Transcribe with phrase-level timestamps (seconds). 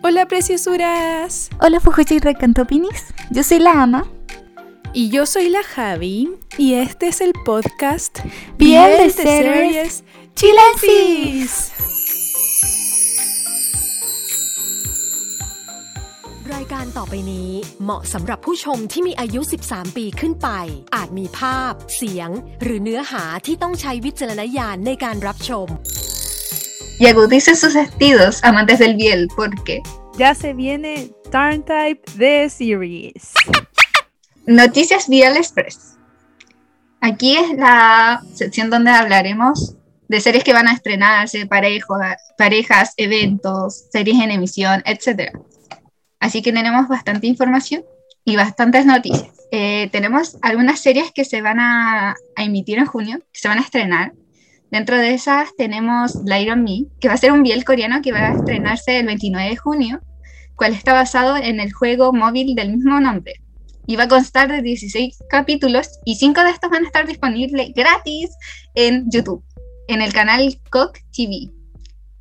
[0.00, 1.50] Hola preciosuras.
[1.60, 3.06] Hola Fujoshi y Recantopinis.
[3.30, 4.06] Yo soy la Ama.
[4.92, 6.30] Y yo soy la Javi.
[6.56, 8.20] Y este es el podcast
[8.58, 10.04] Piel de Series
[10.36, 11.72] Chilensis.
[16.54, 17.50] รายการต่อไปนี้
[17.82, 20.48] เหมาะสำหรับผู้ชมที่มีอายุ 13 ปีขึ้นไป
[20.94, 22.30] อาจมีภาพ เสียง
[22.62, 25.66] หรือเนื้อหาที่ต้องใช้วิจารณญาณในการรับชม
[27.00, 29.82] Y agudicen sus sentidos, amantes del biel, porque
[30.18, 33.32] Ya se viene Turn Type The Series.
[34.46, 35.96] Noticias Biel Express.
[37.00, 39.76] Aquí es la sección donde hablaremos
[40.08, 41.98] de series que van a estrenarse, parejos,
[42.36, 45.32] parejas, eventos, series en emisión, etc.
[46.18, 47.84] Así que tenemos bastante información
[48.24, 49.30] y bastantes noticias.
[49.52, 53.58] Eh, tenemos algunas series que se van a, a emitir en junio, que se van
[53.58, 54.12] a estrenar.
[54.70, 58.12] Dentro de esas tenemos Light on Me, que va a ser un biel coreano que
[58.12, 60.00] va a estrenarse el 29 de junio,
[60.56, 63.34] cual está basado en el juego móvil del mismo nombre.
[63.86, 67.72] Y va a constar de 16 capítulos y 5 de estos van a estar disponibles
[67.74, 68.30] gratis
[68.74, 69.42] en YouTube,
[69.88, 71.50] en el canal Cock TV.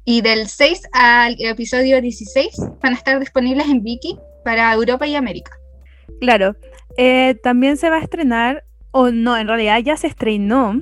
[0.05, 5.15] Y del 6 al episodio 16 van a estar disponibles en Viki para Europa y
[5.15, 5.51] América.
[6.21, 6.55] Claro,
[6.97, 10.81] eh, también se va a estrenar, o no, en realidad ya se estrenó.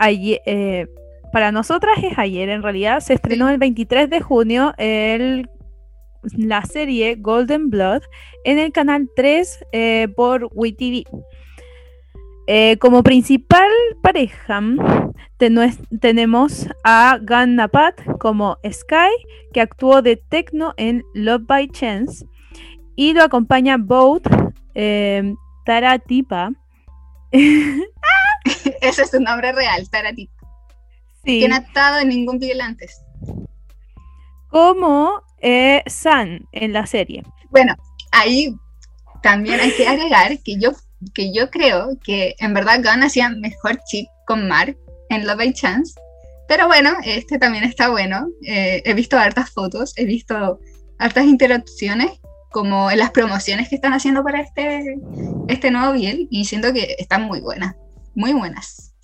[0.00, 0.86] Eh,
[1.32, 4.74] para nosotras es ayer, en realidad se estrenó el 23 de junio
[6.36, 8.02] la serie Golden Blood
[8.44, 11.04] en el canal 3 eh, por WeTV.
[12.50, 13.68] Eh, como principal
[14.02, 14.62] pareja
[16.00, 19.12] tenemos a Gan Napat como Sky,
[19.52, 22.26] que actuó de Tecno en Love by Chance,
[22.96, 24.22] y lo acompaña Boat
[24.74, 25.34] eh,
[25.66, 26.52] Taratipa.
[28.80, 30.30] Ese es su nombre real, Tarati,
[31.24, 33.02] Sí, que no ha estado en ningún biel antes.
[34.50, 37.22] como eh, San en la serie.
[37.50, 37.74] Bueno,
[38.12, 38.54] ahí
[39.22, 40.72] también hay que agregar que yo,
[41.14, 44.76] que yo creo que en verdad Gunn hacía mejor chip con Mark
[45.10, 45.94] en Love by Chance.
[46.48, 48.26] Pero bueno, este también está bueno.
[48.46, 50.58] Eh, he visto hartas fotos, he visto
[50.98, 52.10] hartas interacciones,
[52.50, 54.96] como en las promociones que están haciendo para este,
[55.48, 57.76] este nuevo Biel, y siento que están muy buenas,
[58.18, 58.96] muy buenas.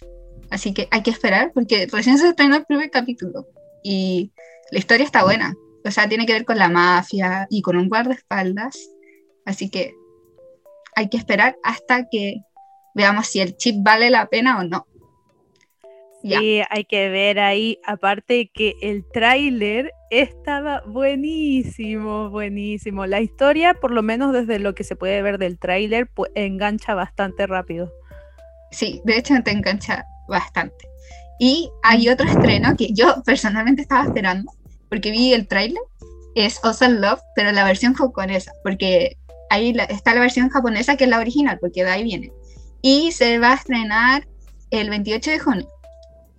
[0.50, 3.46] Así que hay que esperar, porque recién se estrenó el primer capítulo,
[3.84, 4.32] y
[4.72, 5.54] la historia está buena.
[5.84, 8.76] O sea, tiene que ver con la mafia y con un guardaespaldas.
[9.46, 9.94] Así que
[10.96, 12.40] hay que esperar hasta que
[12.94, 14.86] veamos si el chip vale la pena o no.
[16.24, 16.42] Ya.
[16.42, 23.06] Y hay que ver ahí, aparte que el tráiler estaba buenísimo, buenísimo.
[23.06, 26.94] La historia, por lo menos desde lo que se puede ver del tráiler, pu- engancha
[26.94, 27.92] bastante rápido.
[28.74, 30.88] Sí, de hecho te engancha bastante.
[31.38, 34.50] Y hay otro estreno que yo personalmente estaba esperando,
[34.88, 35.82] porque vi el tráiler,
[36.34, 39.16] es Awesome Love, pero la versión japonesa, porque
[39.50, 42.32] ahí la- está la versión japonesa que es la original, porque de ahí viene.
[42.82, 44.26] Y se va a estrenar
[44.70, 45.68] el 28 de junio.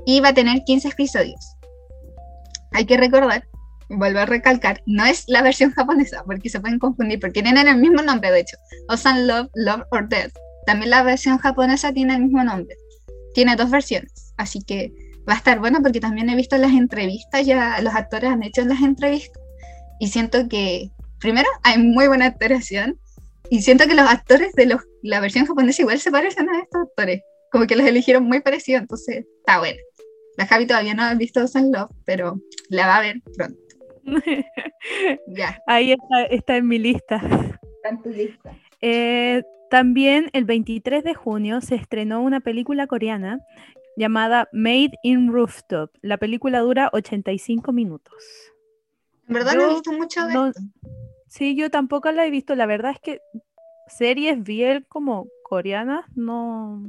[0.06, 1.56] Y va a tener 15 episodios.
[2.73, 3.47] Hay que recordar,
[3.90, 7.78] vuelvo a recalcar, no es la versión japonesa, porque se pueden confundir, porque tienen el
[7.78, 8.57] mismo nombre, de hecho.
[8.90, 10.34] Awesome Love, Love or Death.
[10.66, 12.76] También la versión japonesa tiene el mismo nombre.
[13.34, 14.92] Tiene dos versiones, así que
[15.28, 18.64] va a estar bueno porque también he visto las entrevistas, ya los actores han hecho
[18.64, 19.42] las entrevistas
[20.00, 20.90] y siento que,
[21.20, 23.00] primero, hay muy buena actuación
[23.50, 26.82] y siento que los actores de los, la versión japonesa igual se parecen a estos
[26.82, 27.22] actores,
[27.52, 29.80] como que los eligieron muy parecidos, entonces está bueno.
[30.38, 32.40] La Javi todavía no ha visto Sun Love, pero
[32.70, 33.59] la va a ver pronto.
[35.28, 37.16] Ya, ahí está, está en mi lista.
[37.16, 38.56] está en tu lista.
[38.82, 43.40] Eh, también el 23 de junio se estrenó una película coreana
[43.98, 45.92] llamada Made in Rooftop.
[46.02, 48.14] La película dura 85 minutos.
[49.28, 50.62] En verdad no he Yo visto mucho de no- esto.
[51.28, 52.56] Sí, yo tampoco la he visto.
[52.56, 53.20] La verdad es que
[53.88, 56.84] series bien como coreanas no,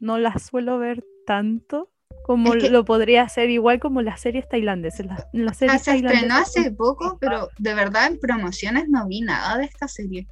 [0.00, 1.90] no las suelo ver tanto
[2.24, 5.06] como Es que- lo podría hacer igual como las series tailandesas.
[5.06, 9.20] Las, las Ah, series se estrenó hace poco, pero de verdad en promociones no vi
[9.22, 10.26] nada de esta serie.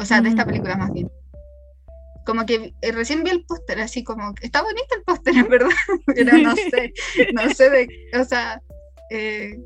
[0.00, 1.10] O sea, de esta película más bien.
[2.24, 5.48] Como que eh, recién vi el póster, así como que está bonito el póster, en
[5.48, 5.68] verdad,
[6.06, 6.92] pero no sé,
[7.32, 7.88] no sé de,
[8.18, 8.62] o sea,
[9.10, 9.58] eh,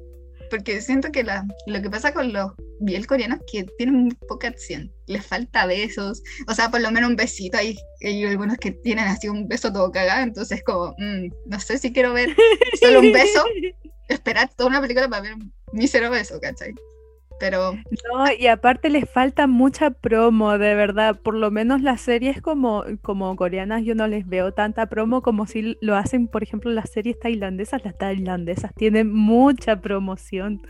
[0.50, 4.48] porque siento que la, lo que pasa con los biel coreanos que tienen muy poca
[4.48, 8.70] acción, les falta besos, o sea, por lo menos un besito, hay, hay algunos que
[8.70, 12.34] tienen así un beso todo cagado, entonces como, mm, no sé si quiero ver
[12.80, 13.44] solo un beso,
[14.08, 16.74] esperar toda una película para ver un mísero beso, ¿cachai?
[17.44, 21.20] Pero No, y aparte les falta mucha promo, de verdad.
[21.20, 25.46] Por lo menos las series como, como coreanas yo no les veo tanta promo como
[25.46, 27.84] si lo hacen, por ejemplo, las series tailandesas.
[27.84, 30.62] Las tailandesas tienen mucha promoción.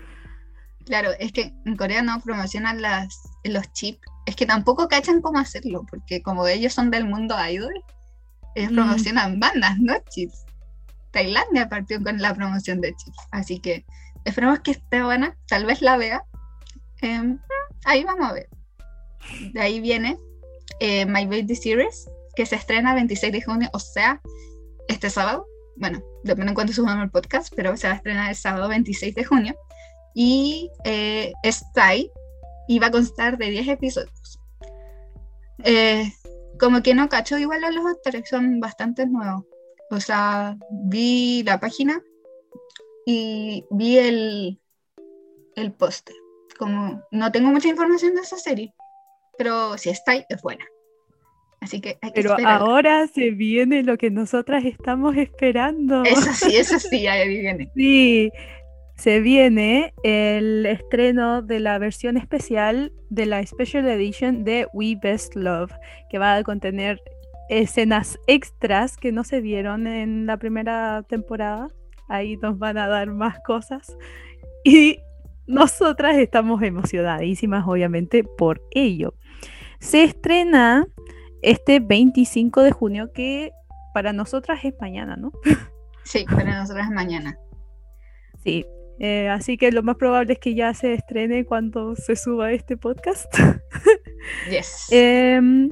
[0.85, 4.01] Claro, es que en Corea no promocionan las, los chips.
[4.27, 7.73] Es que tampoco cachan cómo hacerlo, porque como ellos son del mundo idol,
[8.57, 8.75] ellos Mm.
[8.75, 10.45] promocionan bandas, no chips.
[11.13, 13.19] Tailandia partió con la promoción de chips.
[13.31, 13.85] Así que
[14.25, 16.25] esperemos que esté buena, tal vez la vea.
[17.05, 17.39] Em,
[17.85, 18.49] ahí vamos a ver.
[19.53, 20.19] De ahí viene
[20.81, 24.23] eh, My Baby Series, que se estrena 26 de junio, o sea,
[24.89, 25.47] este sábado.
[25.77, 29.15] Bueno, depende en cuánto subamos el podcast, pero se va a estrenar el sábado 26
[29.15, 29.55] de junio.
[30.15, 32.11] Y eh, es Thai
[32.69, 34.41] y va a constar de 10 episodios.
[35.63, 36.11] Eh,
[36.59, 39.45] como que no cacho igual los actores, son bastante nuevos.
[39.91, 42.01] O sea, vi la página
[43.05, 44.61] y vi el,
[45.57, 46.15] el póster.
[46.59, 48.75] Como no tengo mucha información de esa serie,
[49.39, 50.65] pero si está ahí, es buena.
[51.61, 52.61] Así que hay que Pero esperar.
[52.61, 56.03] ahora se viene lo que nosotras estamos esperando.
[56.05, 57.71] Eso sí, eso sí, ahí viene.
[57.75, 58.31] Sí,
[58.97, 65.35] se viene el estreno de la versión especial de la Special Edition de We Best
[65.37, 65.73] Love,
[66.11, 67.01] que va a contener
[67.49, 71.69] escenas extras que no se vieron en la primera temporada.
[72.09, 73.97] Ahí nos van a dar más cosas.
[74.65, 74.99] Y
[75.47, 79.15] nosotras estamos emocionadísimas, obviamente, por ello.
[79.79, 80.87] Se estrena
[81.43, 83.53] este 25 de junio, que
[83.93, 85.33] para nosotras es mañana, ¿no?
[86.03, 87.39] Sí, para nosotros es mañana.
[88.43, 88.67] Sí,
[88.99, 92.77] eh, así que lo más probable es que ya se estrene cuando se suba este
[92.77, 93.33] podcast.
[94.51, 94.89] Yes.
[94.91, 95.71] Em,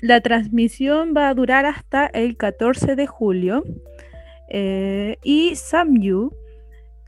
[0.00, 3.64] la transmisión va a durar hasta el 14 de julio.
[4.48, 6.30] eh, y Samyu,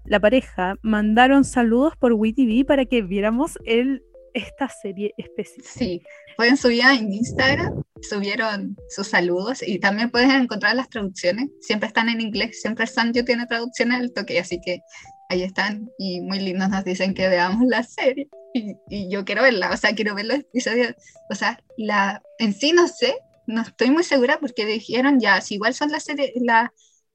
[0.08, 4.02] la pareja, mandaron saludos por WeTV para que viéramos el,
[4.34, 5.68] esta serie específica.
[5.68, 6.02] Sí,
[6.36, 11.50] pueden subir en Instagram, subieron sus saludos y también puedes encontrar las traducciones.
[11.60, 14.80] Siempre están en inglés, siempre Sanjo tiene traducciones al toque, así que
[15.28, 18.28] ahí están y muy lindos nos dicen que veamos la serie.
[18.54, 20.94] Y, y yo quiero verla, o sea, quiero ver los episodios.
[21.30, 23.14] O sea, la, en sí no sé,
[23.46, 26.72] no estoy muy segura porque dijeron ya, si igual son las series, la,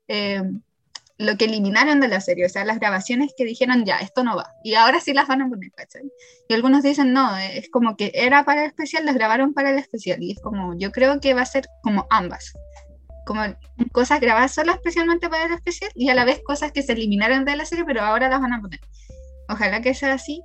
[0.07, 0.43] eh,
[1.17, 4.35] lo que eliminaron de la serie, o sea, las grabaciones que dijeron ya, esto no
[4.35, 4.51] va.
[4.63, 6.01] Y ahora sí las van a poner, ¿cachai?
[6.49, 9.77] Y algunos dicen, no, es como que era para el especial, las grabaron para el
[9.77, 10.21] especial.
[10.23, 12.53] Y es como, yo creo que va a ser como ambas.
[13.25, 13.41] Como
[13.91, 17.45] cosas grabadas solo especialmente para el especial y a la vez cosas que se eliminaron
[17.45, 18.79] de la serie, pero ahora las van a poner.
[19.47, 20.41] Ojalá que sea así.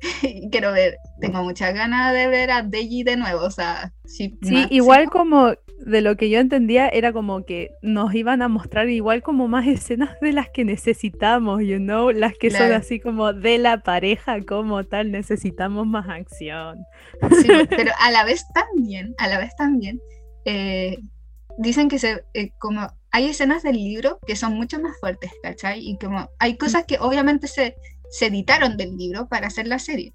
[0.50, 3.42] Quiero ver, tengo muchas ganas de ver a Deji de nuevo.
[3.42, 7.70] O sea, si Sí, más- igual como de lo que yo entendía era como que
[7.82, 12.34] nos iban a mostrar igual como más escenas de las que necesitamos, you know, las
[12.36, 12.76] que son Claro.
[12.76, 16.84] así como de la pareja como tal, necesitamos más acción.
[17.40, 20.00] Sí, pero a la vez también, a la vez también,
[20.44, 20.98] eh,
[21.58, 25.80] dicen que se, eh, como hay escenas del libro que son mucho más fuertes, ¿cachai?
[25.80, 27.76] Y como hay cosas que obviamente se,
[28.10, 30.12] se editaron del libro para hacer la serie,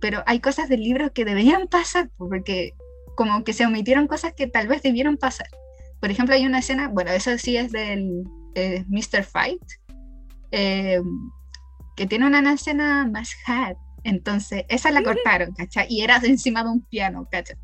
[0.00, 2.74] pero hay cosas del libro que deberían pasar, po, porque
[3.18, 5.48] como que se omitieron cosas que tal vez debieron pasar.
[5.98, 8.22] Por ejemplo, hay una escena, bueno, eso sí es del
[8.54, 9.24] eh, Mr.
[9.24, 9.60] Fight,
[10.52, 11.00] eh,
[11.96, 13.76] que tiene una escena más hard.
[14.04, 15.88] Entonces, esa la cortaron, ¿cachai?
[15.90, 17.56] Y era encima de un piano, ¿cachai?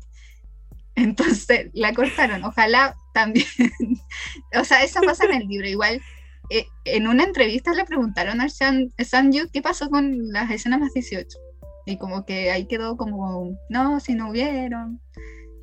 [0.95, 2.43] Entonces, la cortaron.
[2.43, 3.47] Ojalá también.
[4.59, 5.69] o sea, eso pasa en el libro.
[5.69, 6.01] Igual,
[6.49, 10.93] eh, en una entrevista le preguntaron al San, Sanju qué pasó con las escenas más
[10.93, 11.37] 18.
[11.85, 14.99] Y como que ahí quedó como, no, si no hubieron.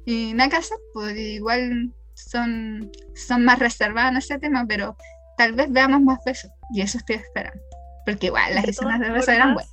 [0.05, 4.97] Y nada que hacer, pues igual son, son más reservadas en ese tema, pero
[5.37, 6.51] tal vez veamos más besos.
[6.75, 7.63] Y eso estoy esperando.
[8.05, 9.73] Porque igual las De escenas de besos eran buenas.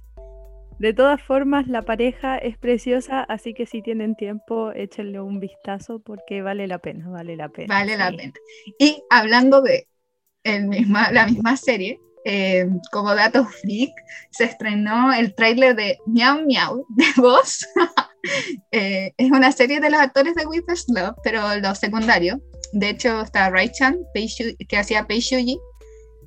[0.80, 6.00] De todas formas, la pareja es preciosa, así que si tienen tiempo, échenle un vistazo
[6.00, 7.76] porque vale la pena, vale la pena.
[7.76, 8.16] Vale la sí.
[8.16, 8.34] pena.
[8.80, 9.88] Y hablando de
[10.44, 13.92] el misma, la misma serie, eh, como dato freak,
[14.32, 17.68] se estrenó el tráiler de Miau Miau de Voz.
[18.72, 22.38] Eh, es una serie de los actores de First Love, pero los secundarios.
[22.74, 23.98] De hecho, está Rai Chan,
[24.68, 25.58] que hacía Pei Shuji.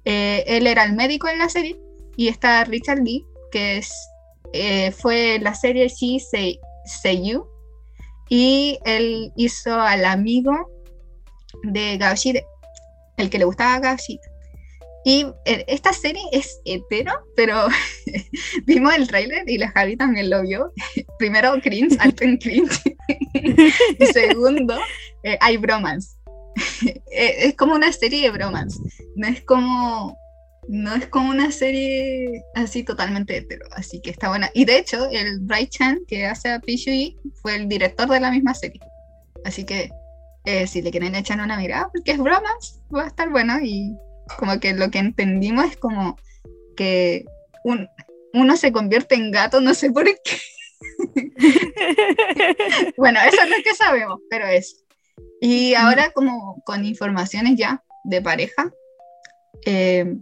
[0.05, 1.79] Eh, él era el médico en la serie.
[2.17, 3.93] Y está Richard Lee, que es,
[4.53, 7.47] eh, fue la serie She Say, Say You.
[8.29, 10.71] Y él hizo al amigo
[11.65, 12.45] de Gao Shide,
[13.19, 13.97] el que le gustaba a.
[15.05, 17.67] Y eh, esta serie es hetero, pero
[18.67, 20.73] vimos el tráiler y la Javi también lo vio.
[21.19, 22.81] Primero cringe, alto en cringe.
[23.35, 24.79] y segundo,
[25.25, 26.17] eh, hay bromance.
[27.11, 28.79] Eh, es como una serie de bromance.
[29.17, 30.17] No es como
[30.69, 34.49] no es como una serie así totalmente hetero, así que está buena.
[34.55, 38.31] Y de hecho, el Rai Chan que hace a Pishui fue el director de la
[38.31, 38.81] misma serie.
[39.45, 39.91] Así que
[40.45, 43.59] eh, si le quieren echar una mirada, porque es bromance, va a estar bueno.
[43.61, 43.97] Y
[44.39, 46.17] como que lo que entendimos es como
[46.77, 47.25] que
[47.65, 47.89] un,
[48.33, 50.15] uno se convierte en gato, no sé por qué.
[52.97, 54.77] bueno, eso es lo que sabemos, pero eso.
[55.41, 58.71] Y ahora como con informaciones ya de pareja,
[59.67, 60.17] eh,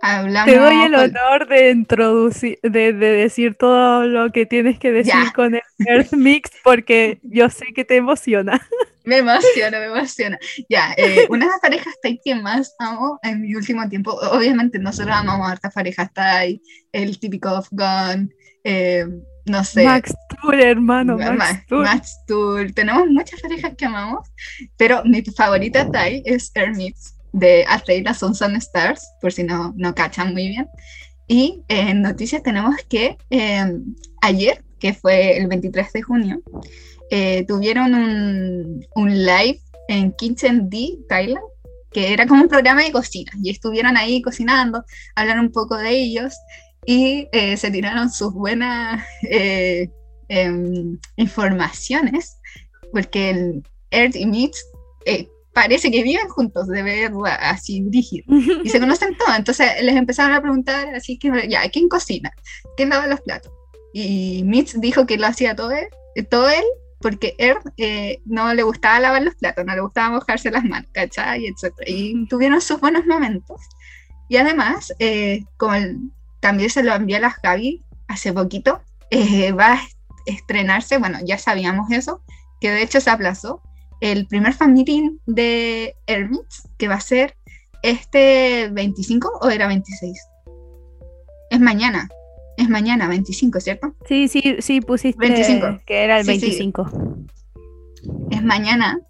[0.00, 0.52] hablamos...
[0.52, 5.54] Te doy el honor de introducir, de, decir todo lo que tienes que decir con
[5.54, 8.60] el Earth Mix porque yo sé que te emociona.
[9.04, 10.38] Me emociona, me emociona.
[10.68, 11.94] Ya, eh, una de las parejas
[12.24, 17.18] que más amo en mi último tiempo, obviamente nosotros amamos a hartas parejas, ahí el
[17.18, 18.32] típico of Gun,
[18.64, 19.06] eh,
[19.46, 19.84] no sé.
[19.84, 21.18] Max Tour, hermano.
[21.18, 22.72] Max, Max, Tour.
[22.72, 24.26] Tenemos muchas parejas que amamos,
[24.76, 29.94] pero mi favorita ahí es Hermits de Atreida Son Sun Stars, por si no, no
[29.94, 30.68] cachan muy bien.
[31.26, 36.42] Y en noticias tenemos que em, ayer, que fue el 23 de junio,
[37.10, 41.44] eh, tuvieron un, un, live en Kitchen D, Thailand,
[41.92, 44.84] que era como un programa de cocina, y estuvieron ahí cocinando,
[45.14, 46.34] hablaron un poco de ellos,
[46.86, 49.88] y eh, se tiraron sus buenas eh,
[50.28, 52.38] em, informaciones,
[52.92, 54.64] porque el Earth y Meats
[55.52, 58.24] parece que viven juntos, de verdad, así rígido.
[58.64, 59.36] Y se conocen todos.
[59.36, 62.32] Entonces les empezaron a preguntar, así que, ya, ¿quién cocina?
[62.76, 63.52] ¿Quién lava los platos?
[63.92, 65.86] Y Mitch dijo que lo hacía todo él,
[66.28, 66.64] todo él
[67.04, 70.88] porque él eh, no le gustaba lavar los platos, no le gustaba mojarse las manos,
[70.94, 71.44] ¿cachai?
[71.44, 71.54] Y,
[71.86, 73.60] y tuvieron sus buenos momentos.
[74.30, 75.74] Y además, eh, como
[76.40, 78.80] también se lo envié a las Gaby hace poquito,
[79.10, 79.80] eh, va a
[80.24, 82.22] estrenarse, bueno, ya sabíamos eso,
[82.58, 83.60] que de hecho se aplazó,
[84.00, 87.36] el primer fan meeting de Hermits, que va a ser
[87.82, 90.18] este 25 o era 26?
[91.50, 92.08] Es mañana.
[92.56, 93.94] Es mañana, 25, ¿cierto?
[94.06, 95.80] Sí, sí, sí, pusiste 25.
[95.86, 96.86] que era el 25.
[98.30, 99.00] Es mañana.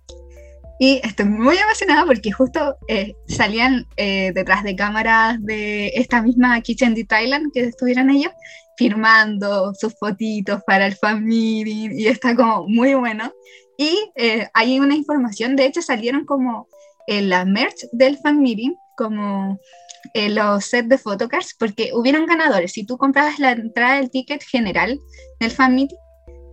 [0.80, 6.60] Y estoy muy emocionada porque justo eh, salían eh, detrás de cámaras de esta misma
[6.60, 8.32] Kitchen de Thailand que estuvieran ellos
[8.76, 13.32] firmando sus fotitos para el fan meeting y está como muy bueno.
[13.76, 16.68] Y eh, hay una información, de hecho salieron como
[17.06, 19.58] en la merch del fan meeting, como
[20.12, 22.72] en los sets de photocards, porque hubieron ganadores.
[22.72, 24.98] Si tú comprabas la entrada del ticket general
[25.40, 25.96] del fan meeting,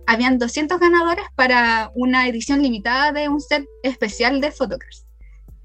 [0.06, 5.06] habían 200 ganadores para una edición limitada de un set especial de photocards.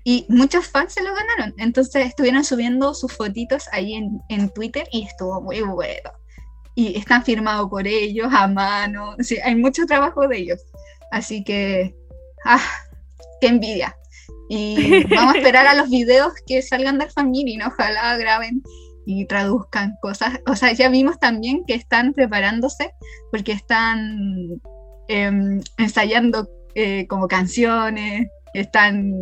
[0.04, 1.54] Y muchos fans se lo ganaron.
[1.58, 6.12] Entonces estuvieron subiendo sus fotitos ahí en, en Twitter y estuvo muy bueno.
[6.76, 9.16] Y están firmados por ellos a mano.
[9.20, 10.62] Sí, hay mucho trabajo de ellos.
[11.12, 11.96] Así que,
[12.46, 12.62] ¡ah!
[13.42, 13.98] ¡Qué envidia!
[14.50, 18.62] Y vamos a esperar a los videos que salgan del Family, ojalá graben
[19.06, 20.40] y traduzcan cosas.
[20.48, 22.94] O sea, ya vimos también que están preparándose
[23.32, 24.62] porque están
[25.08, 29.14] em, ensayando eh, como canciones, están,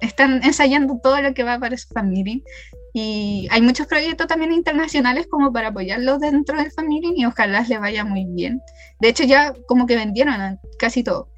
[0.00, 2.44] están ensayando todo lo que va para su Family.
[2.92, 7.80] Y hay muchos proyectos también internacionales como para apoyarlos dentro del Family y ojalá les
[7.80, 8.60] vaya muy bien.
[9.00, 11.28] De hecho, ya como que vendieron casi todo.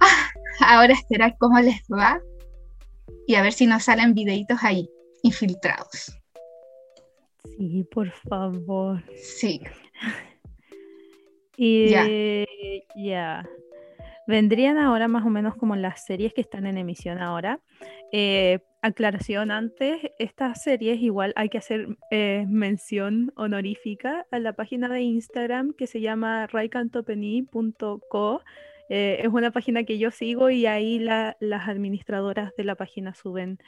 [0.00, 0.28] Ah,
[0.60, 2.20] ahora esperar cómo les va
[3.26, 4.88] y a ver si nos salen videitos ahí,
[5.22, 6.18] infiltrados.
[7.56, 9.02] Sí, por favor.
[9.14, 9.60] Sí.
[11.54, 11.90] Y
[12.96, 13.44] ya.
[14.26, 17.60] Vendrían ahora más o menos como las series que están en emisión ahora.
[18.12, 24.88] Eh, aclaración antes, estas series igual hay que hacer eh, mención honorífica a la página
[24.88, 28.42] de Instagram que se llama raicantopeni.co.
[28.88, 33.58] Eh, es una página que yo sigo y ahí las administradoras de la página suben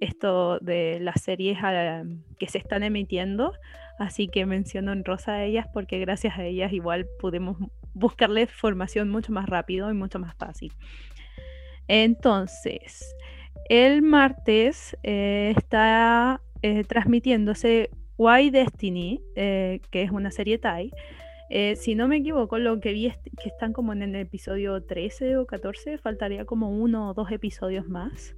[0.00, 2.02] esto de las series ah,
[2.38, 3.52] que se están emitiendo.
[3.98, 7.56] Así que menciono en rosa a ellas porque gracias a ellas igual podemos
[7.94, 10.72] buscarles formación mucho más rápido y mucho más fácil.
[11.88, 13.14] Entonces,
[13.68, 20.90] el martes eh, está eh, transmitiéndose Why Destiny, eh, que es una serie Thai.
[21.76, 25.36] Si no me equivoco, lo que vi es que están como en el episodio 13
[25.36, 28.34] o 14, faltaría como uno o dos episodios más.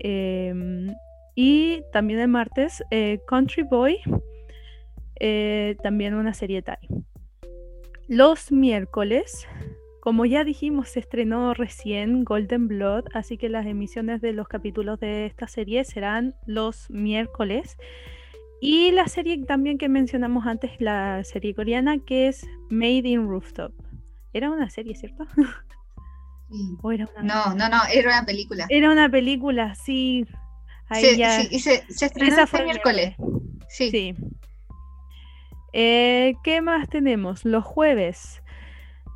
[0.00, 0.94] Em,
[1.34, 2.82] y también el martes,
[3.26, 3.98] Country Boy,
[5.82, 6.78] también una serie Thai.
[8.08, 9.46] Los miércoles
[10.08, 14.98] como ya dijimos, se estrenó recién Golden Blood, así que las emisiones de los capítulos
[15.00, 17.76] de esta serie serán los miércoles.
[18.60, 23.72] Y la serie también que mencionamos antes, la serie coreana, que es Made in Rooftop.
[24.32, 25.26] Era una serie, ¿cierto?
[26.50, 28.64] No, no, no, era una película.
[28.70, 30.26] Era una película, sí.
[30.94, 33.14] sí, y se, estrenó este miércoles.
[33.68, 34.14] Sí.
[35.74, 37.44] Eh, ¿Qué más tenemos?
[37.44, 38.42] Los jueves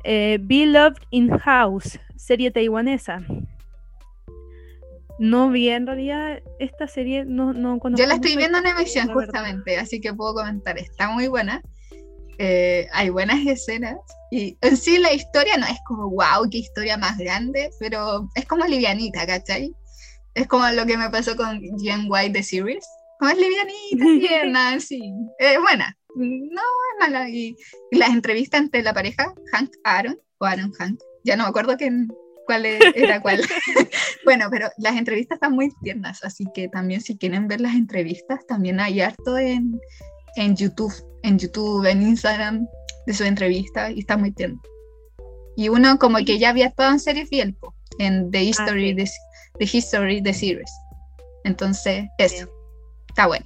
[0.03, 3.21] eh, Be Loved in House, serie taiwanesa.
[5.19, 8.01] No vi en realidad esta serie, no, no conozco.
[8.01, 9.21] Yo la estoy viendo en emisión verdad.
[9.21, 10.77] justamente, así que puedo comentar.
[10.77, 11.61] Está muy buena.
[12.39, 13.97] eh, hay buenas escenas.
[14.31, 18.45] Y en sí la historia no es como, wow, qué historia más grande, pero es
[18.45, 19.71] como livianita, ¿cachai?
[20.33, 22.85] Es como lo que me pasó con Gen White de Series.
[23.19, 25.13] Como es livianita, tierna, sí.
[25.37, 25.95] Es buena.
[26.15, 27.29] No es mala.
[27.29, 27.55] Y,
[27.91, 31.77] y las entrevistas entre la pareja, Hank Aaron, o Aaron Hank, ya no me acuerdo
[31.77, 32.07] quién,
[32.45, 33.41] cuál e- era cuál.
[34.25, 38.45] bueno, pero las entrevistas están muy tiernas, así que también si quieren ver las entrevistas,
[38.47, 39.79] también hay harto en,
[40.35, 42.67] en YouTube, en YouTube, en Instagram
[43.05, 44.61] de su entrevista y está muy tierno.
[45.55, 48.93] Y uno como que ya había estado en series po, en The History, sí.
[48.95, 49.09] de,
[49.59, 50.71] The History de Series.
[51.43, 52.49] Entonces, eso,
[53.09, 53.45] está bueno.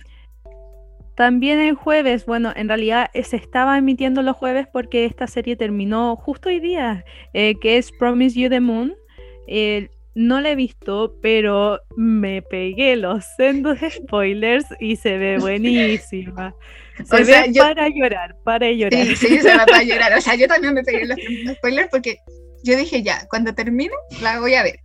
[1.18, 5.56] También el jueves, bueno, en realidad eh, se estaba emitiendo los jueves porque esta serie
[5.56, 8.96] terminó justo hoy día, eh, que es Promise You the Moon.
[9.48, 16.54] Eh, no la he visto, pero me pegué los sendos spoilers y se ve buenísima.
[17.04, 19.04] Se O ve sea, yo- para llorar, para llorar.
[19.08, 20.14] Sí, sí, se va a llorar.
[20.16, 21.18] O sea, yo también me pegué los
[21.58, 22.18] spoilers porque
[22.64, 24.80] yo dije ya, cuando termine, la voy a ver.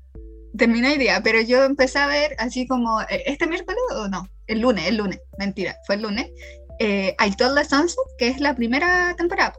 [0.57, 4.29] Termina hoy día, pero yo empecé a ver así como, eh, ¿este miércoles o no?
[4.47, 6.31] El lunes, el lunes, mentira, fue el lunes.
[6.79, 9.55] Eh, I Told the Sunset, que es la primera temporada.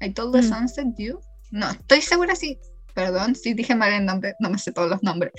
[0.00, 0.48] I Told the Mm.
[0.52, 1.20] Sunset You.
[1.50, 2.58] No, estoy segura si,
[2.94, 5.32] perdón, si dije mal el nombre, no me sé todos los nombres.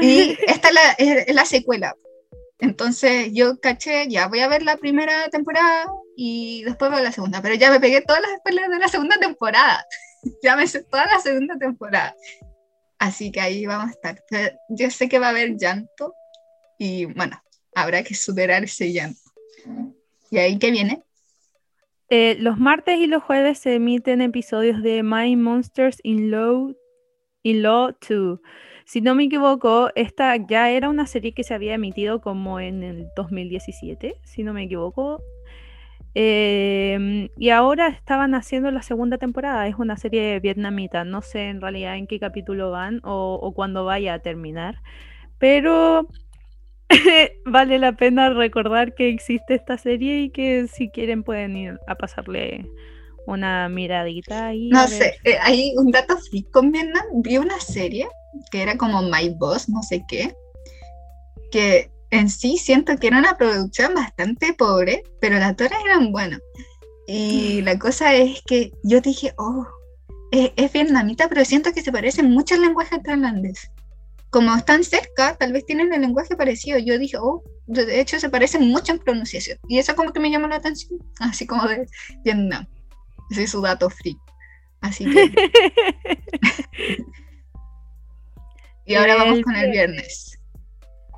[0.00, 1.94] Y esta es la, es- la secuela.
[2.58, 7.42] Entonces yo caché, ya voy a ver la primera temporada y después veo la segunda.
[7.42, 9.84] Pero ya me pegué todas las spoilers de la segunda temporada.
[10.42, 12.14] ya me sé toda la segunda temporada.
[13.02, 14.24] Así que ahí vamos a estar.
[14.68, 16.14] Yo sé que va a haber llanto
[16.78, 17.36] y bueno,
[17.74, 19.18] habrá que superar ese llanto.
[20.30, 21.02] ¿Y ahí qué viene?
[22.10, 26.76] Eh, los martes y los jueves se emiten episodios de My Monsters in Law,
[27.42, 28.38] in Law 2.
[28.84, 32.84] Si no me equivoco, esta ya era una serie que se había emitido como en
[32.84, 35.20] el 2017, si no me equivoco.
[36.14, 39.66] Em, y ahora estaban haciendo la segunda temporada.
[39.66, 41.04] Es una serie vietnamita.
[41.04, 44.82] No sé en realidad en qué capítulo van o, o cuándo vaya a terminar.
[45.38, 46.08] Pero
[47.46, 51.94] vale la pena recordar que existe esta serie y que si quieren pueden ir a
[51.94, 52.66] pasarle
[53.26, 54.68] una miradita ahí.
[54.68, 57.04] No sé, eh, hay un dato freak con Vietnam.
[57.22, 58.08] Vi una serie
[58.50, 60.34] que era como My Boss, no sé qué,
[61.50, 66.40] que en sí siento que era una producción bastante pobre, pero las actores eran buenos.
[67.08, 69.66] Y la cosa es que yo dije, oh,
[70.30, 73.70] es, es vietnamita, pero siento que se parecen mucho al lenguaje tailandés.
[74.28, 76.78] Como están cerca, tal vez tienen el lenguaje parecido.
[76.78, 79.58] Yo dije, oh, de hecho se parecen mucho en pronunciación.
[79.66, 81.86] Y eso como que me llamó la atención, así como de
[82.24, 82.66] Vietnam.
[83.30, 84.18] Ese es su dato freak.
[84.82, 85.32] Así que...
[88.84, 90.31] y ahora vamos con el viernes.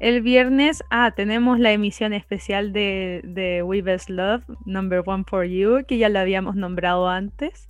[0.01, 5.45] El viernes, ah, tenemos la emisión especial de, de We Best Love, Number One for
[5.45, 7.69] You, que ya la habíamos nombrado antes.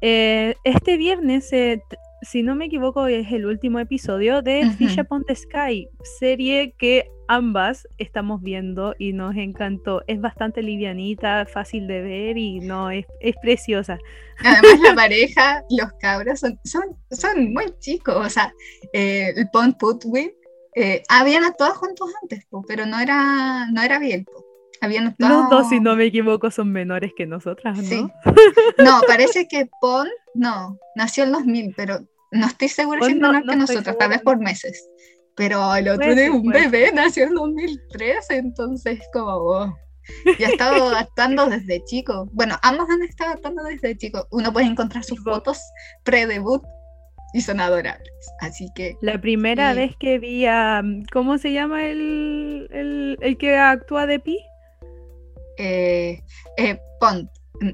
[0.00, 1.82] Eh, este viernes, eh,
[2.22, 4.72] si no me equivoco, es el último episodio de Ujú.
[4.72, 5.88] Fish Upon the Sky,
[6.18, 10.02] serie que ambas estamos viendo y nos encantó.
[10.08, 13.98] Es bastante livianita, fácil de ver y no, es, es preciosa.
[14.44, 18.16] Además, la pareja, los cabros, son, son, son muy chicos.
[18.16, 18.52] O sea,
[18.92, 20.32] eh, el Pont Putwin,
[20.74, 24.24] eh, habían actuado juntos antes, po, pero no era, no era bien.
[24.24, 24.44] po.
[24.80, 25.42] Habían actuado...
[25.42, 27.84] Los dos, si no me equivoco, son menores que nosotras, ¿no?
[27.84, 28.06] Sí.
[28.78, 33.28] No, parece que Pon, no, nació en 2000, pero no estoy segura si es no-
[33.28, 34.88] menor no que estoy nosotros, tal vez por meses.
[35.36, 39.74] Pero el otro ser, un puede bebé nació en 2013, entonces como, wow.
[40.38, 42.28] Ya ha estado actuando desde chico.
[42.32, 44.26] Bueno, ambos han estado actuando desde chico.
[44.30, 45.60] Uno puede encontrar sus fotos
[46.04, 46.62] pre-debut
[47.32, 48.12] y son adorables.
[48.40, 50.82] Así que La primera vez que vi a.
[51.12, 54.38] ¿Cómo se llama el, el, el que actúa de Pi?
[55.60, 56.22] eh,
[56.56, 57.30] eh, Pont,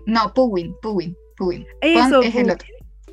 [0.07, 1.65] no, Puwin, Puwin, Puwin.
[1.81, 2.69] Eso, Pont es el otro.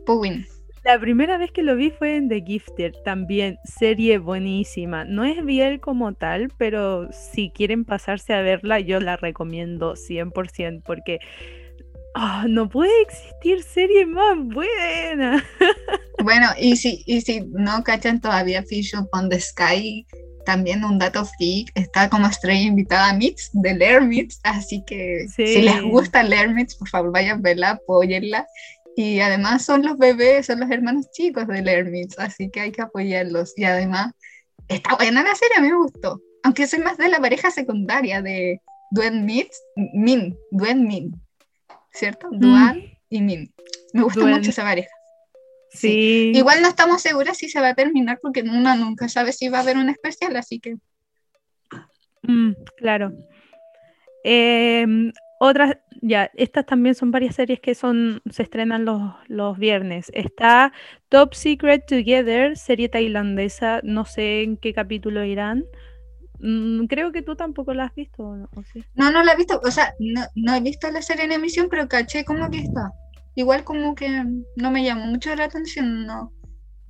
[0.06, 0.46] Puwin.
[0.84, 5.06] La primera vez que lo vi fue en The Gifted, también serie buenísima.
[5.06, 10.82] No es Biel como tal, pero si quieren pasarse a verla, yo la recomiendo 100%
[10.84, 11.20] porque
[12.16, 15.44] ah, no puede existir serie más buena.
[16.24, 20.06] Bueno, y si, y si no cachan todavía Fish on the Sky,
[20.46, 25.26] también un dato freak, está como estrella invitada a Mix, de Lair Mix, así que
[25.28, 28.48] si les gusta Lair Mix, por favor vayan a verla, apóyenla.
[28.96, 32.84] Y además son los bebés, son los hermanos chicos de Mix, así que hay que
[32.84, 33.54] apoyarlos.
[33.58, 34.14] Y además,
[34.68, 36.22] está buena la serie, a mí me gustó.
[36.44, 41.12] Aunque soy más de la pareja secundaria de Duen Mix, Min, Duen Min,
[41.94, 42.28] ¿cierto?
[42.32, 43.54] Duan y Min.
[43.94, 44.90] Me gusta mucho esa pareja.
[45.70, 46.32] Sí.
[46.36, 49.60] Igual no estamos seguras si se va a terminar porque uno nunca sabe si va
[49.60, 50.76] a haber un especial, así que
[52.24, 53.12] Mm, claro.
[54.24, 60.10] Em, otras, ya, estas también son varias series que son, se estrenan los, los viernes.
[60.14, 60.72] Está
[61.10, 65.66] Top Secret Together, serie tailandesa, no sé en qué capítulo irán.
[66.40, 68.84] Mm, creo que tú tampoco la has visto, ¿o sí?
[68.96, 71.68] no, no la he visto, o sea, no, no he visto la serie en emisión,
[71.70, 72.92] pero caché como que está.
[73.36, 74.24] Igual como que
[74.56, 76.32] no me llamó mucho la atención, no,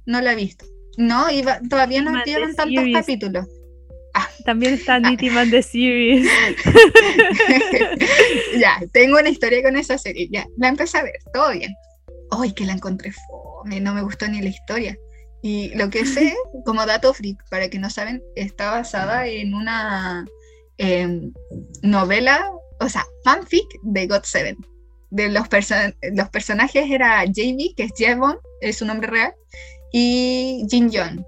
[0.05, 0.65] no la he visto.
[0.97, 2.97] No, iba, todavía no llevan tantos series.
[2.97, 3.47] capítulos.
[4.45, 6.29] También está Nitty Man The Series.
[8.59, 10.27] ya, tengo una historia con esa serie.
[10.31, 11.73] Ya, la empecé a ver, todo bien.
[12.31, 14.97] Ay, que la encontré fome, no me gustó ni la historia.
[15.43, 16.33] Y lo que sé,
[16.65, 20.25] como dato freak, para que no saben, está basada en una
[20.77, 21.31] em,
[21.81, 24.57] novela, o sea, fanfic de God Seven.
[25.09, 29.33] De los, perso- los personajes era JB, que es Jevon, es su nombre real,
[29.91, 31.25] y Jin Yeon,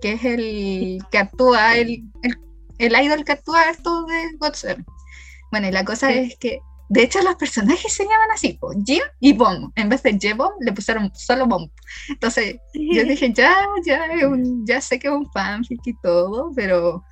[0.00, 2.36] que es el que actúa, el, el,
[2.78, 4.84] el idol que actúa esto de God Seven.
[5.52, 6.18] Bueno, y la cosa Sí.
[6.18, 9.70] es que, de hecho, los personajes se llaman así, po, Jin y Bom.
[9.74, 11.68] En vez de Jebom, le pusieron solo Bom.
[12.08, 17.02] Entonces, yo dije, ya, ya, un- ya sé que es un fanfic y todo, pero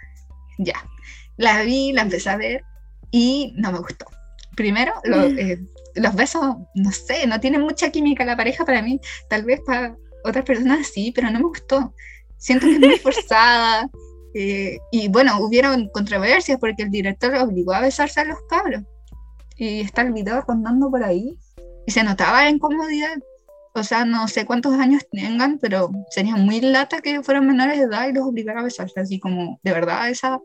[0.58, 0.74] ya.
[1.36, 2.62] La vi, la empecé a ver
[3.10, 4.06] y no me gustó.
[4.56, 5.58] Primero, lo- eh,
[5.94, 6.42] los besos,
[6.74, 8.98] no sé, no tienen mucha química la pareja para mí.
[9.28, 11.94] Tal vez para otras personas sí, pero no me gustó.
[12.38, 13.88] Siento que es muy forzada.
[14.34, 18.82] eh, y bueno, hubieron controversias porque el director obligó a besarse a los cabros.
[19.56, 21.38] Y está el video rondando por ahí.
[21.86, 23.16] Y se notaba la incomodidad.
[23.74, 27.84] O sea, no sé cuántos años tengan, pero sería muy lata que fueran menores de
[27.84, 29.00] edad y los obligara a besarse.
[29.00, 30.40] Así como, de verdad, esa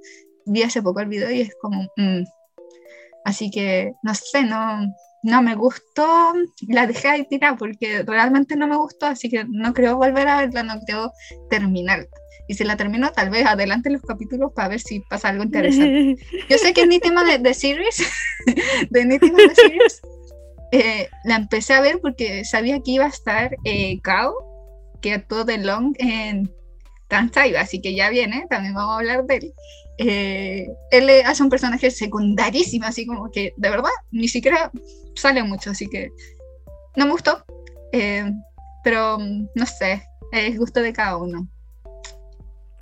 [0.46, 1.84] vi hace poco el video y es como.
[1.98, 2.24] mm.
[3.24, 4.82] Así que, no sé, no,
[5.24, 6.34] no me gustó.
[6.68, 9.06] La dejé ahí tirada porque realmente no me gustó.
[9.08, 11.12] Así que no creo volver a verla, no creo
[11.50, 12.08] terminarla.
[12.52, 16.18] Y si la termino, tal vez adelante los capítulos para ver si pasa algo interesante.
[16.50, 18.04] Yo sé que es Nítima de, de Series,
[18.90, 20.02] de Nítima de Series,
[20.74, 24.34] eh, la empecé a ver porque sabía que iba a estar eh, Kao,
[25.02, 26.52] que actuó de Long en
[27.08, 29.54] Transtaiba, así que ya viene, también vamos a hablar de él.
[29.98, 34.70] Eh, él hace un personaje secundarísimo, así como que de verdad ni siquiera
[35.16, 36.10] sale mucho, así que
[36.98, 37.46] no me gustó,
[37.94, 38.30] eh,
[38.84, 41.48] pero mm, no sé, es gusto de cada uno.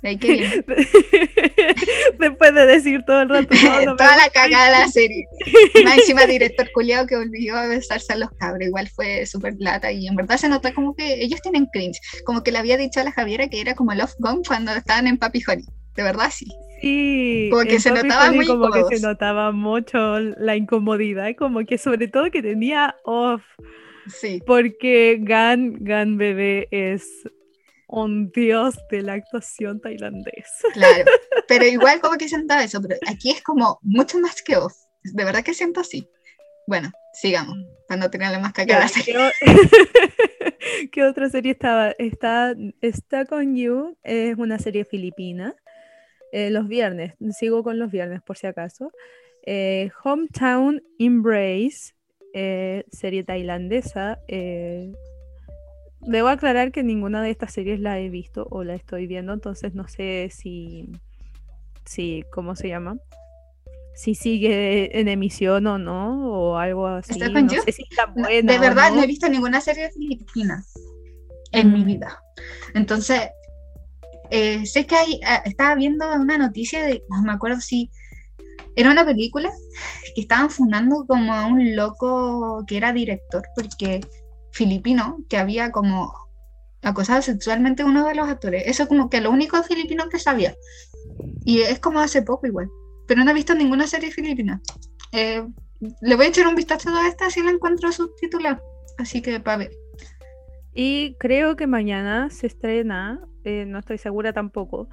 [0.02, 0.64] Que viene.
[2.18, 5.26] Después de decir todo el rato, no, no me Toda la cagada de la serie.
[5.84, 8.66] Más encima director culiado que volvió a besarse a los cabros.
[8.66, 11.98] Igual fue súper lata y en verdad se nota como que ellos tienen cringe.
[12.24, 15.06] Como que le había dicho a la Javiera que era como Love Gone cuando estaban
[15.06, 15.64] en Papi Honey.
[15.94, 16.46] De verdad, sí.
[16.80, 21.76] Sí, Como que se notaba muy como que se notaba mucho la incomodidad, como que
[21.76, 23.42] sobre todo que tenía off,
[24.06, 24.40] Sí.
[24.46, 27.06] porque Gan, Gan Bebé es
[27.90, 30.48] un dios de la actuación tailandés.
[30.72, 31.04] Claro.
[31.48, 32.80] Pero igual como que sentaba eso.
[32.80, 34.74] Pero aquí es como mucho más que off.
[35.02, 36.08] De verdad que siento así.
[36.66, 37.56] Bueno, sigamos.
[37.88, 39.14] Para no tenerle más caca serie.
[39.40, 41.90] ¿qué, qué otra serie estaba?
[41.98, 45.54] Está, está con You, es una serie filipina.
[46.32, 48.92] eh, los viernes, sigo con los viernes por si acaso.
[49.44, 51.94] Eh, Hometown Embrace,
[52.34, 54.20] eh, serie tailandesa.
[56.02, 59.32] Eh, debo aclarar que ninguna de estas series la he visto o la estoy viendo,
[59.32, 60.88] entonces no sé si,
[61.84, 62.96] si ¿cómo se llama?
[63.94, 67.12] Si sigue en emisión o no, o algo así.
[67.12, 67.62] ¿Está con no You?
[67.64, 68.52] sé si está No, buena.
[68.52, 68.96] de verdad, no.
[68.96, 69.02] no.
[69.02, 70.64] he visto ninguna serie filipina
[71.52, 71.86] en mi Mm.
[71.86, 72.22] vida.
[72.74, 73.20] Entonces,
[74.30, 77.90] eh, sé que hay, ah, estaba viendo una noticia de, no me acuerdo si
[78.76, 79.50] era una película
[80.14, 84.00] que estaban fundando como a un loco que era director, porque
[84.52, 86.12] filipino, que había como
[86.82, 88.64] acosado sexualmente a uno de los actores.
[88.66, 90.54] Eso como que lo único filipino que sabía.
[91.44, 92.68] Y es como hace poco igual.
[93.06, 94.60] Pero no he visto ninguna serie filipina.
[95.12, 95.46] Eh,
[96.00, 98.62] le voy a echar un vistazo a esta si la encuentro subtitulada.
[98.98, 99.70] Así que para ver.
[100.72, 104.88] Y creo que mañana se estrena, eh, no estoy segura tampoco.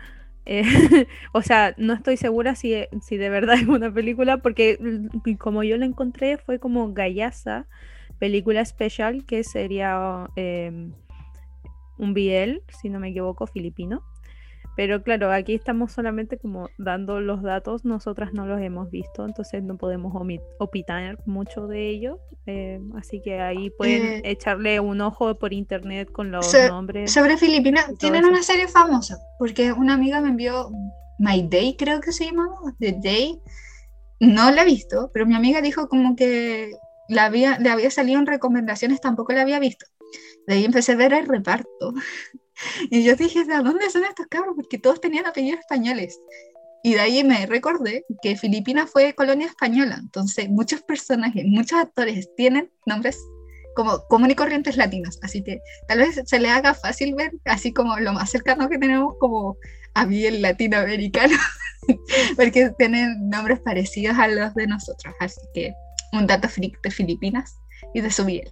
[0.46, 0.64] eh,
[1.34, 5.64] o sea, no estoy segura si, si de verdad es una película, porque mm, como
[5.64, 7.68] yo la encontré fue como Gallasa,
[8.20, 10.94] película especial, que sería em,
[11.98, 14.04] un BL, si no me equivoco, filipino.
[14.76, 19.64] Pero claro, aquí estamos solamente como dando los datos, nosotras no los hemos visto, entonces
[19.64, 20.14] no podemos
[20.60, 22.20] opinar mucho de ello.
[22.50, 27.12] eh, así que ahí pueden Eh, echarle un ojo por internet con los so- nombres.
[27.12, 28.30] Sobre Filipinas, tienen eso.
[28.30, 30.70] una serie famosa, porque una amiga me envió
[31.20, 33.42] My Day, creo que se llamaba, The Day.
[34.22, 36.72] No la he visto, pero mi amiga dijo como que
[37.10, 39.86] la había, le había salido en recomendaciones, tampoco la había visto.
[40.48, 41.94] De ahí empecé a ver el reparto.
[42.90, 44.56] Y yo dije, ¿de dónde son estos cabros?
[44.56, 46.20] Porque todos tenían apellidos españoles.
[46.84, 49.98] Y de ahí me recordé que Filipinas fue colonia española.
[50.00, 53.20] Entonces, muchos personajes, muchos actores tienen nombres
[53.76, 55.20] como común y corrientes latinos.
[55.22, 58.80] Así que tal vez se le haga fácil ver, así como lo más cercano que
[58.80, 59.58] tenemos como
[59.94, 61.38] a el latinoamericano,
[62.36, 65.14] porque tienen nombres parecidos a los de nosotros.
[65.20, 65.74] Así que
[66.14, 67.58] un dato freak de Filipinas
[67.94, 68.50] y de su piel.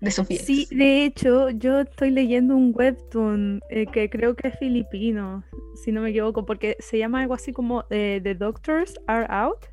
[0.00, 0.40] De su piel.
[0.40, 5.44] Sí, de hecho, yo estoy leyendo un webtoon eh, que creo que es filipino,
[5.82, 9.66] si no me equivoco, porque se llama algo así como eh, The Doctors Are Out.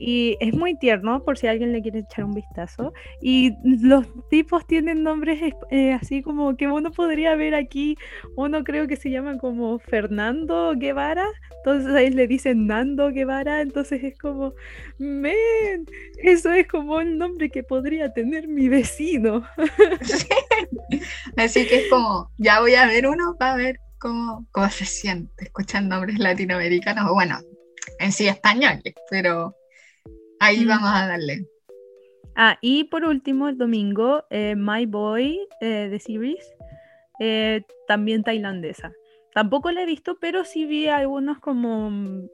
[0.00, 2.94] Y es muy tierno por si alguien le quiere echar un vistazo.
[3.20, 7.98] Y los tipos tienen nombres eh, así como que uno podría ver aquí.
[8.34, 11.26] Uno creo que se llama como Fernando Guevara.
[11.58, 13.60] Entonces ahí le dicen Nando Guevara.
[13.60, 14.54] Entonces es como,
[14.96, 15.84] men,
[16.22, 19.46] eso es como el nombre que podría tener mi vecino.
[21.36, 25.44] Así que es como, ya voy a ver uno para ver cómo, cómo se siente
[25.44, 27.12] escuchar nombres latinoamericanos.
[27.12, 27.38] Bueno,
[27.98, 29.54] en sí españoles, pero
[30.40, 30.68] Ahí mm.
[30.68, 31.46] vamos a darle.
[32.34, 36.54] Ah, y por último, el domingo, eh, My Boy eh, de Series,
[37.20, 38.92] eh, también tailandesa.
[39.34, 42.28] Tampoco la he visto, pero sí vi algunos como,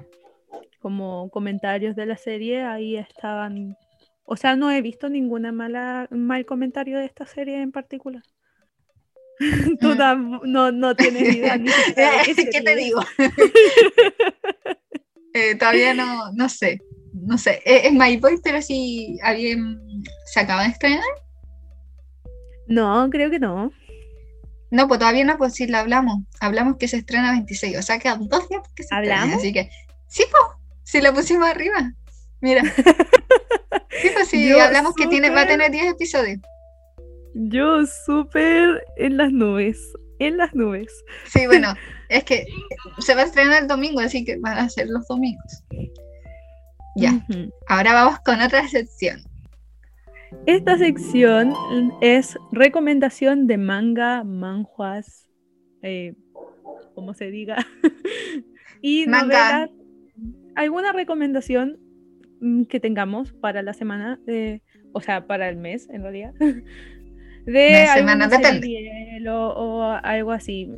[0.79, 2.63] como comentarios de la serie.
[2.63, 3.77] Ahí estaban.
[4.25, 8.23] O sea, no he visto ninguna mala mal comentario de esta serie en particular.
[9.81, 10.43] Tú mm.
[10.45, 11.59] no, no tienes idea.
[11.59, 13.01] Ni qué, ¿Qué te digo?
[15.59, 16.81] todavía no, no sé
[17.27, 19.81] no sé, es, My Boy, pero si alguien
[20.27, 21.03] se acaba de estrenar.
[22.69, 23.73] No, creo que no.
[24.71, 26.23] No, pues todavía no, pues sí la hablamos.
[26.41, 29.39] Hablamos que se estrena 26, o sea, quedan dos días que se ¿Hablamos?
[29.39, 29.69] así que,
[30.09, 30.43] sí, pues,
[30.85, 31.93] si la pusimos arriba.
[32.41, 32.63] Mira.
[34.01, 36.39] sí, pues sí, hablamos que tiene, va a tener 10 episodios.
[37.35, 39.81] Yo súper en las nubes,
[40.21, 40.93] en las nubes.
[41.27, 41.75] Sí, bueno,
[42.09, 42.47] es que
[43.01, 45.65] se va a estrenar el domingo, así que van a ser los domingos.
[46.97, 47.27] Ya,
[47.69, 49.21] ahora vamos con otra sección.
[50.47, 51.53] Esta sección
[52.01, 55.29] es recomendación de manga, manjuas,
[55.83, 56.15] eh,
[56.95, 57.59] como se diga,
[58.81, 59.69] y manga.
[60.55, 61.79] ¿Alguna recomendación
[62.41, 64.19] mm, que tengamos para la semana,
[64.93, 66.33] o sea, para el mes en realidad?
[67.45, 70.69] De semana de o, o, algo así,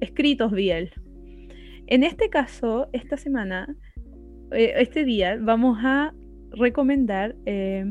[0.00, 0.90] escritos bien.
[1.86, 3.76] En este caso, esta semana
[4.52, 6.12] eh, este día vamos a
[6.52, 7.84] recomendar eh,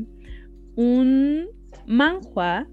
[0.76, 1.48] un
[1.86, 2.66] manhua.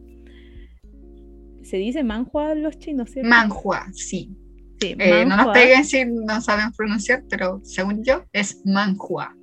[1.62, 3.12] ¿Se dice manhua los chinos?
[3.12, 3.30] ¿cierto?
[3.30, 4.30] Manhua, sí.
[4.82, 9.36] Eh, no nos peguen si no saben pronunciar, pero según yo es manhua.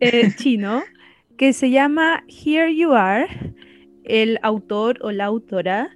[0.36, 0.82] chino,
[1.36, 3.54] que se llama Here You Are,
[4.04, 5.90] el autor o la autora.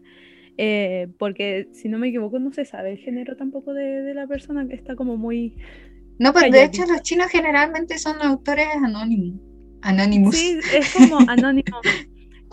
[1.19, 4.67] porque si no me equivoco no se sabe el género tampoco de, de la persona
[4.69, 5.57] que está como muy
[6.19, 9.41] no, pues de hecho los chinos generalmente son autores anónimos.
[9.83, 10.37] Anonymous.
[10.37, 11.81] Sí, es como anónimo.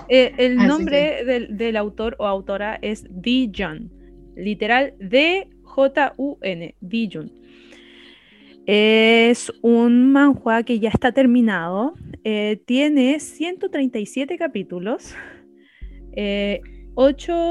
[0.09, 3.91] Eh, el nombre del, autor o autora es Dijun,
[4.35, 7.31] literal D-J-U-N, Dijun.
[8.65, 11.95] Es un manhua que ya está terminado.
[12.23, 15.15] Eh, tiene 137 capítulos,
[16.11, 16.61] 8 eh,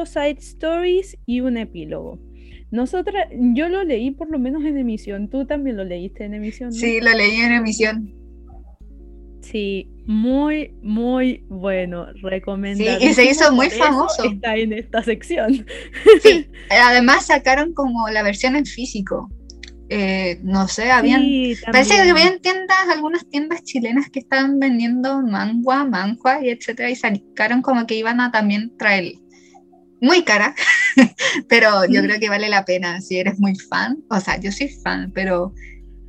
[0.07, 2.18] side stories y un epílogo.
[2.72, 5.28] Nosotras, yo lo leí por lo menos en emisión.
[5.28, 6.72] Tú también lo leíste en emisión.
[6.72, 8.14] Sí, lo leí en emisión.
[9.42, 12.06] Sí, muy, muy bueno.
[12.22, 12.98] Recomendado.
[12.98, 14.24] Sí, y se hizo muy famoso.
[14.24, 15.66] Está en esta sección.
[16.22, 19.30] Sí, además sacaron como la versión en físico.
[19.90, 21.22] Eh, no sé, habían.
[21.70, 26.96] parece que habían tiendas, algunas tiendas chilenas que estaban vendiendo mangua, manhua y etcétera, y
[26.96, 29.12] sacaron como que iban a también traer
[30.00, 30.54] muy cara,
[31.48, 33.98] pero yo creo que vale la pena si eres muy fan.
[34.11, 35.52] O sea, yo soy fan, pero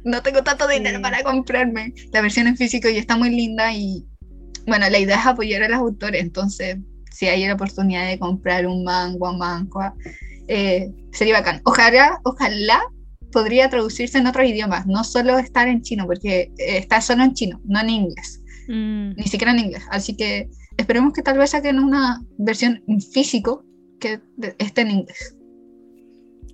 [0.04, 4.06] no tengo tanto dinero para comprarme la versión en físico y está muy linda y
[4.66, 6.78] bueno, la idea es apoyar a los autores, entonces
[7.12, 9.94] si hay la oportunidad de comprar un mango, manhua,
[10.48, 11.62] eh, sería bacán.
[11.64, 12.82] Ojalá, ojalá
[13.32, 17.34] podría traducirse en otros idiomas, no solo estar en chino, porque eh, está solo en
[17.34, 19.12] chino, no en inglés, mm.
[19.16, 19.84] ni siquiera en inglés.
[19.92, 23.64] Así que esperemos que tal vez saquen una versión en físico
[24.04, 24.20] que
[24.60, 25.38] esté en inglés.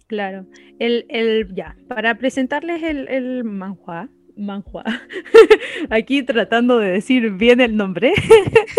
[0.07, 0.45] Claro,
[0.79, 4.83] el, el, ya, para presentarles el, el manhua, manhua,
[5.89, 8.13] aquí tratando de decir bien el nombre,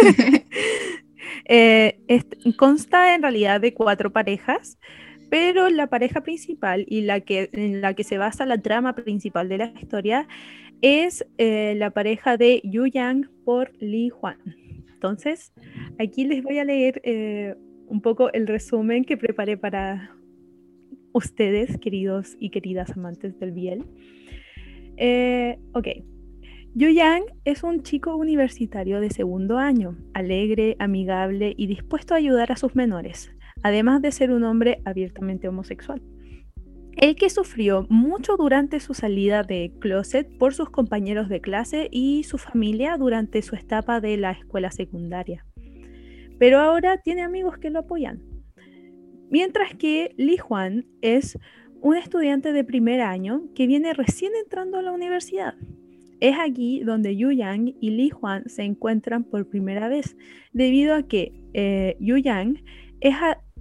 [1.45, 1.99] eh,
[2.57, 4.79] consta en realidad de cuatro parejas,
[5.31, 9.49] pero la pareja principal y la que, en la que se basa la trama principal
[9.49, 10.27] de la historia
[10.83, 14.39] es eh, la pareja de Yu Yang por Li Huan.
[14.93, 15.53] Entonces,
[15.99, 17.55] aquí les voy a leer eh,
[17.91, 20.17] un poco el resumen que preparé para
[21.13, 23.85] ustedes, queridos y queridas amantes del Biel.
[24.97, 25.89] Eh, ok.
[26.75, 32.53] Yu Yang es un chico universitario de segundo año, alegre, amigable y dispuesto a ayudar
[32.53, 33.33] a sus menores,
[33.65, 36.01] además de ser un hombre abiertamente homosexual.
[36.97, 42.23] El que sufrió mucho durante su salida de closet por sus compañeros de clase y
[42.23, 45.45] su familia durante su etapa de la escuela secundaria.
[46.41, 48.23] Pero ahora tiene amigos que lo apoyan.
[49.29, 51.39] Mientras que Li Juan es
[51.83, 55.55] un estudiante de primer año que viene recién entrando a la universidad.
[56.19, 60.17] Es aquí donde Yu Yang y Li Juan se encuentran por primera vez,
[60.53, 62.65] debido a que eh, Yu Yang
[63.01, 63.15] es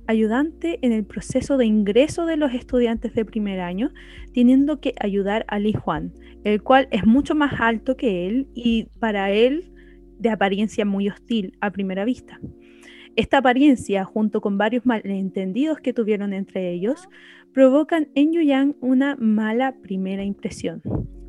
[0.07, 3.91] ayudante en el proceso de ingreso de los estudiantes de primer año,
[4.33, 6.13] teniendo que ayudar a Li Juan,
[6.45, 9.73] el cual es mucho más alto que él y para él
[10.17, 12.39] de apariencia muy hostil a primera vista.
[13.19, 17.09] Esta apariencia, junto con varios malentendidos que tuvieron entre ellos,
[17.53, 20.81] provocan en Yang una mala primera impresión.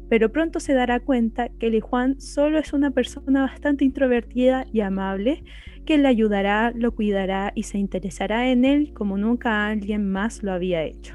[0.09, 4.83] Pero pronto se dará cuenta que Li Juan solo es una persona bastante introvertida y
[4.83, 5.42] amable,
[5.85, 10.53] que le ayudará, lo cuidará y se interesará en él como nunca alguien más lo
[10.53, 11.12] había hecho.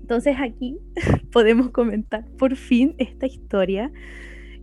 [0.00, 0.78] Entonces aquí
[1.30, 3.92] podemos comentar por fin esta historia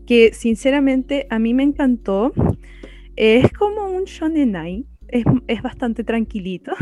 [0.06, 2.34] que sinceramente a mí me encantó.
[3.16, 6.74] Es como un shonenai, es, es bastante tranquilito.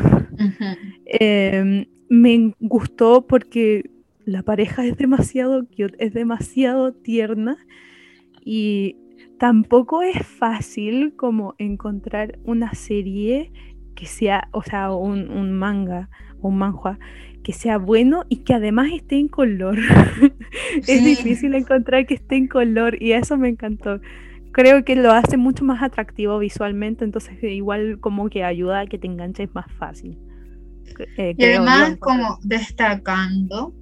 [1.05, 3.89] Em, me gustó porque
[4.25, 7.57] la pareja es demasiado cute, es demasiado tierna
[8.43, 8.97] y
[9.37, 13.51] tampoco es fácil como encontrar una serie
[13.95, 16.09] que sea, o sea, un, manga
[16.41, 16.99] o un manhua
[17.43, 19.77] que sea bueno y que además esté en color.
[20.87, 23.99] es difícil encontrar que esté en color y eso me encantó.
[24.53, 28.99] Creo que lo hace mucho más atractivo visualmente, entonces igual como que ayuda a que
[28.99, 30.17] te enganches más fácil.
[31.17, 33.73] Eh, y además como destacando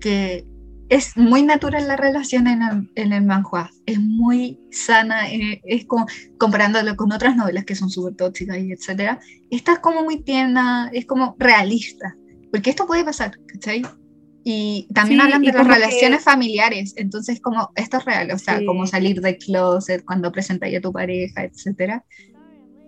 [0.00, 0.44] que
[0.88, 5.86] es muy natural la relación en el, en el manhua, es muy sana, eh, es
[5.86, 10.22] como comparándolo con otras novelas que son súper tóxicas y etcétera, esta es como muy
[10.22, 12.14] tierna, es como realista,
[12.50, 13.82] porque esto puede pasar, ¿cachai?
[14.44, 18.86] Y también hablan de las relaciones familiares, entonces como esto es real, o sea, como
[18.86, 22.04] salir de closet cuando presentas a tu pareja, etcétera.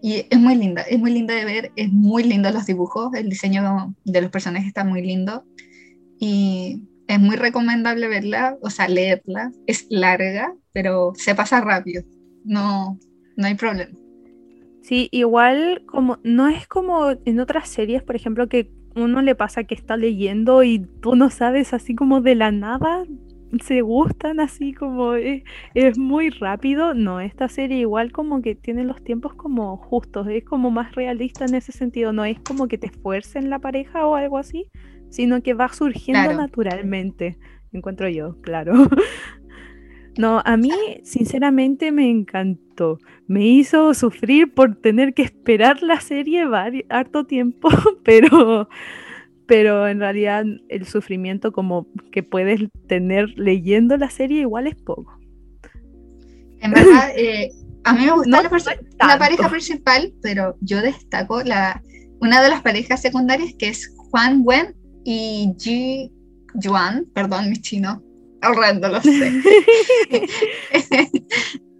[0.03, 3.29] Y es muy linda, es muy linda de ver, es muy lindo los dibujos, el
[3.29, 5.45] diseño de los personajes está muy lindo.
[6.19, 9.51] Y es muy recomendable verla, o sea, leerla.
[9.67, 12.03] Es larga, pero se pasa rápido.
[12.45, 12.99] No,
[13.37, 13.97] no hay problema.
[14.83, 19.65] Sí, igual como no es como en otras series, por ejemplo, que uno le pasa
[19.65, 23.05] que está leyendo y tú no sabes así como de la nada
[23.63, 25.43] se gustan así como es,
[25.75, 26.95] es, muy rápido.
[26.95, 31.45] No, esta serie igual como que tiene los tiempos como justos, es como más realista
[31.45, 34.67] en ese sentido, no es como que te esfuercen la pareja o algo así,
[35.11, 37.39] sino que va surgiendo naturalmente,
[37.73, 38.73] encuentro yo, claro.
[40.17, 40.71] No, a mí
[41.03, 42.99] sinceramente me encantó.
[43.27, 46.45] Me hizo sufrir por tener que esperar la serie
[46.89, 47.69] harto tiempo,
[48.05, 48.69] pero,
[49.47, 55.19] pero en realidad el sufrimiento como que puedes tener leyendo la serie igual es poco.
[56.61, 57.51] En verdad, eh,
[57.85, 61.83] a mí me gusta la, pareja principal, pero yo destaco la,
[62.21, 64.75] una de las parejas secundarias que es Juan Wen
[65.05, 66.11] y Ji
[66.55, 68.03] Yuan, perdón mi chino,
[68.45, 69.33] ahorrando lo sé.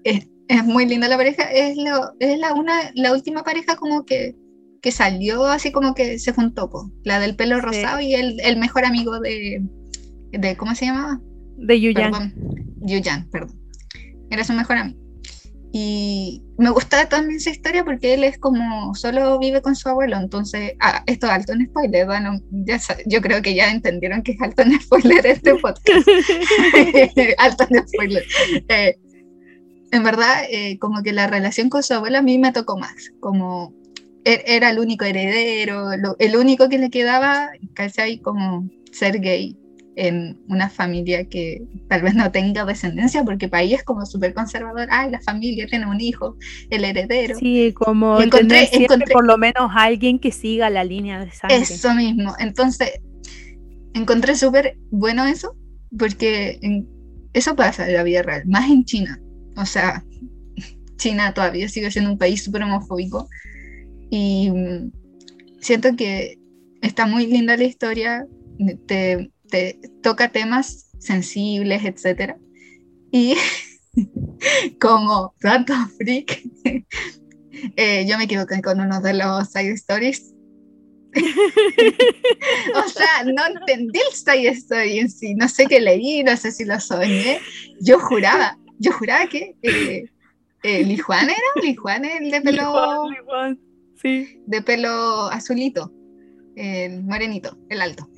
[0.49, 1.77] es, muy linda la pareja, es,
[2.21, 4.35] es la, una, la última pareja como que,
[4.83, 6.71] que salió así como que se juntó,
[7.05, 9.63] la del pelo rosado y el, el, mejor amigo de,
[10.33, 11.21] de, ¿cómo se llamaba?
[11.57, 12.35] De Yuyan.
[12.81, 13.61] Yuyan, perdón.
[14.31, 15.04] Era su mejor amigo.
[15.77, 20.17] Y me gusta también esa historia porque él es como, solo vive con su abuelo,
[20.17, 24.33] entonces, ah, esto es alto en spoiler, bueno, ya, yo creo que ya entendieron que
[24.33, 26.07] es alto en spoiler este podcast.
[27.39, 28.25] alto en spoiler.
[28.69, 28.97] Eh,
[29.91, 33.11] en verdad, eh, como que la relación con su abuelo a mí me tocó más,
[33.19, 33.75] como
[34.25, 39.59] er, era el único heredero, el único que le quedaba, casi Como ser gay
[39.97, 44.35] en una familia que tal vez no tenga descendencia, porque para ella es como súper
[44.35, 46.37] conservador, ay, la familia tiene un hijo,
[46.71, 47.39] el heredero.
[47.39, 51.59] Sí, como encontré, encontré por lo menos alguien que siga la línea de sangre.
[51.59, 53.01] Eso mismo, entonces
[53.95, 55.57] encontré súper bueno eso,
[55.97, 56.59] porque
[57.33, 59.21] eso pasa en la vida real, más en China,
[59.57, 60.05] o sea,
[60.97, 63.29] China todavía sigue siendo un país súper homofóbico
[64.11, 64.93] y mm,
[65.61, 66.39] siento que
[66.83, 68.27] está muy linda la historia,
[68.87, 69.31] te
[70.03, 72.37] toca temas sensibles, etc.
[73.13, 73.37] Y
[74.81, 76.43] como tanto freak,
[77.77, 80.33] Eh, yo me equivoqué con uno de los side stories.
[81.15, 85.35] o sea, no entendí el side story en sí.
[85.35, 87.41] No sé qué leí, no sé si lo soñé.
[87.81, 90.05] Yo juraba, yo juraba que eh,
[90.63, 92.63] eh, Lijuan era, Lijuan el de pelo.
[92.63, 93.61] Lijuan, Lijuan,
[94.03, 94.43] Sí.
[94.47, 95.91] De pelo azulito,
[96.57, 98.09] el morenito, el alto.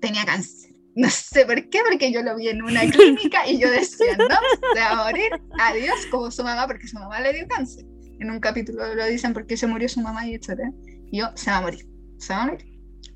[0.00, 0.70] Tenía cáncer.
[0.96, 4.26] No sé por qué, porque yo lo vi en una clínica y yo decía, no,
[4.74, 5.30] se va a morir,
[5.60, 7.84] adiós, como su mamá, porque su mamá le dio cáncer.
[8.18, 10.72] En un capítulo lo dicen porque se murió su mamá y etcétera.
[11.12, 11.86] Y yo, se va a morir,
[12.18, 12.66] se va a morir.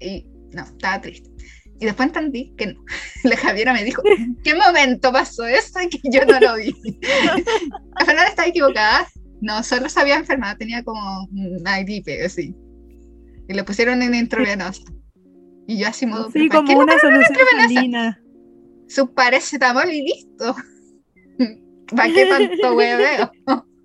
[0.01, 1.29] Y no, estaba triste.
[1.81, 2.85] Y después entendí que no.
[3.25, 5.81] La Javiera me dijo, ¿en qué momento pasó eso?
[5.91, 6.73] Que yo no lo vi.
[7.03, 9.09] La Fernanda estaba equivocada.
[9.41, 12.55] No, solo se había enfermado, tenía como una gripe, así.
[13.49, 14.83] Y le pusieron en intravenosa.
[15.67, 18.17] Y yo así modo, Sí, ¿para como una solución.
[18.89, 20.55] Su paracetamol y listo.
[21.97, 23.33] ¿Para qué tanto hueveo?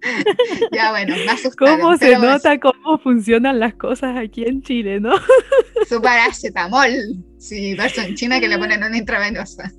[0.71, 1.79] ya bueno, me asustaron.
[1.79, 5.13] ¿Cómo se nota cómo funcionan las cosas aquí en Chile, no?
[5.89, 7.23] Su paracetamol.
[7.37, 9.71] Sí, verso en China que le ponen una intravenosa.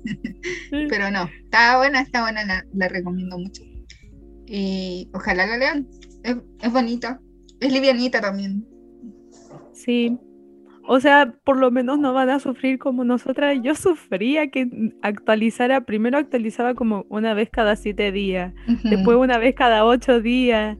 [0.71, 3.63] Pero no, está buena, está buena, la, la recomiendo mucho.
[4.47, 5.87] Y ojalá la lean.
[6.23, 7.19] Es, es bonita.
[7.59, 8.65] Es livianita también.
[9.73, 10.17] Sí.
[10.87, 13.57] O sea, por lo menos no van a sufrir como nosotras.
[13.63, 14.67] Yo sufría que
[15.01, 18.53] actualizara, primero actualizaba como una vez cada siete días,
[18.83, 20.77] después una vez cada ocho días,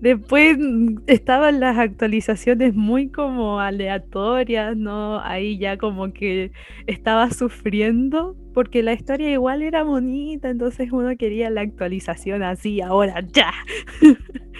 [0.00, 0.58] después
[1.06, 5.20] estaban las actualizaciones muy como aleatorias, ¿no?
[5.20, 6.52] Ahí ya como que
[6.86, 13.24] estaba sufriendo porque la historia igual era bonita, entonces uno quería la actualización así, ahora
[13.32, 13.52] ya.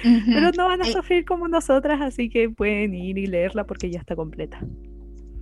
[0.03, 3.99] Pero no van a sufrir como nosotras, así que pueden ir y leerla porque ya
[3.99, 4.61] está completa.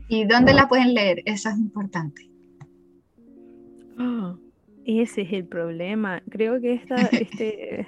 [0.08, 1.20] ¿Y dónde la pueden leer?
[1.26, 2.30] Eso es importante.
[4.86, 6.22] Ese es el problema.
[6.30, 7.84] Creo que esta, este,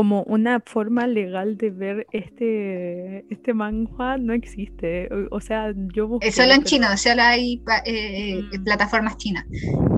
[0.00, 5.10] como una forma legal de ver este, este manhwa no existe.
[5.12, 8.64] O, o sea, yo busqué, Es solo en pero- chino, solo hay eh, Mm.
[8.64, 9.44] plataformas chinas.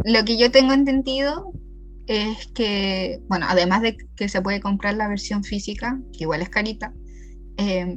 [0.04, 1.52] Lo que yo tengo entendido
[2.08, 6.48] es que, bueno, además de que se puede comprar la versión física, que igual es
[6.48, 6.92] carita,
[7.58, 7.96] eh,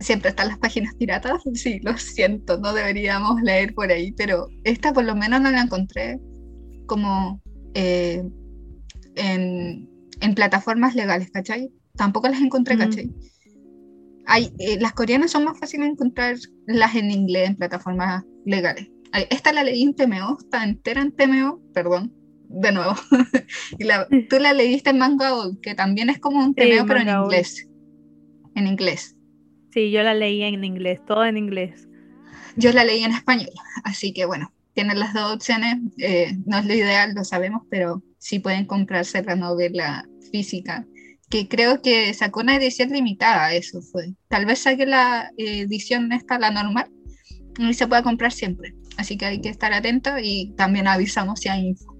[0.00, 1.42] siempre están las páginas piratas.
[1.54, 5.62] Sí, lo siento, no deberíamos leer por ahí, pero esta por lo menos no la
[5.62, 6.20] encontré
[6.84, 7.40] como
[7.72, 8.22] eh,
[9.16, 9.88] en,
[10.24, 11.70] en plataformas legales, ¿cachai?
[11.96, 12.78] Tampoco las encontré, Mm.
[12.78, 13.10] ¿cachai?
[14.26, 18.88] Hay, eh, las coreanas son más fáciles de encontrarlas en inglés en plataformas legales.
[19.12, 22.12] Ay, Esta la leí en TMO, está entera en TMO, perdón,
[22.48, 22.94] de nuevo.
[23.78, 27.00] y la- tú la leíste en Mangaol, que también es como un Sí, TMO, pero
[27.00, 27.68] en inglés.
[28.54, 29.16] En inglés.
[29.72, 31.86] Sí, yo la leí en inglés, todo en inglés.
[32.56, 33.50] Yo la leí en español,
[33.84, 35.78] así que bueno, tienen las dos opciones.
[35.98, 40.86] eh, no es lo ideal, lo sabemos, pero sí pueden comprarse la novela física,
[41.30, 44.14] que creo que sacó una edición limitada, eso fue.
[44.28, 46.90] Tal vez saque la eh, edición esta, la normal,
[47.58, 48.74] y se pueda comprar siempre.
[48.96, 51.94] Así que hay que estar atento y también avisamos si hay info.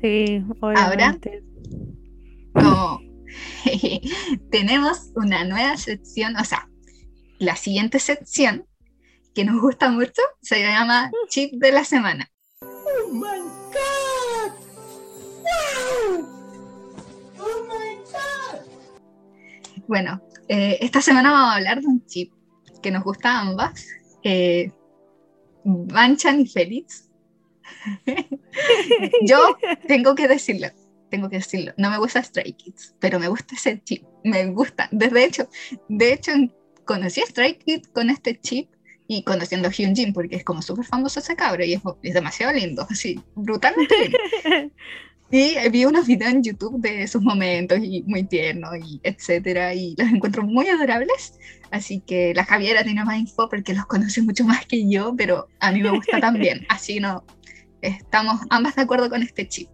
[0.00, 1.42] Sí, obviamente.
[2.52, 3.00] Como
[4.50, 6.68] tenemos una nueva sección, o sea,
[7.38, 8.64] la siguiente sección
[9.34, 12.30] que nos gusta mucho se llama Chip de la Semana.
[19.86, 22.32] Bueno, eh, esta semana vamos a hablar de un chip
[22.82, 23.86] que nos gusta a ambas.
[24.22, 24.72] Eh,
[25.64, 27.10] Banchan y Félix.
[29.26, 30.68] Yo tengo que decirlo,
[31.10, 31.72] tengo que decirlo.
[31.76, 34.04] No me gusta Stray Kids, pero me gusta ese chip.
[34.22, 34.88] Me gusta.
[34.90, 35.48] Desde hecho,
[35.88, 36.32] de hecho,
[36.86, 38.73] conocí a Stray Kids con este chip
[39.06, 42.52] y conociendo a Hyunjin porque es como súper famoso ese cabro y es, es demasiado
[42.52, 44.18] lindo, así, brutalmente lindo.
[45.30, 49.96] Y vi unos videos en YouTube de sus momentos y muy tiernos y etcétera, y
[49.98, 51.40] los encuentro muy adorables.
[51.72, 55.48] Así que la Javiera tiene más info porque los conoce mucho más que yo, pero
[55.58, 56.64] a mí me gusta también.
[56.68, 57.24] Así no,
[57.80, 59.68] estamos ambas de acuerdo con este chip.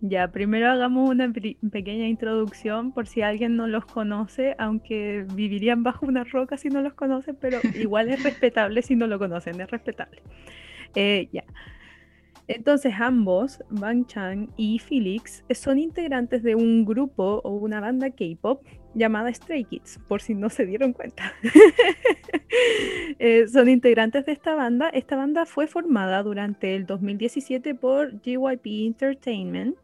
[0.00, 6.06] Ya, primero hagamos una pequeña introducción por si alguien no los conoce, aunque vivirían bajo
[6.06, 9.70] una roca si no los conocen, pero igual es respetable si no lo conocen, es
[9.70, 10.22] respetable.
[10.94, 11.44] Eh, ya.
[12.46, 18.62] Entonces ambos, Bang Chan y Felix, son integrantes de un grupo o una banda K-pop
[18.94, 21.32] llamada Stray Kids, por si no se dieron cuenta.
[23.20, 24.88] Eh, son integrantes de esta banda.
[24.88, 29.76] Esta banda fue formada durante el 2017 por JYP Entertainment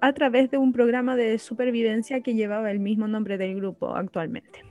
[0.00, 4.64] a través de un programa de supervivencia que llevaba el mismo nombre del grupo actualmente.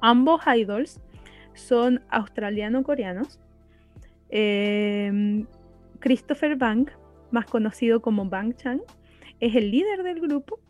[0.00, 1.00] Ambos idols
[1.54, 3.40] son australiano-coreanos.
[4.28, 5.46] Em,
[5.98, 6.90] Christopher Bang,
[7.30, 8.80] más conocido como Bang Chan,
[9.40, 10.60] es el líder del grupo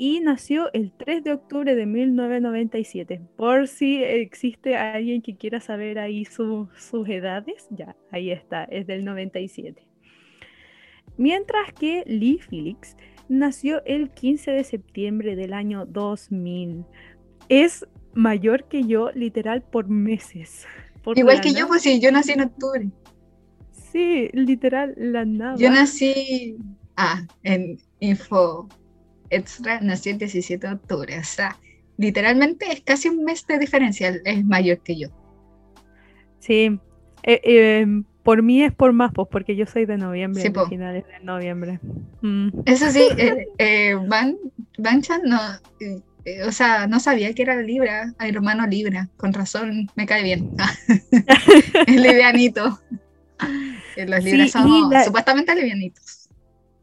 [0.00, 3.20] y nació el 3 de octubre de 1997.
[3.36, 6.70] Por si existe alguien que quiera saber ahí sus
[7.06, 9.86] edades, ya, ahí está, es del 97.
[11.18, 12.96] Mientras que Lee Felix
[13.28, 16.86] nació el 15 de septiembre del año 2000.
[17.50, 20.64] Es mayor que yo, literal, por meses.
[21.14, 22.88] Igual que yo, pues sí, yo nací en octubre.
[23.70, 25.56] Sí, literal, la nada.
[25.58, 26.56] Yo nací,
[26.96, 28.66] ah, en Info
[29.30, 31.56] Extra, nací el 17 de octubre, o sea,
[31.96, 35.08] literalmente es casi un mes de diferencia, es mayor que yo.
[36.40, 36.80] Sí,
[37.22, 37.86] eh, eh,
[38.22, 41.78] por mí es por más, pues, porque yo soy de noviembre, Sí, finales de noviembre.
[42.22, 42.48] Mm.
[42.66, 44.36] Eso sí, eh, eh, Van,
[44.78, 45.38] Banchan no,
[45.80, 50.22] eh, eh, o sea, no sabía que era Libra, hermano Libra, con razón me cae
[50.22, 50.50] bien.
[51.86, 52.80] es livianito.
[53.96, 56.19] Los Libras la- supuestamente livianitos.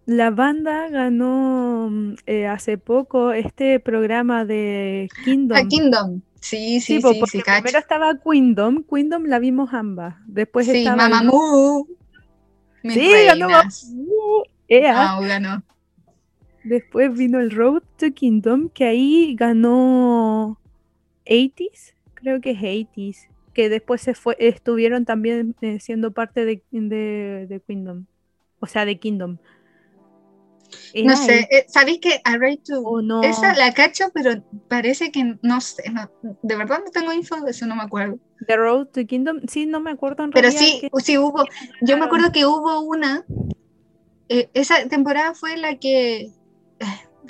[0.08, 5.58] La banda ganó mm, eh, hace poco este programa de Kingdom.
[5.58, 6.22] Ah, Kingdom.
[6.40, 10.16] Sí, sí, Sí, sí, porque sí, primero estaba Kingdom, Kingdom la vimos ambas.
[10.26, 11.88] Después Sí, estaba Mamamoo.
[12.84, 13.50] Sí, ganó.
[13.50, 14.44] Mamamoo.
[14.86, 15.64] Ah, ganó.
[16.64, 20.58] Después vino el Road to Kingdom, que ahí ganó
[21.26, 26.64] 80s, creo que es 80s, que después se fue, estuvieron también eh, siendo parte de,
[26.72, 28.06] de, de Kingdom.
[28.60, 29.38] O sea, de Kingdom.
[31.04, 33.24] No sé, eh, ¿sabéis que A Ray to o no.
[33.24, 36.12] Esa la cacho, pero parece que no sé, no-
[36.42, 38.20] de verdad no tengo info de eso, no me acuerdo.
[38.48, 41.46] The Road to Kingdom, sí, no me acuerdo en Pero sí, que- sí hubo,
[41.82, 43.26] yo me acuerdo que hubo una,
[44.30, 46.86] eh, esa temporada fue la que, eh,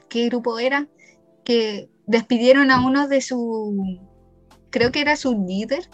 [0.09, 0.87] ¿qué grupo era?
[1.43, 3.99] Que despidieron a uno de su,
[4.69, 5.87] creo que era su líder,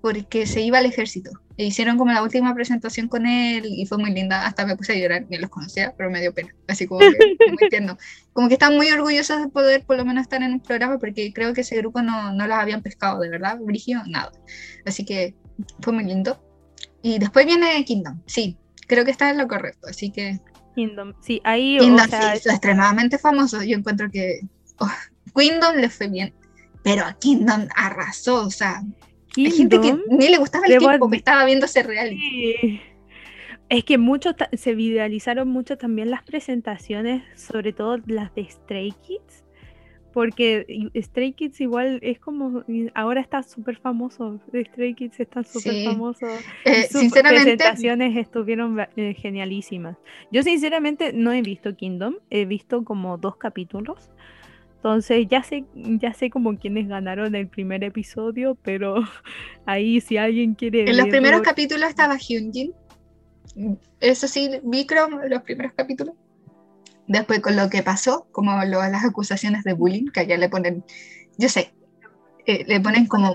[0.00, 1.30] porque se iba al ejército.
[1.62, 4.94] E hicieron como la última presentación con él y fue muy linda, hasta me puse
[4.94, 7.06] a llorar, ni los conocía, pero me dio pena, así como que
[7.50, 7.96] muy tierno.
[8.32, 11.32] Como que están muy orgullosos de poder por lo menos estar en un programa porque
[11.32, 14.32] creo que ese grupo no, no las habían pescado, de verdad, Brigio, nada.
[14.84, 15.36] Así que
[15.80, 16.42] fue muy lindo.
[17.00, 18.58] Y después viene Kingdom, sí,
[18.88, 20.40] creo que está en lo correcto, así que
[20.74, 24.40] Kingdom, sí, ahí, Kingdom o sea, sí, es extremadamente famoso, yo encuentro que
[24.78, 24.90] oh,
[25.36, 26.34] Kingdom le fue bien,
[26.82, 28.82] pero a Kingdom arrasó, o sea,
[29.36, 32.20] hay gente que ni le gustaba el tiempo que estaba viendo ese reality.
[32.60, 32.80] sí.
[33.68, 38.92] Es que mucho ta- se viralizaron mucho también las presentaciones, sobre todo las de Stray
[39.06, 39.44] Kids,
[40.12, 42.64] porque Stray Kids igual es como,
[42.94, 45.84] ahora está súper famoso, Stray Kids están súper Sí.
[45.86, 46.30] famosos.
[46.66, 49.96] y Eh, sus sinceramente, presentaciones estuvieron eh, genialísimas.
[50.30, 54.10] Yo sinceramente no he visto Kingdom, he visto como dos capítulos.
[54.82, 58.96] Entonces ya sé, ya sé como quienes ganaron el primer episodio, pero
[59.64, 62.72] ahí si alguien quiere en los primeros verlo- capítulos estaba Hyunjin,
[64.00, 66.16] eso sí, vi creo los primeros capítulos.
[67.06, 70.82] Después con lo que pasó, como lo- las acusaciones de bullying, que allá le ponen,
[71.38, 71.72] yo sé,
[72.46, 73.32] eh, le ponen como...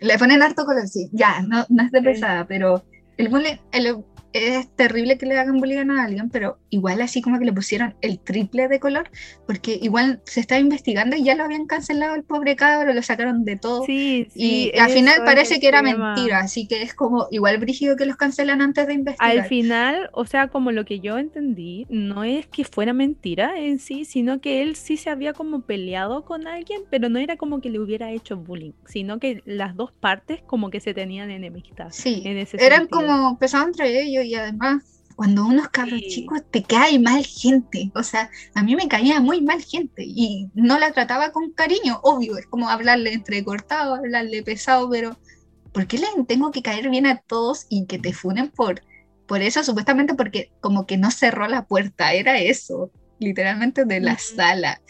[0.00, 1.10] Le ponen harto color, sí.
[1.12, 2.82] Ya, no, no es de pesada, pero
[3.18, 4.02] el bullying, el-
[4.32, 7.94] es terrible que le hagan bullying a alguien, pero igual así como que le pusieron
[8.00, 9.10] el triple de color,
[9.46, 13.44] porque igual se está investigando y ya lo habían cancelado el pobre cabro, lo sacaron
[13.44, 13.84] de todo.
[13.84, 16.14] Sí, sí, y al final parece que era tema.
[16.14, 19.38] mentira, así que es como igual brígido que los cancelan antes de investigar.
[19.38, 23.78] Al final, o sea, como lo que yo entendí, no es que fuera mentira en
[23.78, 27.60] sí, sino que él sí se había como peleado con alguien, pero no era como
[27.60, 31.88] que le hubiera hecho bullying, sino que las dos partes como que se tenían enemistad.
[31.90, 33.00] Sí, en ese eran sentido.
[33.00, 34.82] como pesados entre ellos y además
[35.16, 36.08] cuando unos cabros Sí.
[36.08, 40.50] chicos te cae mal gente, o sea, a mí me caía muy mal gente y
[40.54, 45.18] no la trataba con cariño, obvio, es como hablarle entrecortado, hablarle pesado, pero
[45.72, 48.82] ¿por qué les tengo que caer bien a todos y que te funen por,
[49.26, 49.64] por eso?
[49.64, 54.80] Supuestamente porque como que no cerró la puerta, era eso, literalmente de la sala.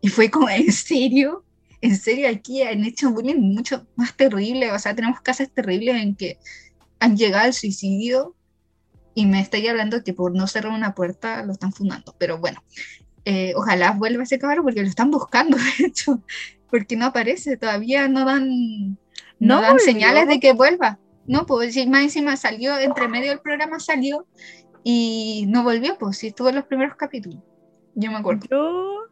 [0.00, 1.44] Y fue como, ¿en serio?
[1.80, 6.16] En serio, aquí han hecho bullying mucho más terrible, o sea, tenemos casos terribles en
[6.16, 6.38] que
[7.00, 8.35] han llegado al suicidio
[9.16, 12.14] y me estoy hablando que por no cerrar una puerta lo están fundando.
[12.18, 12.62] Pero bueno,
[13.24, 16.22] eh, ojalá vuelva ese cabrón porque lo están buscando, de hecho,
[16.70, 18.98] porque no aparece, todavía no dan,
[19.38, 20.98] no ¿No dan señales de que vuelva.
[21.26, 24.26] No, pues sí, más encima salió, entre medio del programa salió
[24.84, 27.40] y no volvió, pues sí, estuvo en los primeros capítulos.
[27.94, 28.46] Yo me acuerdo.
[28.50, 29.08] Yo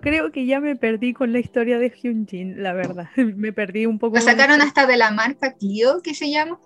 [0.00, 3.08] creo que ya me perdí con la historia de Hyunjin, la verdad.
[3.16, 4.16] Me perdí un poco.
[4.16, 6.58] Lo sacaron hasta de la marca Clio, que se llama,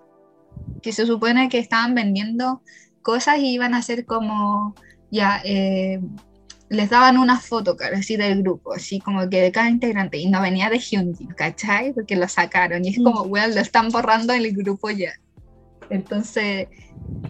[0.81, 2.61] que se supone que estaban vendiendo
[3.01, 4.75] cosas y iban a hacer como,
[5.11, 5.99] ya, eh,
[6.69, 10.27] les daban una foto, cara, así del grupo, así como que de cada integrante, y
[10.29, 11.93] no venía de Hyunjin, ¿cachai?
[11.93, 13.31] Porque lo sacaron, y es como, Mm.
[13.31, 15.13] weón, lo están borrando en el grupo ya.
[15.89, 16.67] Entonces,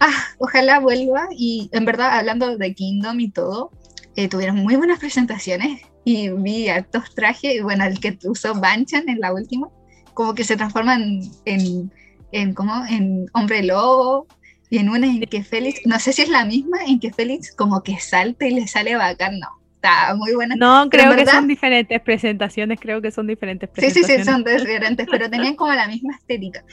[0.00, 3.70] ah, ojalá vuelva, y en verdad, hablando de Kingdom y todo,
[4.16, 9.20] eh, tuvieron muy buenas presentaciones y vi hartos trajes, bueno, el que usó Banchan en
[9.20, 9.68] la última,
[10.14, 11.92] como que se transforma en, en,
[12.34, 14.26] en, como en hombre lobo,
[14.70, 17.54] y en una en que Félix, no sé si es la misma, en que Félix
[17.54, 20.56] como que salta y le sale bacán, no, está muy buena.
[20.56, 24.08] No, creo que son diferentes presentaciones, creo que son diferentes presentaciones.
[24.08, 26.64] Sí, sí, sí, son diferentes, pero tenían como la misma estética.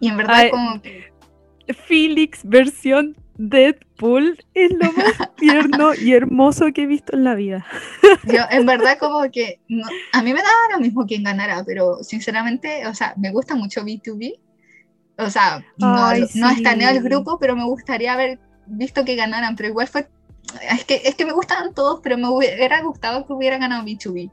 [0.00, 1.12] Y en verdad como que...
[1.86, 7.64] Felix versión Deadpool es lo más tierno y hermoso que he visto en la vida.
[8.24, 9.60] Yo, en verdad, como que
[10.12, 13.82] a mí me daba lo mismo quien ganara, pero sinceramente, o sea, me gusta mucho
[13.82, 14.40] B2B.
[15.18, 19.68] O sea, no, no estaneo el grupo, pero me gustaría haber visto que ganaran, pero
[19.68, 20.08] igual fue.
[20.70, 24.30] Es que, es que me gustaban todos, pero me hubiera gustado que hubiera ganado B2B.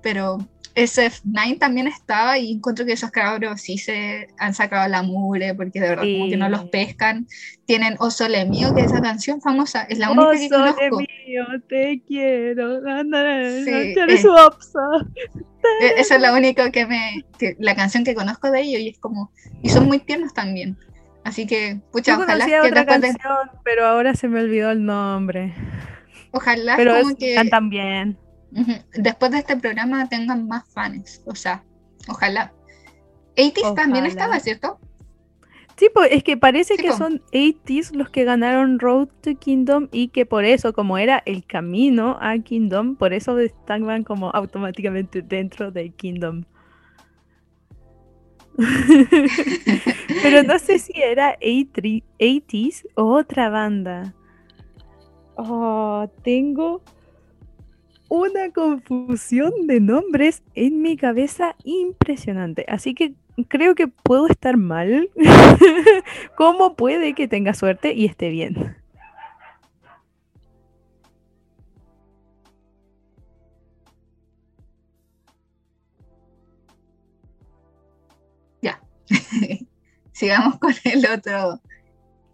[0.00, 0.38] Pero
[0.74, 5.80] SF9 también estaba y encuentro que esos cabros sí se han sacado la mure porque
[5.80, 7.26] de verdad como que no los pescan.
[7.66, 10.98] Tienen Oso Le Mío, que esa canción famosa es la única que conozco.
[10.98, 12.80] Mío, te quiero.
[12.80, 13.94] Sí, eh,
[15.80, 17.24] e-, esa es la única que me
[17.58, 19.30] la canción que conozco de ellos y es como
[19.62, 20.76] y son muy tiernos también.
[21.24, 23.16] Así que, pucha, ojalá que otra canción,
[23.62, 25.54] pero ahora se me olvidó el nombre.
[26.32, 28.18] Ojalá pero como que cantan bien
[28.94, 31.64] después de este programa tengan más fans, o sea,
[32.08, 32.52] ojalá.
[33.36, 34.78] 80 también estaba, ¿cierto?
[35.76, 40.08] Sí, pues es que parece que son 80 los que ganaron Road to Kingdom y
[40.08, 45.70] que por eso, como era el camino a Kingdom, por eso estaban como automáticamente dentro
[45.70, 46.44] del Kingdom.
[50.22, 54.14] Pero no sé si era 80s o otra banda.
[55.36, 56.82] Oh, tengo
[58.12, 62.66] una confusión de nombres en mi cabeza impresionante.
[62.68, 63.14] Así que
[63.48, 65.08] creo que puedo estar mal.
[66.36, 68.76] ¿Cómo puede que tenga suerte y esté bien?
[78.60, 78.78] Ya.
[80.12, 81.62] Sigamos con el otro,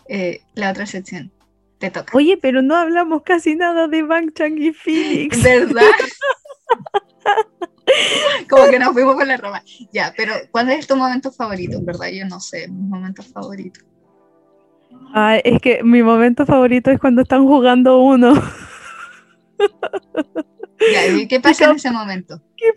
[0.08, 1.30] eh, la otra sección.
[1.78, 2.16] Te toca.
[2.16, 5.42] Oye, pero no hablamos casi nada de Bang Chang y Phoenix.
[5.48, 5.82] ¿Verdad?
[8.48, 9.62] Como que nos fuimos con la Roma.
[9.92, 11.78] Ya, pero ¿cuál es tu momento favorito?
[11.78, 13.80] En verdad, yo no sé, mi momento favorito.
[15.14, 18.34] Ah, es que mi momento favorito es cuando están jugando uno.
[20.92, 22.40] Ya, ¿y qué pasa en ese momento?
[22.56, 22.72] ¿Qué,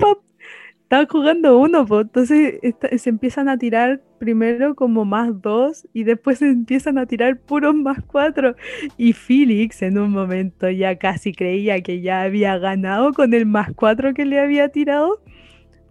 [0.91, 2.59] estaban jugando uno, pues entonces
[2.97, 7.97] se empiezan a tirar primero como más dos y después empiezan a tirar puros más
[8.05, 8.55] cuatro.
[8.95, 13.71] Y Felix en un momento ya casi creía que ya había ganado con el más
[13.75, 15.23] cuatro que le había tirado.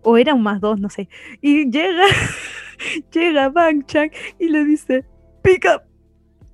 [0.03, 1.09] O era un más dos, no sé.
[1.41, 2.05] Y llega,
[3.13, 5.05] llega Bang Chang y le dice,
[5.43, 5.90] pick up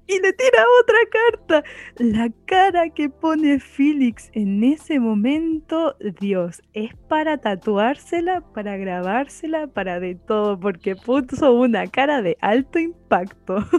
[0.06, 1.64] y le tira otra carta.
[1.96, 10.00] La cara que pone Felix en ese momento, Dios, es para tatuársela, para grabársela, para
[10.00, 13.56] de todo, porque puso una cara de alto impacto.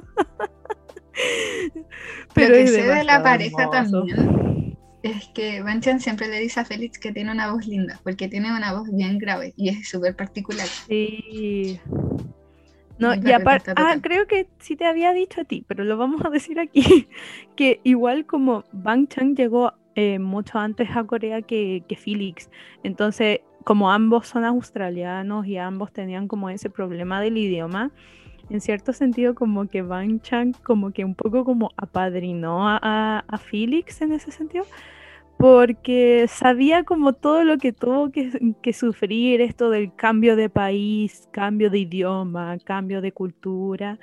[2.33, 6.65] Pero Lo que sé de la pareja también es que Banchan siempre le dice a
[6.65, 10.15] Félix que tiene una voz linda, porque tiene una voz bien grave y es súper
[10.15, 10.67] particular.
[10.67, 11.79] Sí.
[12.99, 16.23] No, y aparte, ah, creo que sí te había dicho a ti, pero lo vamos
[16.25, 16.81] a decir aquí,
[17.55, 22.49] que igual como Bang Chang llegó eh, mucho antes a Corea que, que Felix,
[22.83, 27.91] entonces como ambos son australianos y ambos tenían como ese problema del idioma,
[28.49, 33.37] en cierto sentido como que Bang Chang como que un poco como apadrinó a, a
[33.37, 34.65] Felix en ese sentido,
[35.37, 41.69] porque sabía como todo lo que tuvo que, sufrir, esto del cambio de país, cambio
[41.69, 43.99] de idioma, cambio de cultura.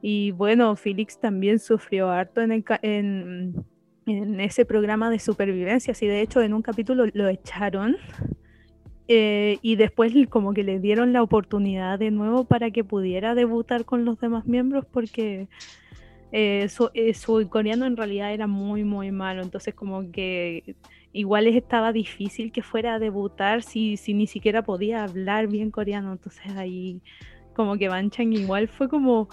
[0.00, 3.64] Y bueno, Felix también sufrió harto en,
[4.06, 7.96] ese programa de supervivencia, y de hecho en un capítulo lo echaron.
[9.10, 13.86] Eh, y después como que le dieron la oportunidad de nuevo para que pudiera debutar
[13.86, 15.48] con los demás miembros porque
[16.32, 20.76] eh, eh, su, coreano en realidad era muy, muy malo, entonces como que
[21.12, 26.12] igual estaba difícil que fuera a debutar si, si ni siquiera podía hablar bien coreano,
[26.12, 27.00] entonces ahí
[27.54, 29.28] como que Banchan igual fue como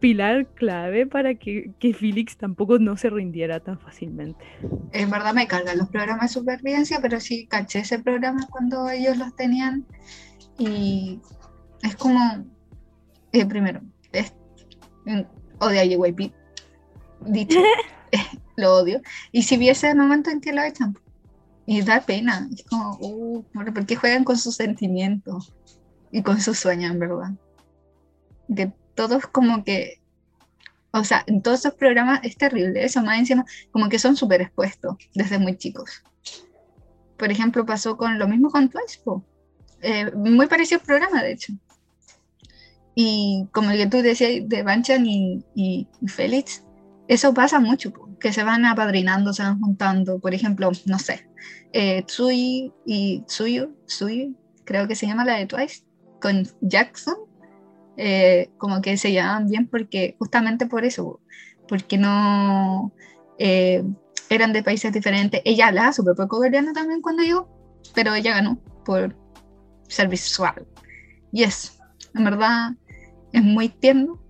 [0.00, 4.44] pilar clave para que, que Felix tampoco no se rindiera tan fácilmente.
[4.92, 9.16] En verdad me cargan los programas de supervivencia, pero sí caché ese programa cuando ellos
[9.16, 9.86] los tenían
[10.58, 11.20] y
[11.82, 12.20] es como,
[13.32, 13.80] eh, primero,
[14.12, 14.34] es,
[15.58, 16.32] odio a JYP.
[17.26, 17.58] Dicho,
[18.56, 19.00] lo odio.
[19.32, 20.96] Y si viese el momento en que lo echan,
[21.66, 22.48] y da pena.
[22.52, 23.44] Es como, uh,
[23.74, 25.52] porque juegan con sus sentimientos
[26.12, 27.32] y con sus sueños, en verdad.
[28.54, 30.00] Que todos como que
[30.92, 32.84] O sea, en todos esos programas es terrible.
[32.84, 36.02] Eso más encima, como que son súper expuestos desde muy chicos.
[37.18, 39.00] Por ejemplo, pasó con lo mismo con Twice,
[39.82, 41.52] eh, muy parecido al programa, de hecho.
[42.98, 46.64] Y como que tú decías de Banchan y, y, Félix,
[47.08, 50.18] eso pasa mucho, que se van apadrinando, se van juntando.
[50.18, 51.28] Por ejemplo, no sé,
[51.74, 54.34] eh, Tsui y Tsuyu, Tsuyu,
[54.64, 55.84] creo que se llama la de Twice,
[56.22, 57.16] con Jackson,
[57.98, 61.20] eh, como que se llaman bien porque justamente por eso,
[61.68, 62.94] porque no
[63.38, 63.84] eh,
[64.30, 65.42] eran de países diferentes.
[65.44, 67.46] Ella hablaba súper poco coreano también cuando yo,
[67.94, 69.14] pero ella ganó por
[69.86, 70.66] ser visual.
[71.30, 71.72] Y eso,
[72.14, 72.70] en verdad,
[73.32, 74.20] es muy tierno,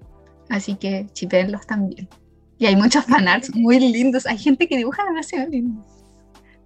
[0.49, 2.09] así que chipenlos también.
[2.59, 5.85] Y hay muchos fanarts muy lindos, hay gente que dibuja demasiado lindo.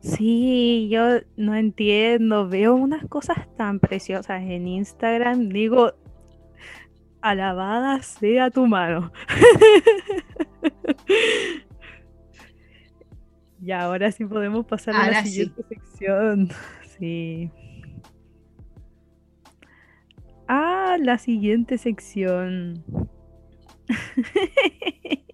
[0.03, 5.93] Sí, yo no entiendo, veo unas cosas tan preciosas en Instagram, digo,
[7.20, 9.12] alabada sea tu mano.
[13.62, 16.49] y ahora sí podemos pasar a la siguiente sección.
[16.99, 17.51] Sí.
[20.53, 22.85] A la siguiente sección.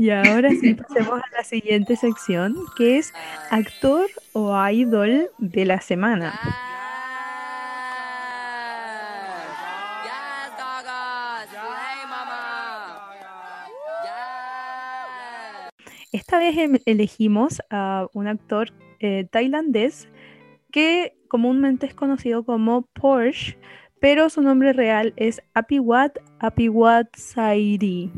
[0.00, 3.12] Y ahora sí pasemos a la siguiente sección, que es
[3.50, 6.40] actor o idol de la semana.
[16.12, 20.08] Esta vez em, elegimos a un actor eh, tailandés
[20.72, 23.56] que comúnmente es conocido como Porsche,
[24.00, 28.10] pero su nombre real es Apiwat Apiwat Sairi.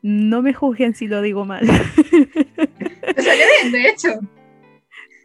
[0.00, 1.66] No me juzguen si lo digo mal.
[1.66, 4.20] Te salió bien, de hecho.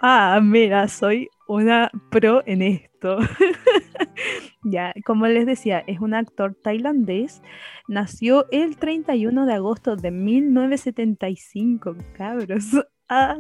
[0.02, 3.18] Ah, mira, soy una pro en esto.
[4.64, 7.42] ya, como les decía, es un actor tailandés.
[7.90, 12.66] Nació el 31 de agosto de 1975, cabros.
[13.12, 13.38] Ah.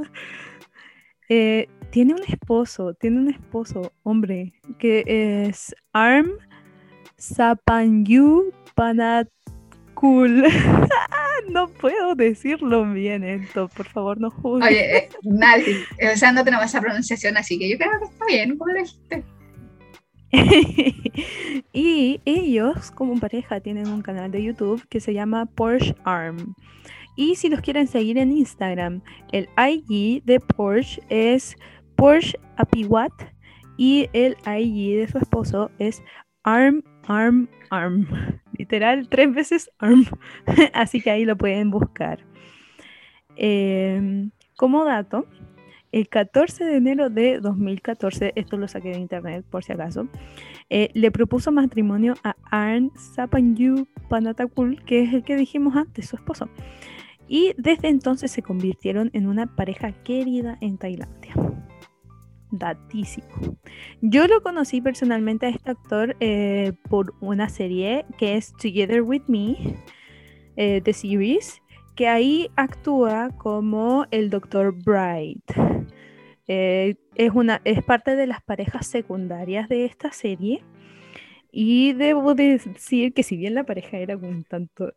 [1.29, 6.31] Eh, tiene un esposo, tiene un esposo, hombre, que es Arm
[7.17, 10.43] Sapanyu Panatkul.
[11.49, 14.69] no puedo decirlo bien esto, por favor, no juzgues.
[14.69, 18.25] Oye, eh, nadie, o sea, no tenemos esa pronunciación, así que yo creo que está
[18.25, 19.23] bien, ¿cómo lo dijiste?
[21.73, 26.55] y ellos, como pareja, tienen un canal de YouTube que se llama Porsche Arm.
[27.15, 31.55] Y si los quieren seguir en Instagram, el IG de Porsche es
[31.95, 33.11] Porsche Apiwat
[33.77, 36.01] y el IG de su esposo es
[36.43, 38.07] Arm, Arm, Arm
[39.09, 40.05] tres veces ARM.
[40.73, 42.19] Así que ahí lo pueden buscar.
[43.35, 45.25] Em, como dato,
[45.91, 50.07] el 14 de enero de 2014, esto lo saqué de internet por si acaso,
[50.69, 56.15] eh, le propuso matrimonio a Arn Sapanyu Panatakul, que es el que dijimos antes, su
[56.15, 56.49] esposo.
[57.27, 61.33] Y desde entonces se convirtieron en una pareja querida en Tailandia
[62.51, 63.27] datísimo.
[64.01, 69.23] Yo lo conocí personalmente a este actor eh, por una serie que es Together With
[69.27, 69.55] Me,
[70.55, 71.61] eh, The Series,
[71.95, 74.73] que ahí actúa como el Dr.
[74.73, 75.43] Bright.
[76.47, 80.63] Eh, es, una, es parte de las parejas secundarias de esta serie.
[81.51, 84.93] Y debo decir que si bien la pareja era un tanto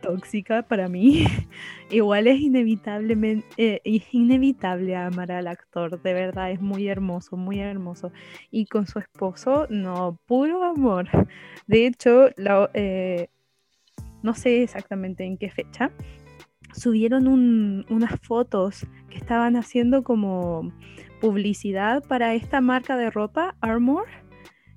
[0.00, 1.24] tóxica para mí.
[1.90, 3.80] Igual es inevitable, eh,
[4.12, 8.12] inevitable amar al actor, de verdad es muy hermoso, muy hermoso.
[8.50, 11.08] Y con su esposo, no, puro amor.
[11.66, 12.28] De hecho,
[12.74, 13.28] eh,
[14.22, 15.90] no sé exactamente en qué fecha,
[16.72, 17.26] subieron
[17.88, 20.72] unas fotos que estaban haciendo como
[21.20, 24.06] publicidad para esta marca de ropa, Armor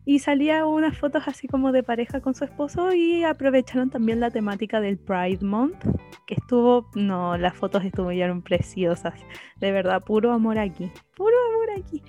[0.05, 4.31] y salía unas fotos así como de pareja con su esposo y aprovecharon también la
[4.31, 5.85] temática del Pride Month,
[6.27, 9.13] que estuvo, no, las fotos estuvieron preciosas,
[9.59, 12.03] de verdad, puro amor aquí, puro amor aquí.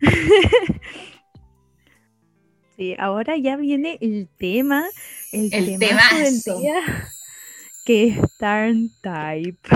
[2.76, 4.84] sí, ahora ya viene el tema,
[5.32, 6.74] el, tema del día,
[7.86, 9.68] que es Turn Type.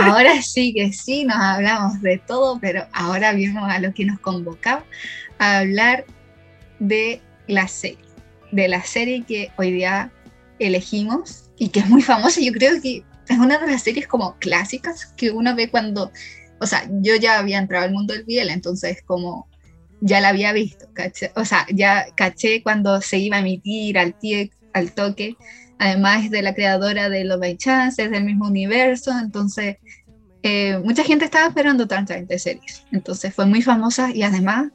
[0.00, 4.20] Ahora sí que sí, nos hablamos de todo, pero ahora vimos a lo que nos
[4.20, 4.84] convocaba
[5.40, 6.04] a hablar
[6.78, 8.04] de la serie,
[8.52, 10.12] de la serie que hoy día
[10.58, 12.40] elegimos y que es muy famosa.
[12.40, 16.12] Yo creo que es una de las series como clásicas que uno ve cuando,
[16.60, 19.48] o sea, yo ya había entrado al mundo del Biel, entonces como
[20.02, 20.86] ya la había visto,
[21.34, 24.14] o sea, ya caché cuando se iba a emitir al,
[24.74, 25.36] al toque.
[25.78, 29.78] Además de la creadora de Los By Chance, es del mismo universo, entonces
[30.42, 34.68] eh, mucha gente estaba esperando Turn de series, entonces fue muy famosa y además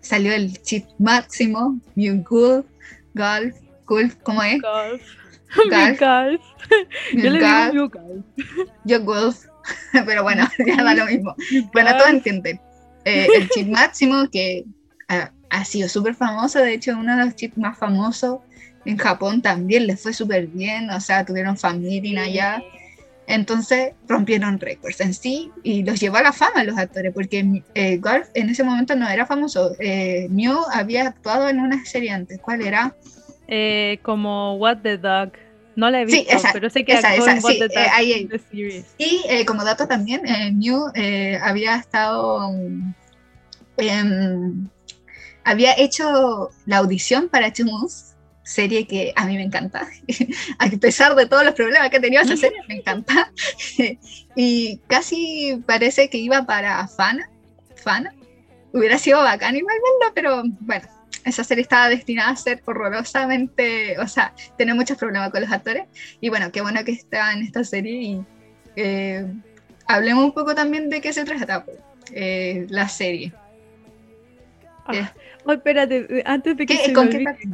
[0.00, 2.66] salió el chip máximo, New Golf,
[3.14, 4.60] Golf, Golf, ¿cómo es?
[4.60, 5.02] Golf.
[5.70, 6.00] Golf.
[6.00, 6.42] Golf.
[7.14, 7.38] Yo le
[7.70, 8.24] digo Golf.
[8.84, 9.46] Yo Golf,
[10.06, 11.34] pero bueno, ya da lo mismo.
[11.72, 12.60] Bueno, todos entienden.
[13.04, 14.64] Eh, el chip máximo que
[15.08, 18.40] ha, ha sido súper famoso, de hecho uno de los chips más famosos
[18.84, 22.62] en Japón también les fue súper bien, o sea, tuvieron fan meeting allá.
[23.30, 27.98] Entonces rompieron récords en sí y los llevó a la fama los actores, porque eh,
[27.98, 29.76] Golf en ese momento no era famoso.
[29.80, 32.40] Eh, Mew había actuado en una serie antes.
[32.40, 32.94] ¿Cuál era?
[33.46, 35.32] Eh, como What the Dog.
[35.76, 37.64] No la he Sí, visto, esa, pero sé que esa, esa, en What sí, the
[37.66, 38.24] eh, Dog ahí, ahí.
[38.26, 38.86] the series.
[38.96, 42.50] Y eh, como dato también, eh, Mew eh, había estado,
[43.76, 44.68] em,
[45.44, 48.14] había hecho la audición para Chumus,
[48.48, 49.86] serie que a mí me encanta,
[50.58, 53.30] a pesar de todos los problemas que ha tenido esa serie, me encanta.
[54.36, 57.28] y casi parece que iba para Fana,
[57.76, 58.14] Fana.
[58.72, 60.86] Hubiera sido bacán igual verlo, pero bueno,
[61.24, 65.84] esa serie estaba destinada a ser horrorosamente, o sea, tener muchos problemas con los actores.
[66.20, 68.24] Y bueno, qué bueno que está en esta serie y
[68.76, 69.26] eh,
[69.86, 71.78] hablemos un poco también de qué se trata pues,
[72.12, 73.32] eh, la serie.
[74.86, 75.12] Ah,
[75.44, 77.24] oh, espérate, antes de que ¿Qué- se me ¿Con qué olvide.
[77.32, 77.48] parte?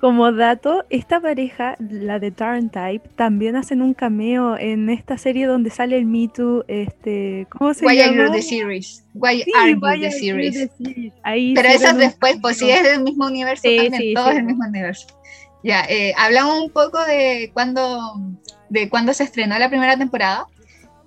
[0.00, 5.46] Como dato, esta pareja, la de Turn Type, también hacen un cameo en esta serie
[5.46, 8.28] donde sale el Me Too, este, ¿cómo se Why Are llama?
[8.28, 9.04] You the Series?
[9.14, 10.54] Why Sí, Are You Why the Are Series?
[10.54, 11.12] the Series.
[11.24, 14.30] Ahí Pero esas un después, pues sí es del mismo universo Sí, también, sí, todo
[14.30, 15.06] es el mismo universo.
[15.64, 18.00] Ya, eh, hablamos un poco de cuando,
[18.68, 20.46] de cuando se estrenó la primera temporada.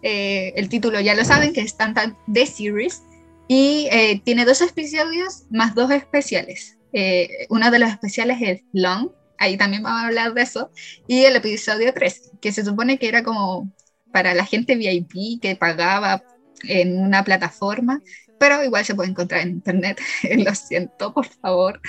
[0.03, 3.03] Eh, el título ya lo saben, que es Tantan The Series.
[3.47, 6.77] Y eh, tiene dos episodios más dos especiales.
[6.93, 10.71] Eh, uno de los especiales es Long, ahí también vamos a hablar de eso.
[11.07, 13.71] Y el episodio 3, que se supone que era como
[14.11, 16.23] para la gente VIP que pagaba
[16.63, 18.01] en una plataforma,
[18.39, 20.01] pero igual se puede encontrar en internet.
[20.37, 21.79] Lo siento, por favor.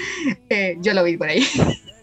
[0.48, 1.46] Eh, yo lo vi por ahí.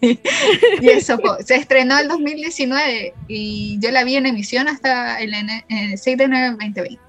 [0.00, 5.34] y eso se estrenó el 2019 y yo la vi en emisión hasta el,
[5.68, 7.00] el 6 de enero del 2020.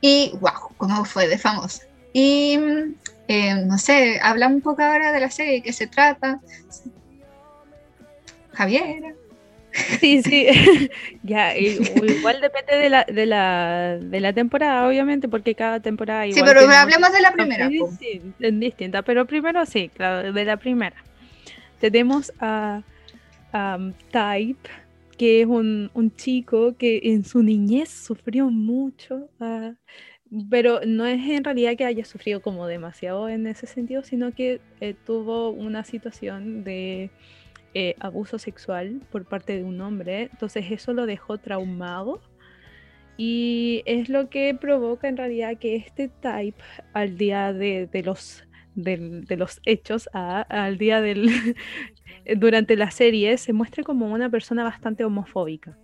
[0.00, 1.82] Y wow, cómo fue de famosa.
[2.12, 2.58] Y
[3.28, 6.40] eh, no sé, hablamos un poco ahora de la serie, de qué se trata.
[8.54, 9.14] Javier.
[10.00, 10.46] Sí, sí.
[11.22, 16.30] ya, igual depende de la, de, la, de la temporada, obviamente, porque cada temporada Sí,
[16.30, 17.68] igual pero tiene hablemos de la primera.
[17.68, 20.96] distin- es distinta, pero primero sí, claro, de la primera.
[21.78, 22.82] Tenemos a,
[23.52, 24.68] a, um, Type,
[25.16, 29.74] que es un, un chico que en su niñez sufrió mucho, ah,
[30.50, 34.60] pero no es en realidad que haya sufrido como demasiado en ese sentido, sino que
[34.80, 37.10] eh, tuvo una situación de
[37.74, 42.20] eh, abuso sexual por parte de un hombre, entonces eso lo dejó traumado
[43.16, 46.62] y es lo que provoca en realidad que este type
[46.92, 51.28] al día de, los de los hechos a- al día del
[52.36, 55.76] durante la serie se muestre como una persona bastante homofóbica.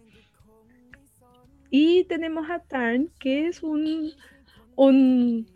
[1.71, 4.13] Y tenemos a Tarn, que es un,
[4.77, 5.47] un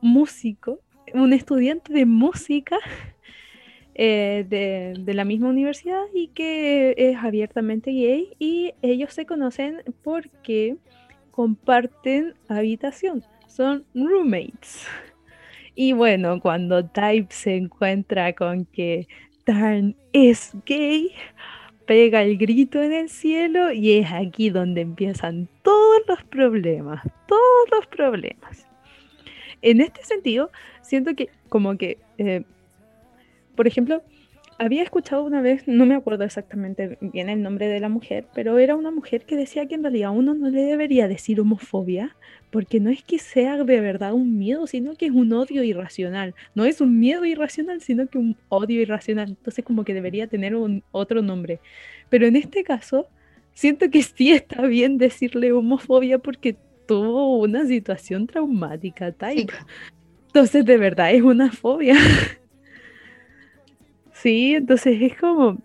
[0.00, 0.80] músico,
[1.14, 2.78] un estudiante de música
[3.94, 9.82] eh, de, de la misma universidad y que es abiertamente gay y ellos se conocen
[10.02, 10.76] porque
[11.30, 14.86] comparten habitación, son roommates.
[15.74, 19.06] Y bueno, cuando Type se encuentra con que
[19.44, 21.12] Tarn es gay,
[21.86, 27.70] pega el grito en el cielo y es aquí donde empiezan todos los problemas, todos
[27.70, 28.66] los problemas.
[29.62, 30.50] En este sentido,
[30.82, 32.44] siento que como que, eh,
[33.54, 34.02] por ejemplo,
[34.58, 38.58] había escuchado una vez, no me acuerdo exactamente bien el nombre de la mujer, pero
[38.58, 42.16] era una mujer que decía que en realidad uno no le debería decir homofobia,
[42.50, 46.34] porque no es que sea de verdad un miedo, sino que es un odio irracional.
[46.54, 49.30] No es un miedo irracional, sino que un odio irracional.
[49.30, 51.60] Entonces como que debería tener un otro nombre.
[52.08, 53.08] Pero en este caso,
[53.52, 59.52] siento que sí está bien decirle homofobia porque tuvo una situación traumática, type.
[59.52, 59.58] Sí.
[60.28, 61.96] Entonces de verdad es una fobia.
[64.26, 65.56] Sí, entonces es como,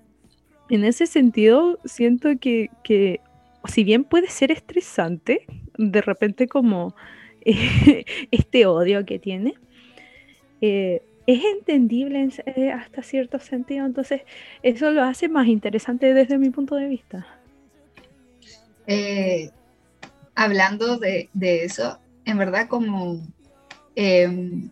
[0.69, 3.19] en ese sentido, siento que, que
[3.65, 5.47] si bien puede ser estresante,
[5.79, 6.93] de repente como
[8.31, 9.55] este odio que tiene,
[10.61, 14.21] eh, es entendible eh, hasta cierto sentido, entonces
[14.61, 17.25] eso lo hace más interesante desde mi punto de vista.
[18.85, 19.49] Eh,
[20.35, 23.25] hablando de, de eso, en verdad como
[23.95, 24.69] em,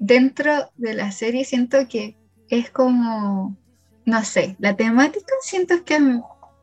[0.00, 2.16] dentro de la serie siento que
[2.48, 3.56] es como,
[4.04, 6.00] no sé, la temática siento que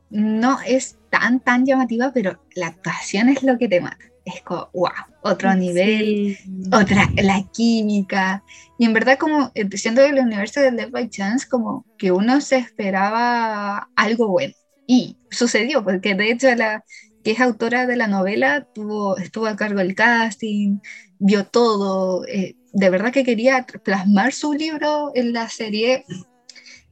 [0.09, 4.03] no es tan, tan llamativa, pero la actuación es lo que te mata.
[4.25, 6.37] Es como, wow, otro nivel,
[6.73, 8.43] otra, la química.
[8.77, 12.41] Y en verdad, como eh, siendo del universo de Left by Chance, como que uno
[12.41, 14.53] se esperaba algo bueno.
[14.85, 16.83] Y sucedió, porque de hecho la
[17.23, 20.79] que es autora de la novela tuvo, estuvo a cargo del casting,
[21.19, 22.25] vio todo.
[22.25, 26.05] Eh, de verdad que quería plasmar su libro en la serie.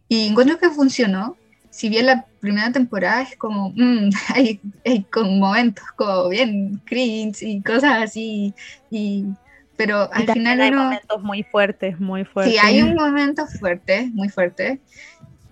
[0.07, 1.37] Y encuentro que funcionó
[1.75, 7.41] si bien la primera temporada es como, mm, hay, hay con momentos como bien cringe
[7.41, 8.53] y cosas así,
[8.89, 9.25] y,
[9.75, 12.53] pero al final hay momentos muy fuertes, muy fuertes.
[12.53, 14.79] Sí, hay un momento fuerte, muy fuerte.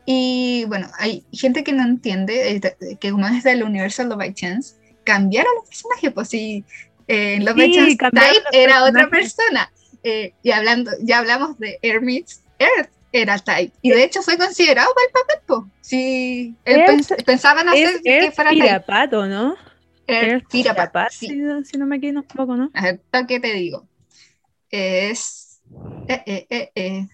[0.06, 4.34] Y bueno, hay gente que no entiende eh, que como es del universo Love by
[4.34, 6.64] Chance, cambiaron los personajes, pues si
[7.10, 9.70] eh, Love by Chance Type era otra persona.
[10.04, 13.74] Eh, y hablando, ya hablamos de Air Meets Earth, era Type.
[13.82, 15.34] Y de hecho fue considerado para el papel.
[15.82, 16.56] Si
[17.26, 19.56] pensaban hacer que fuera Pirapato, ¿no?
[20.08, 21.00] Air Pirapato.
[21.12, 21.28] Sí.
[21.66, 22.72] Si, no me equivoco, ¿no?
[22.74, 23.88] A ¿qué te digo?
[24.70, 25.62] Es.
[26.08, 27.08] Eh, eh, eh, eh.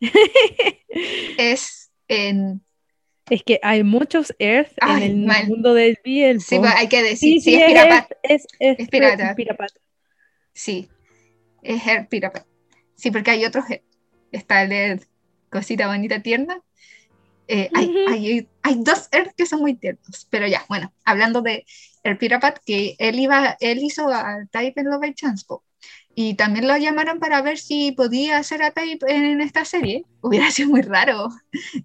[1.38, 2.62] es en.
[3.30, 6.40] Es que hay muchos Earth en el mundo del bien.
[6.40, 7.40] Sí, pues, hay que decir.
[7.40, 8.16] Sí, sí, es, Pirapato.
[8.22, 9.80] Es, es, es Pirapato.
[10.52, 10.88] Sí,
[11.62, 12.46] es Earth Pirapato.
[12.94, 13.84] Sí, porque hay otros Earth
[14.32, 15.06] está el
[15.50, 16.60] cosita bonita tierna.
[17.48, 21.66] Eh, hay, hay, hay, dos Earth que son muy tiernos, pero ya, bueno, hablando de
[22.02, 25.44] el Pirapat, que él, iba, él hizo a Type en Love by Chance,
[26.14, 30.04] y también lo llamaron para ver si podía hacer a Type en, esta serie.
[30.20, 31.28] Hubiera sido muy raro.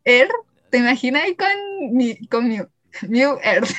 [0.03, 0.31] Earth,
[0.69, 2.67] ¿te imaginas con, con Mew,
[3.07, 3.71] Mew Earth?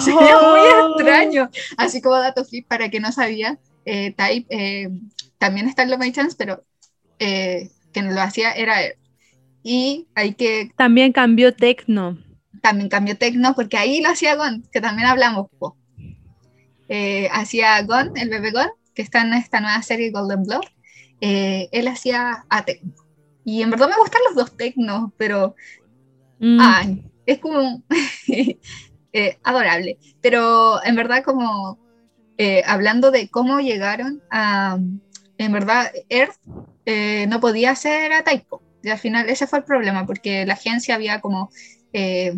[0.00, 1.50] Sería muy extraño.
[1.76, 4.90] Así como dato flip para que no sabía, eh, Type eh,
[5.38, 6.64] también está en Love by Chance, pero
[7.18, 8.94] eh, que lo hacía era él.
[9.62, 10.70] Y hay que...
[10.76, 12.18] También cambió Tecno.
[12.60, 15.46] También cambió Tecno porque ahí lo hacía Gon, que también hablamos.
[16.88, 20.64] Eh, hacía Gon, el bebé Gon, que está en esta nueva serie Golden Blood.
[21.20, 22.92] Eh, él hacía a Tecno.
[23.44, 25.54] Y en verdad me gustan los dos Tecnos, pero...
[26.40, 26.58] Mm.
[26.60, 27.82] Ay, es como...
[29.44, 29.98] adorable.
[30.20, 31.85] Pero en verdad como...
[32.66, 34.78] hablando de cómo llegaron a...
[35.38, 36.36] En verdad, Earth
[36.86, 38.62] eh, no podía hacer a Typo.
[38.82, 41.50] Y al final ese fue el problema, porque la agencia había como,
[41.92, 42.34] eh,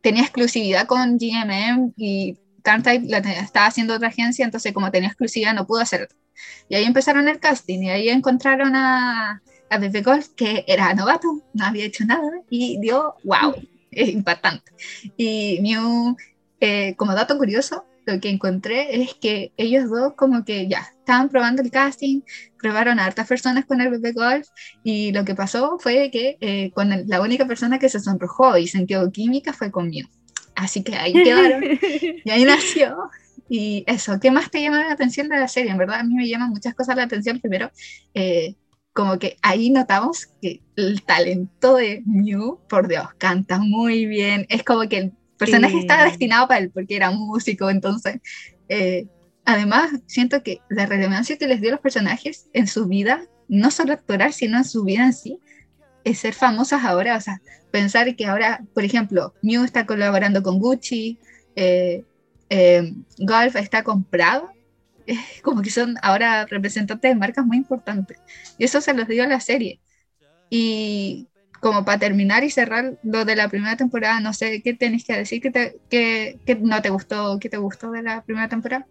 [0.00, 5.54] tenía exclusividad con GMM y Type la estaba haciendo otra agencia, entonces como tenía exclusividad
[5.54, 6.08] no pudo hacer.
[6.68, 11.42] Y ahí empezaron el casting y ahí encontraron a, a Bebe Golf, que era novato,
[11.52, 13.54] no había hecho nada y dio, wow,
[13.90, 14.70] es impactante.
[15.16, 16.16] Y Mew,
[16.60, 21.28] eh, como dato curioso, lo que encontré es que ellos dos como que ya estaban
[21.28, 22.22] probando el casting,
[22.58, 24.48] probaron a hartas personas con el bebé golf
[24.82, 28.66] y lo que pasó fue que eh, con la única persona que se sonrojó y
[28.66, 30.08] sintió química fue conmigo.
[30.54, 31.62] Así que ahí quedaron
[32.24, 32.96] y ahí nació.
[33.48, 35.72] Y eso, ¿qué más te llama la atención de la serie?
[35.72, 37.40] En verdad a mí me llaman muchas cosas la atención.
[37.40, 37.70] Primero,
[38.14, 38.54] eh,
[38.92, 44.46] como que ahí notamos que el talento de Mew, por Dios, canta muy bien.
[44.48, 48.20] Es como que personaje estaba destinado para él porque era músico, entonces,
[48.68, 49.06] eh,
[49.44, 53.70] además, siento que la relevancia que les dio a los personajes en su vida, no
[53.70, 55.38] solo actoral, sino en su vida en sí,
[56.04, 60.58] es ser famosas ahora, o sea, pensar que ahora, por ejemplo, Mew está colaborando con
[60.58, 61.18] Gucci,
[61.56, 62.04] eh,
[62.48, 64.50] eh, Golf está comprado,
[65.42, 68.18] como que son ahora representantes de marcas muy importantes.
[68.58, 69.80] Y eso se los dio a la serie.
[70.48, 71.28] Y
[71.60, 75.16] como para terminar y cerrar lo de la primera temporada, no sé, ¿qué tenés que
[75.16, 75.42] decir?
[75.42, 77.38] ¿Qué, te, no te gustó?
[77.38, 78.86] ¿Qué te gustó de la primera temporada?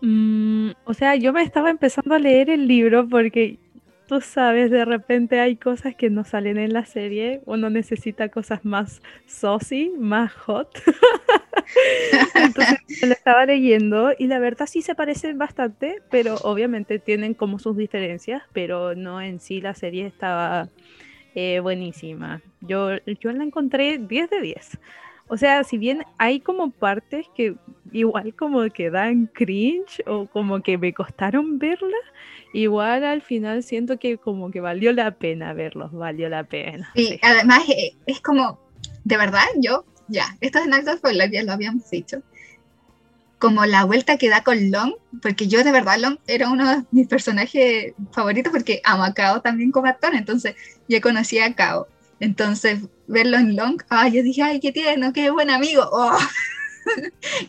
[0.00, 3.58] Mm, o sea, yo me estaba empezando a leer el libro porque
[4.06, 8.64] tú sabes, de repente hay cosas que no salen en la serie, uno necesita cosas
[8.64, 10.70] más saucy, más hot.
[12.34, 17.58] Entonces lo estaba leyendo y la verdad sí se parecen bastante, pero obviamente tienen como
[17.58, 20.68] sus diferencias, pero no en sí la serie estaba
[21.36, 22.40] eh, buenísima.
[22.62, 24.78] Yo, yo la encontré 10 de 10.
[25.28, 27.56] O sea, si bien hay como partes que
[27.92, 31.98] igual como que dan cringe o como que me costaron verla,
[32.54, 36.90] igual al final siento que como que valió la pena verlos, valió la pena.
[36.94, 38.58] Sí, además eh, es como,
[39.04, 42.22] de verdad, yo, ya, esto es en alto spoiler, ya lo habíamos dicho,
[43.38, 46.84] como la vuelta que da con Long, porque yo de verdad Long era uno de
[46.90, 50.54] mis personajes favoritos porque amo a Kao también como actor, entonces
[50.88, 51.88] yo conocí a Kao.
[52.18, 56.18] Entonces, verlo en Long, ay, yo dije, ay, qué tierno, qué buen amigo, oh,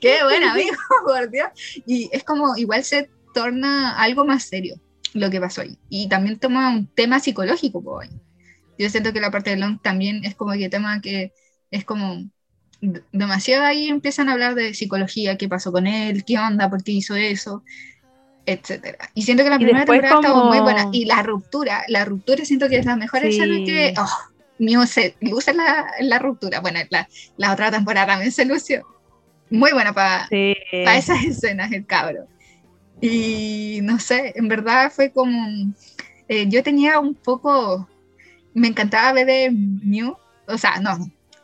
[0.01, 0.75] qué buen amigo,
[1.05, 1.49] por Dios.
[1.85, 4.75] Y es como, igual se torna algo más serio
[5.13, 5.77] lo que pasó ahí.
[5.89, 8.09] Y también toma un tema psicológico, pues,
[8.77, 11.33] Yo siento que la parte de Long también es como que tema que
[11.71, 12.29] es como
[13.11, 16.91] demasiado ahí empiezan a hablar de psicología, qué pasó con él, qué onda, por qué
[16.93, 17.63] hizo eso,
[18.45, 19.09] etcétera.
[19.13, 20.89] Y siento que la primera temporada estuvo muy como- buena.
[20.93, 23.27] Y la ruptura, la ruptura siento que es la mejor Sí.
[23.29, 23.93] escena que.
[23.97, 26.59] Oh, se luce en la, la ruptura.
[26.61, 27.07] Bueno, la,
[27.37, 28.85] la otra temporada también se lució.
[29.49, 30.55] Muy buena para Sí.
[30.71, 32.27] esas escenas, el cabro.
[33.01, 35.73] Y no sé, en verdad fue como.
[36.27, 37.87] eh, yo tenía un poco.
[38.53, 40.17] Me encantaba ver de Mew.
[40.47, 40.97] O sea, no,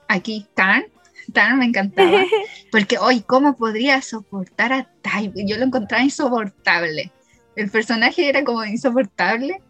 [0.08, 0.84] aquí Tan.
[1.58, 2.28] Me encantaba.
[2.72, 5.46] Porque hoy, ¿cómo podría soportar a Type?
[5.48, 7.16] Yo lo encontraba insoportable.
[7.56, 9.64] El personaje era como insoportable,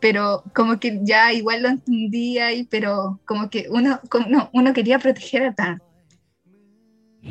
[0.00, 4.72] pero como que ya igual lo entendía, y, pero como que uno, como- no, uno
[4.72, 5.82] quería proteger a Tan.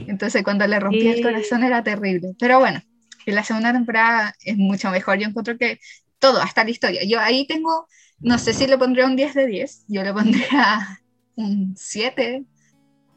[0.05, 2.33] Entonces cuando le rompía el corazón era terrible.
[2.39, 2.81] Pero bueno,
[3.25, 5.17] en la segunda temporada es mucho mejor.
[5.19, 5.79] Yo encuentro que
[6.19, 7.01] todo, hasta la historia.
[7.05, 7.87] Yo ahí tengo,
[8.21, 10.99] no sé si le pondría un 10 de 10, yo le pondría
[11.35, 12.45] un 7,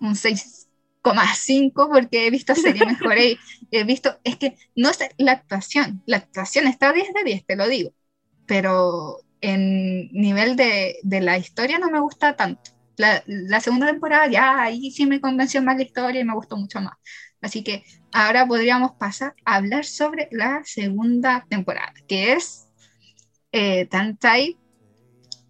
[0.01, 3.36] un 6,5 porque he visto series mejores.
[3.70, 7.57] He visto, es que no es la actuación, la actuación está 10 de 10, te
[7.57, 7.90] lo digo,
[8.47, 12.72] pero en nivel de, de la historia no me gusta tanto.
[12.97, 16.57] La, la segunda temporada ya ahí sí me convenció más la historia y me gustó
[16.57, 16.94] mucho más.
[17.42, 22.66] Así que ahora podríamos pasar a hablar sobre la segunda temporada, que es
[23.53, 24.59] eh, Tantai,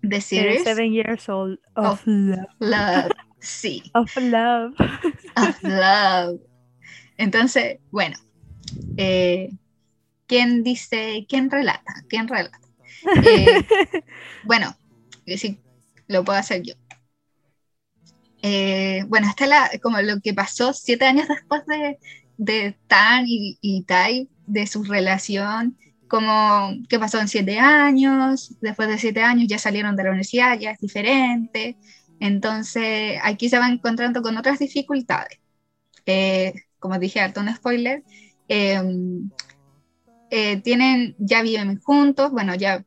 [0.02, 2.46] The Series Seven Years Old of Of- Love.
[2.60, 3.12] Love.
[3.46, 4.74] Sí, Of Love.
[5.36, 6.40] of Love.
[7.16, 8.16] Entonces, bueno,
[8.96, 9.50] eh,
[10.26, 11.94] ¿quién dice, quién relata?
[12.08, 12.58] ¿Quién relata?
[13.24, 13.62] Eh,
[14.42, 14.76] bueno,
[15.26, 15.60] eh, sí,
[16.08, 16.74] lo puedo hacer yo.
[18.42, 21.98] Eh, bueno, es la, como lo que pasó siete años después de,
[22.36, 25.78] de Tan y, y Tai, de su relación,
[26.08, 30.58] como qué pasó en siete años, después de siete años ya salieron de la universidad,
[30.58, 31.76] ya es diferente,
[32.20, 35.38] entonces aquí se van encontrando con otras dificultades.
[36.06, 38.04] Eh, como dije, harto un spoiler,
[38.48, 38.80] eh,
[40.30, 42.84] eh, tienen, ya viven juntos, bueno, ya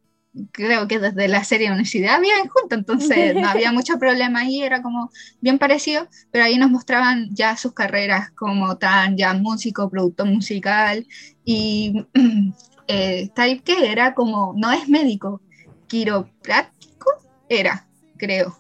[0.52, 4.62] creo que desde la serie de universidad viven juntos, entonces no había mucho problema ahí,
[4.62, 5.10] era como
[5.42, 11.08] bien parecido, pero ahí nos mostraban ya sus carreras como tan ya músico, productor musical
[11.46, 12.06] y
[12.88, 15.42] eh, tal que era como, no es médico,
[15.88, 17.10] quiropráctico
[17.48, 18.58] era, creo,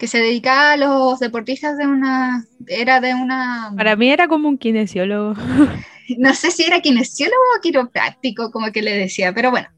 [0.00, 4.48] que se dedicaba a los deportistas de una, era de una, Para mí era como
[4.48, 5.34] un kinesiólogo.
[6.18, 9.68] no sé si era kinesiólogo o quiropráctico, como que le decía, pero bueno,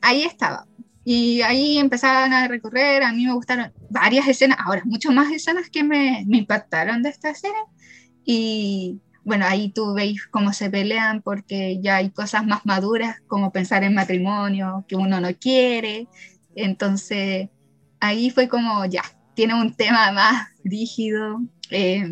[0.00, 0.66] ahí estaba.
[1.04, 5.68] Y ahí empezaban a recorrer, a mí me gustaron varias escenas, ahora mucho más escenas
[5.68, 7.56] que me, me impactaron de esta serie.
[8.24, 13.52] Y bueno, ahí tú veis cómo se pelean porque ya hay cosas más maduras, como
[13.52, 16.08] pensar en matrimonio, que uno no quiere.
[16.54, 17.50] Entonces,
[18.00, 19.02] ahí fue como, ya,
[19.34, 21.40] tiene un tema más rígido.
[21.70, 22.06] eh,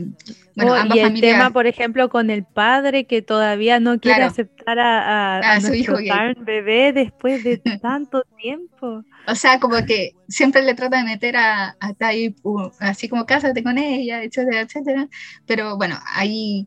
[0.57, 1.33] bueno, Oh, ambas y el familias...
[1.35, 4.31] tema, por ejemplo, con el padre que todavía no quiere Claro.
[4.31, 5.95] aceptar a, a- A a su hijo.
[6.07, 9.05] Tarn bebé después de tanto tiempo.
[9.27, 13.27] O sea, como que siempre le trata de meter a, a Tai, u- así como
[13.27, 15.09] cásate con ella, etcétera, etcétera.
[15.47, 16.67] Pero bueno, ahí,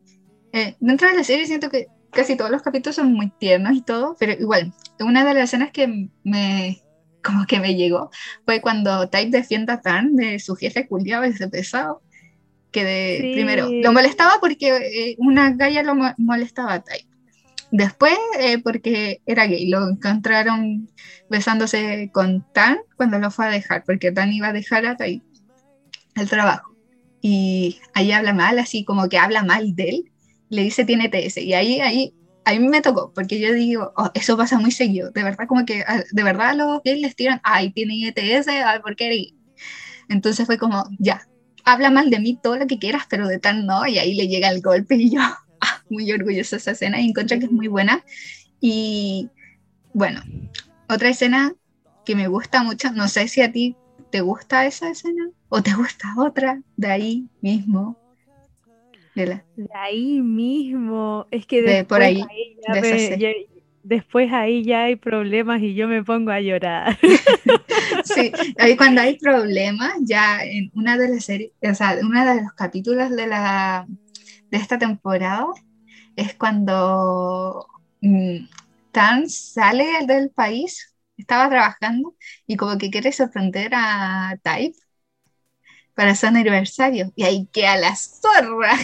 [0.52, 3.82] eh, dentro de la serie siento que casi todos los capítulos son muy tiernos y
[3.82, 6.80] todo, pero igual, una de las escenas que me,
[7.24, 8.10] como que me llegó
[8.44, 12.02] fue cuando Tai defiende a Tan de su jefe culiado, ese pesado,
[12.70, 13.32] que de, Sí.
[13.34, 17.06] primero lo molestaba porque eh, una galla lo mo- molestaba a Tai.
[17.70, 20.88] Después, eh, porque era gay, lo encontraron
[21.30, 25.20] besándose con Tan cuando lo fue a dejar, porque Tan iba a dejar a Tai
[26.16, 26.72] el trabajo.
[27.20, 30.12] Y ahí habla mal, así como que habla mal de él,
[30.50, 31.38] le dice tiene TS.
[31.42, 32.12] Y ahí, ahí,
[32.44, 35.10] a mí me tocó, porque yo digo, "Oh, eso pasa muy seguido.
[35.10, 38.80] De verdad, como que ah, de verdad los gays les tiran, ay, tiene ITS, ay,
[38.80, 39.34] ¿por qué eres gay?".
[40.08, 41.26] Entonces fue como, ya,
[41.64, 43.86] habla mal de mí todo lo que quieras, pero de Tan no.
[43.86, 45.20] Y ahí le llega el golpe y yo,
[45.60, 48.04] ah, muy orgullosa esa escena y encuentro que es muy buena.
[48.60, 49.30] Y
[49.92, 50.22] bueno,
[50.88, 51.54] otra escena
[52.04, 53.76] que me gusta mucho, no sé si a ti
[54.10, 58.03] te gusta esa escena o te gusta otra de ahí mismo.
[59.14, 61.26] De la- De ahí mismo.
[61.30, 62.24] Es que De después por ahí,
[62.66, 63.46] ya de esa me- serie.
[63.48, 66.98] ya- después ahí ya hay problemas y yo me pongo a llorar.
[68.04, 72.42] Sí, ahí cuando hay problemas, ya en una de las series, o sea, uno de
[72.42, 73.86] los capítulos de la
[74.50, 75.46] de esta temporada
[76.16, 77.66] es cuando
[78.00, 78.46] mm,
[78.92, 82.14] Tan sale del país, estaba trabajando
[82.46, 84.76] y como que quiere sorprender a Type
[85.94, 88.74] para su aniversario y ahí queda la zorra.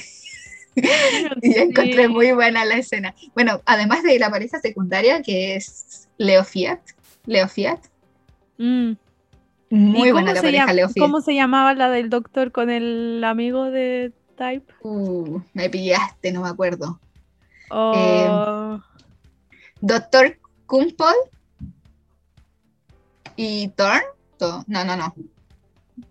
[1.43, 3.15] Y yo encontré muy buena la escena.
[3.35, 6.81] Bueno, además de la pareja secundaria que es Leo Fiat,
[7.27, 7.81] Leo Fiat,
[8.61, 8.93] Mm.
[9.71, 11.03] ¿Y muy buena la pareja Leo Fiat.
[11.03, 14.71] ¿Cómo se llamaba la del doctor con el amigo de Type?
[14.83, 17.01] Uh, me pillaste, no me acuerdo.
[17.71, 18.81] Oh,
[19.81, 21.15] Doctor Kumpol
[23.37, 24.03] y Thorn.
[24.67, 25.15] No, no, no.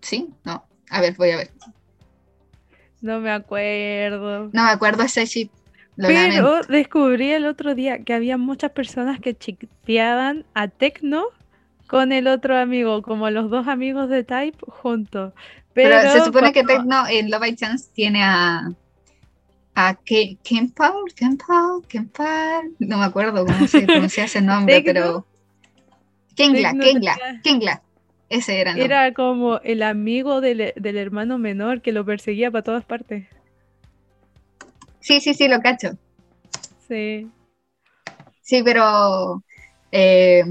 [0.00, 0.30] ¿Sí?
[0.44, 0.64] No.
[0.88, 1.50] A ver, voy a ver.
[3.00, 4.50] No me acuerdo.
[4.52, 5.50] No me acuerdo ese chip.
[5.96, 6.36] Lo lamento.
[6.42, 11.24] Pero descubrí el otro día que había muchas personas que chipeaban a Tecno
[11.86, 15.32] con el otro amigo, como los dos amigos de Type juntos.
[15.74, 18.70] Pero, Pero, se supone que Tecno en Love by Chance tiene a.
[19.74, 22.70] a Ke- Kempal, Kempal, Kempal.
[22.78, 25.26] No me acuerdo cómo se pronuncia ese nombre, pero.
[26.36, 27.82] Kengla, Kengla, Kengla.
[28.30, 28.72] Ese era.
[28.74, 33.26] Era como el amigo del, del hermano menor que lo perseguía para todas partes.
[35.00, 35.98] Sí, sí, sí, lo cacho.
[36.88, 37.28] Sí.
[38.42, 39.42] Sí, pero.
[39.92, 40.44] eh,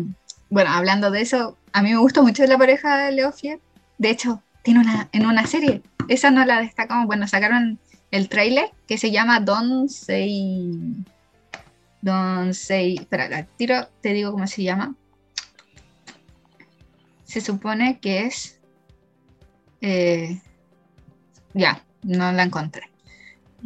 [0.50, 3.60] bueno, hablando de eso, a mí me gusta mucho la pareja de Leo Fier.
[3.98, 5.82] De hecho, tiene una, en una serie.
[6.10, 7.06] Esa no la destacamos.
[7.06, 7.80] Bueno, sacaron
[8.12, 11.06] el tráiler que se llama Don't Say.
[12.02, 12.96] Don't Say.
[12.96, 14.96] Espera, al tiro te digo cómo se llama.
[17.30, 18.60] Se supone que es.
[19.82, 20.42] eh,
[21.54, 22.90] ya, no la encontré.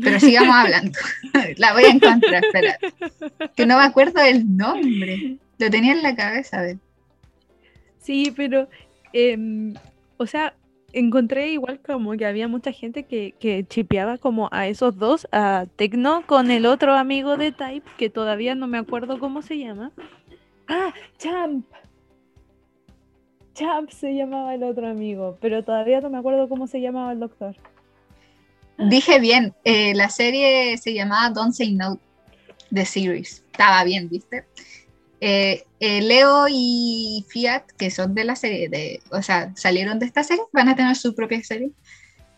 [0.02, 1.00] Pero sigamos hablando.
[1.58, 2.78] la voy a encontrar, espera.
[3.56, 5.38] Que no me acuerdo del nombre.
[5.60, 6.60] Lo tenía en la cabeza.
[6.60, 6.78] A ver.
[8.00, 8.68] Sí, pero,
[9.14, 9.74] em,
[10.18, 10.56] o sea,
[10.92, 15.68] encontré igual como que había mucha gente que, que chipeaba como a esos dos, a
[15.78, 19.94] Tecno con el otro amigo de Type, que todavía no me acuerdo cómo se llama.
[20.68, 21.66] Ah, Champ.
[23.54, 27.20] Champ se llamaba el otro amigo, pero todavía no me acuerdo cómo se llamaba el
[27.20, 27.56] doctor.
[28.78, 32.00] Dije bien, eh, la serie se llamaba Don't Say No,
[32.74, 33.44] The Series.
[33.52, 34.46] Estaba bien, ¿viste?
[35.22, 40.08] Eh, eh, Leo y Fiat, que son de la serie, de, o sea, salieron de
[40.08, 41.70] esta serie, van a tener su propia serie.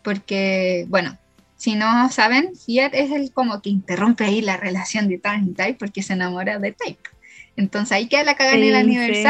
[0.04, 1.18] Porque, bueno,
[1.56, 5.54] si no saben, Fiat es el como que interrumpe ahí la relación de Tarn y
[5.54, 7.10] Type porque se enamora de Type.
[7.56, 9.22] Entonces ahí queda la caga en el sí.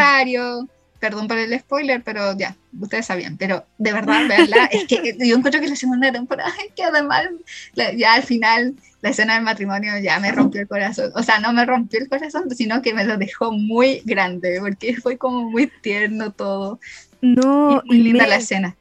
[0.98, 3.36] Perdón por el spoiler, pero ya, ustedes sabían.
[3.36, 7.26] Pero de verdad, verla, es que yo encuentro que la segunda temporada es que además,
[7.74, 11.12] la- ya al final, la escena del matrimonio ya me rompió el corazón.
[11.14, 14.96] O sea, no me rompió el corazón, sino que me lo dejó muy grande, porque
[14.96, 16.80] fue como muy tierno todo.
[17.20, 18.76] No, y muy linda me- la escena.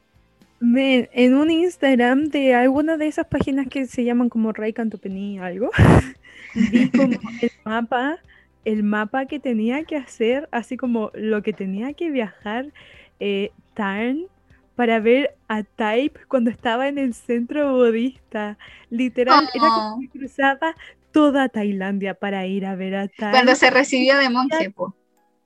[0.58, 5.38] me- en un Instagram de alguna de esas páginas que se llaman como Ray Cantopení
[5.38, 5.70] algo,
[6.54, 7.12] vi como
[7.42, 8.18] el mapa,
[8.66, 12.72] el mapa que tenía que hacer, así como lo que tenía que viajar
[13.20, 14.26] eh, Tarn
[14.74, 18.58] para ver a Type cuando estaba en el centro budista.
[18.90, 20.74] Literal, era como que cruzaba
[21.12, 24.74] toda Tailandia para ir a ver a Tarn cuando se recibió de monje,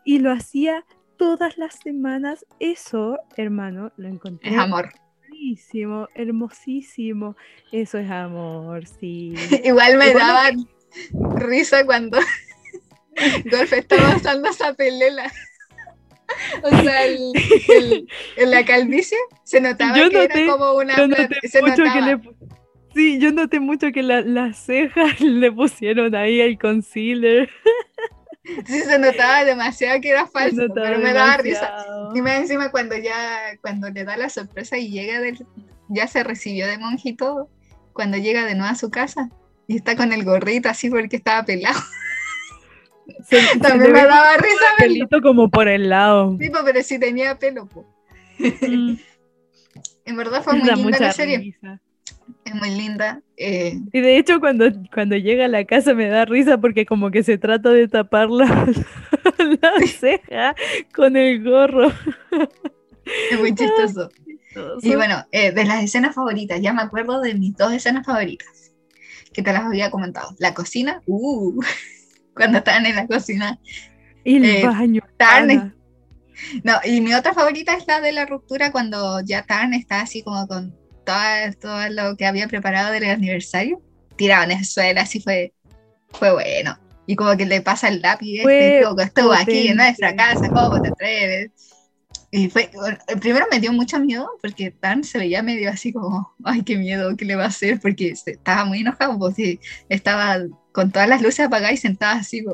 [0.02, 0.86] y lo hacía
[1.18, 2.46] todas las semanas.
[2.58, 4.94] Eso, hermano, lo encontré es amor.
[5.24, 7.36] Hermosísimo, hermosísimo.
[7.70, 9.34] Eso es amor, sí.
[9.62, 10.50] Igual me Igual lo daba
[11.38, 12.18] risa cuando
[13.50, 15.30] Golf estaba usando esa pelela.
[16.62, 17.32] O sea, el-
[17.68, 21.60] el- en la calvicie se notaba Yo que noté- era como una Yo noté se
[21.60, 22.06] mucho que notaba.
[22.06, 22.34] le pu-
[22.94, 27.48] Sí, yo noté mucho que la- las cejas le pusieron ahí el concealer.
[28.66, 31.84] Sí, se notaba demasiado que era falso, pero me daba risa.
[32.14, 35.44] Y más encima cuando ya, cuando le da la sorpresa y llega del,
[35.88, 37.48] ya se recibió de monje y todo,
[37.92, 39.28] cuando llega de nuevo a su casa
[39.68, 41.78] y está con el gorrito así porque estaba pelado.
[43.28, 44.94] Se- se También me daba risa verlo.
[44.94, 46.36] pelito como por el lado.
[46.40, 47.86] Sí, po, pero sí tenía pelo, po.
[48.38, 48.94] Mm,
[50.06, 51.38] En verdad fue muy da linda la serie.
[51.38, 51.80] risa.
[52.44, 53.20] Es muy linda.
[53.36, 57.10] eh, Y de hecho cuando, cuando llega a la casa me da risa porque como
[57.10, 58.46] que se trata de tapar la,
[59.60, 60.54] la ceja
[60.94, 61.92] con el gorro.
[63.30, 64.10] es muy chistoso.
[64.82, 68.72] Y bueno, eh, de las escenas favoritas, ya me acuerdo de mis dos escenas favoritas,
[69.32, 70.34] que te las había comentado.
[70.38, 71.60] La cocina, uh,
[72.40, 73.58] cuando estaban en la cocina.
[74.24, 75.02] Y el eh, baño.
[75.18, 75.74] Tarn.
[76.64, 80.22] No, y mi otra favorita es la de la ruptura cuando ya Tarn está así
[80.22, 83.82] como con todo, todo lo que había preparado del aniversario,
[84.16, 85.52] tirado en el suelo, así fue,
[86.08, 86.78] fue bueno.
[87.06, 90.80] Y como que le pasa el lápiz, este loco estuvo aquí en nuestra casa, ¿cómo
[90.80, 91.50] te atreves?
[92.30, 92.70] Y fue,
[93.20, 97.14] primero me dio mucho miedo porque Tarn se veía medio así como, ay, qué miedo,
[97.18, 97.80] ¿qué le va a hacer?
[97.80, 99.58] Porque estaba muy enojado, porque
[99.90, 100.38] estaba
[100.72, 102.44] con todas las luces apagadas y sentado así,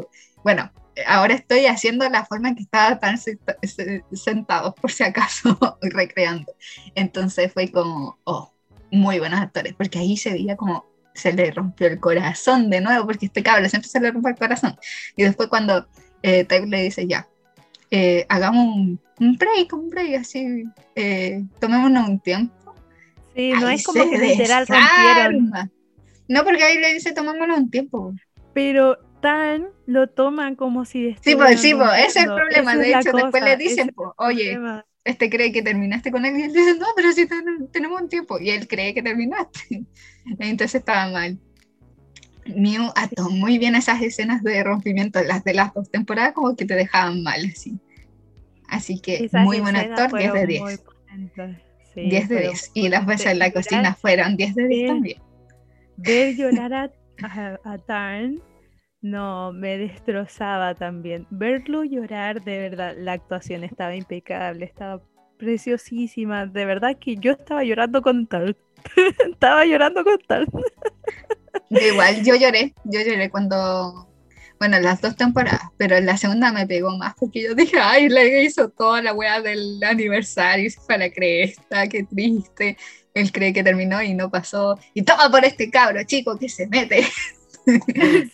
[0.43, 0.71] bueno,
[1.07, 5.59] ahora estoy haciendo la forma en que estaba tan senta- se- sentado, por si acaso,
[5.83, 6.53] recreando.
[6.95, 8.53] Entonces fue como, oh,
[8.91, 13.07] muy buenos actores, porque ahí se veía como se le rompió el corazón de nuevo,
[13.07, 14.77] porque este cable siempre se le rompe el corazón.
[15.17, 15.87] Y después cuando
[16.23, 17.27] eh, le dice, ya,
[17.91, 20.65] eh, hagamos un, un break, un break, así,
[20.95, 22.75] eh, tomémonos un tiempo.
[23.35, 25.53] Sí, no ahí es como que literal rompieron.
[26.29, 28.15] No, porque ahí le dice tomémonos un tiempo.
[28.55, 32.73] Pero Tan lo toman como si Sí, pues sí, pues ese es el problema.
[32.73, 34.87] Esa De hecho, después cosa, le dicen, pues, oye, problema.
[35.05, 38.09] este cree que terminaste con él y él dice, no, pero si ten- tenemos un
[38.09, 38.39] tiempo.
[38.39, 39.85] Y él cree que terminaste.
[40.39, 41.39] Entonces estaba mal.
[42.47, 46.65] Mew ató muy bien esas escenas de rompimiento, las de las dos temporadas, como que
[46.65, 47.81] te dejaban mal, así.
[48.69, 50.63] Así que Esas muy buen actor, 10 de fueron 10.
[50.63, 51.57] muy potentes.
[51.95, 52.71] Sí, 10 de fueron 10.
[52.75, 54.87] Y las veces en la cocina fueron 10 de 10 Sí.
[54.87, 55.23] también.
[55.97, 56.91] Ver llorar a,
[57.65, 58.43] a, Tarn,
[59.01, 61.27] no, me destrozaba también.
[61.31, 65.03] Verlo llorar, de verdad, la actuación estaba impecable, estaba
[65.39, 66.47] preciosísima.
[66.47, 68.57] De verdad que yo estaba llorando con Tarn.
[69.31, 70.47] estaba llorando con Tarn.
[71.71, 74.09] Yo igual, yo lloré, yo lloré cuando,
[74.59, 78.45] bueno, las dos temporadas, pero la segunda me pegó más porque yo dije, ay, le
[78.45, 82.77] hizo toda la wea del aniversario y se la cresta, qué triste.
[83.17, 84.79] Él cree que terminó y no pasó.
[84.93, 87.07] Y toma por este cabro, chico, que se mete.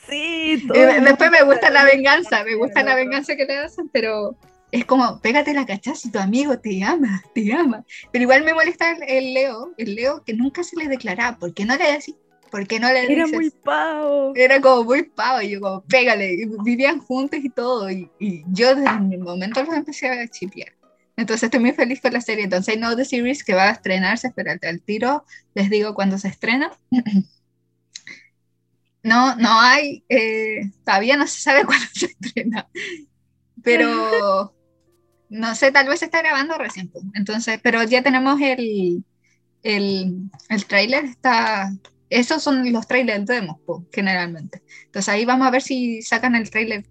[0.09, 3.89] sí, Y todo después me gusta la venganza, me gusta la venganza que le hacen,
[3.91, 4.37] pero
[4.73, 7.85] es como, pégate la cachaza y tu amigo te ama, te ama.
[8.11, 11.55] Pero igual me molesta el, el Leo, el Leo que nunca se le declaraba, ¿por
[11.55, 12.17] qué no le decís?
[12.51, 13.33] ¿Por qué no le Era dices?
[13.35, 14.33] muy pavo.
[14.35, 18.43] Era como muy pavo, y yo como, pégale, y vivían juntos y todo, y, y
[18.49, 20.73] yo desde el momento los empecé a chipear.
[21.17, 24.29] Entonces estoy muy feliz con la serie, entonces Know The Series que va a estrenarse,
[24.29, 25.25] espérate al tiro,
[25.55, 26.73] les digo cuándo se estrena.
[29.05, 32.69] No, no hay, eh, todavía no se sabe cuándo se estrena,
[33.65, 34.55] pero
[35.29, 37.05] no sé, tal vez se está grabando recién, pues.
[37.15, 39.05] entonces, pero ya tenemos el,
[39.65, 41.73] el, el tráiler, está,
[42.11, 44.63] esos son los trailers demos, po, generalmente.
[44.85, 46.85] Entonces ahí vamos a ver si sacan el trailer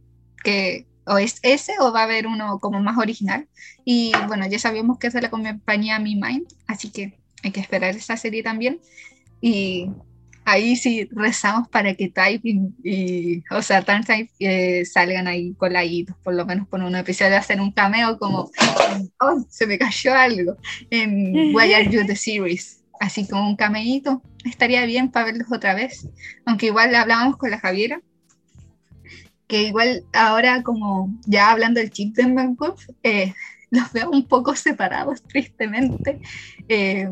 [0.44, 3.48] que o es ese o va a haber uno como más original.
[3.86, 7.60] Y bueno, ya sabíamos que es de la compañía Mi Mind, así que hay que
[7.60, 8.80] esperar esa serie también.
[9.42, 9.90] Y
[10.46, 15.54] ahí sí rezamos para que Type y, y- o sea, Turn Type eh, salgan ahí
[15.56, 18.50] coladitos, por lo menos por un episodio, hacer un cameo como,
[19.20, 20.58] oh, se me cayó algo
[20.90, 22.80] en Why Are You the Series.
[23.00, 26.08] Así como un cameíto, estaría bien para verlos otra vez.
[26.46, 28.00] Aunque igual hablábamos con la Javiera,
[29.52, 33.34] que igual ahora como ya hablando del chip de Bangkok, eh,
[33.70, 36.22] los veo un poco separados tristemente.
[36.70, 37.12] Eh,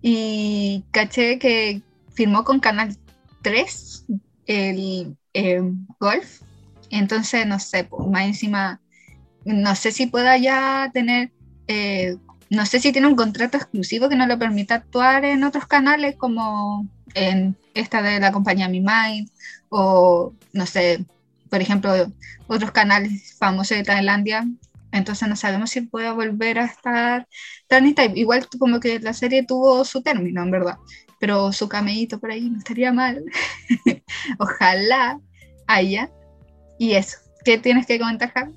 [0.00, 1.82] y caché que
[2.12, 2.96] firmó con Canal
[3.42, 4.04] 3
[4.46, 5.60] el eh,
[5.98, 6.42] Golf.
[6.90, 8.80] Entonces, no sé, pues, más encima,
[9.44, 11.32] no sé si pueda ya tener,
[11.66, 12.16] eh,
[12.48, 16.14] no sé si tiene un contrato exclusivo que no le permita actuar en otros canales
[16.14, 19.28] como en esta de la compañía Mi Mind
[19.68, 21.04] o, no sé,
[21.54, 21.92] por ejemplo,
[22.48, 24.44] otros canales famosos de Tailandia.
[24.90, 27.28] Entonces no sabemos si puede volver a estar
[27.68, 28.10] Type.
[28.16, 30.78] Igual como que la serie tuvo su término, en verdad.
[31.20, 33.24] Pero su cameíto por ahí no estaría mal.
[34.40, 35.20] Ojalá
[35.68, 36.10] haya.
[36.76, 37.18] Y eso.
[37.44, 38.52] ¿Qué tienes que comentar, Javi?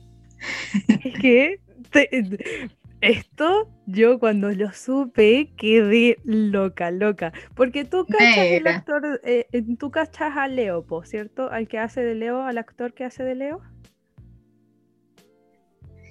[1.91, 2.69] Te-
[3.01, 7.31] esto yo cuando lo supe quedé loca, loca.
[7.55, 9.47] Porque tú cachas el actor, eh,
[9.79, 11.51] tú cachas a Leo, po, ¿cierto?
[11.51, 13.61] Al que hace de Leo, al actor que hace de Leo.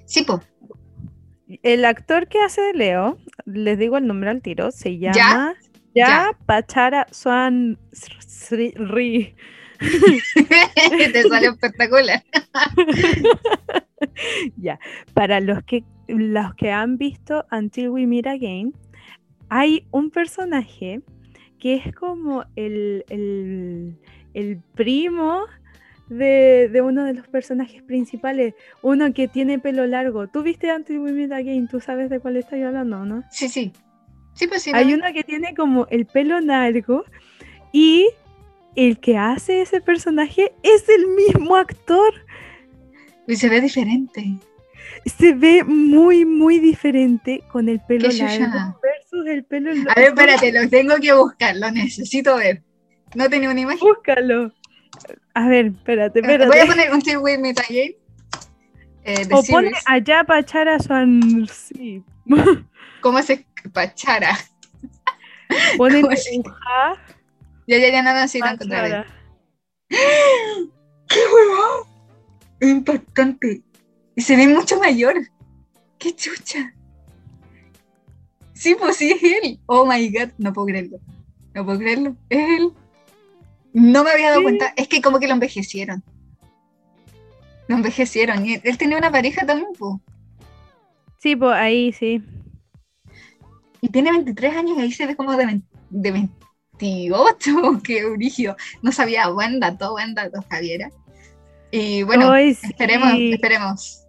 [0.05, 0.41] Sí, pues.
[1.63, 5.55] El actor que hace de Leo, les digo el nombre al tiro, se llama
[5.93, 6.07] Ya.
[6.07, 9.35] Ya Pachara Swan Sri- Ri.
[11.13, 12.23] Te salió espectacular.
[14.57, 14.79] Ya,
[15.13, 18.73] para los que, los que han visto Until We Meet Again,
[19.49, 21.01] hay un personaje
[21.59, 23.97] que es como el, el,
[24.33, 25.41] el primo
[26.09, 30.27] de, de uno de los personajes principales, uno que tiene pelo largo.
[30.27, 31.67] ¿Tú viste Until We Meet Again?
[31.67, 33.23] ¿Tú sabes de cuál estoy hablando, no?
[33.31, 33.73] Sí, sí.
[34.33, 34.71] Sí, pues sí.
[34.73, 37.03] Hay la- uno que tiene como el pelo largo
[37.71, 38.07] y
[38.75, 42.13] el que hace ese personaje es el mismo actor.
[43.27, 44.23] Y se ve diferente.
[45.05, 49.91] Se ve muy, muy diferente con el pelo largo versus el pelo largo.
[49.91, 52.63] A ver, espérate, lo tengo que buscar, lo necesito ver.
[53.15, 53.79] No tenía una imagen.
[53.79, 54.51] Búscalo.
[55.33, 56.47] A ver, espérate, espérate.
[56.47, 57.95] Voy a poner un Till We Meet Again.
[59.03, 61.47] Eh, o pone allá Pachara Swan.
[61.47, 62.03] Sí.
[63.01, 64.37] ¿Cómo se pachara?
[65.77, 66.95] Pone ¿Cómo se- un ja,
[67.67, 69.05] Ya, ya, ya, no, no, sí, lo encontré.
[69.89, 71.87] ¡Qué huevón!
[72.59, 73.61] Impactante.
[74.17, 75.13] Y se ve mucho mayor.
[75.99, 76.73] ¡Qué chucha!
[78.53, 79.59] Sí, pues sí, es él.
[79.67, 80.97] Oh my god, no puedo creerlo.
[81.53, 82.15] No puedo creerlo.
[82.27, 82.71] Es él.
[83.73, 84.43] No me había dado Sí.
[84.43, 84.73] cuenta.
[84.75, 86.03] Es que como que lo envejecieron.
[87.67, 88.43] Lo envejecieron.
[88.43, 89.97] Y él tenía una pareja también, pues.
[91.19, 92.23] Sí, pues ahí sí.
[93.81, 96.11] Y tiene 23 años y ahí se ve como de, 20 de
[96.79, 97.51] 28,
[97.83, 98.55] qué origen.
[98.81, 100.89] No sabía, buen dato, buen dato, Javiera.
[101.69, 102.65] Y bueno, Ay, sí.
[102.67, 104.06] esperemos, esperemos.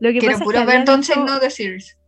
[0.00, 1.98] Lo que Quiero pasa es que ver había Don't visto- Say No the Series.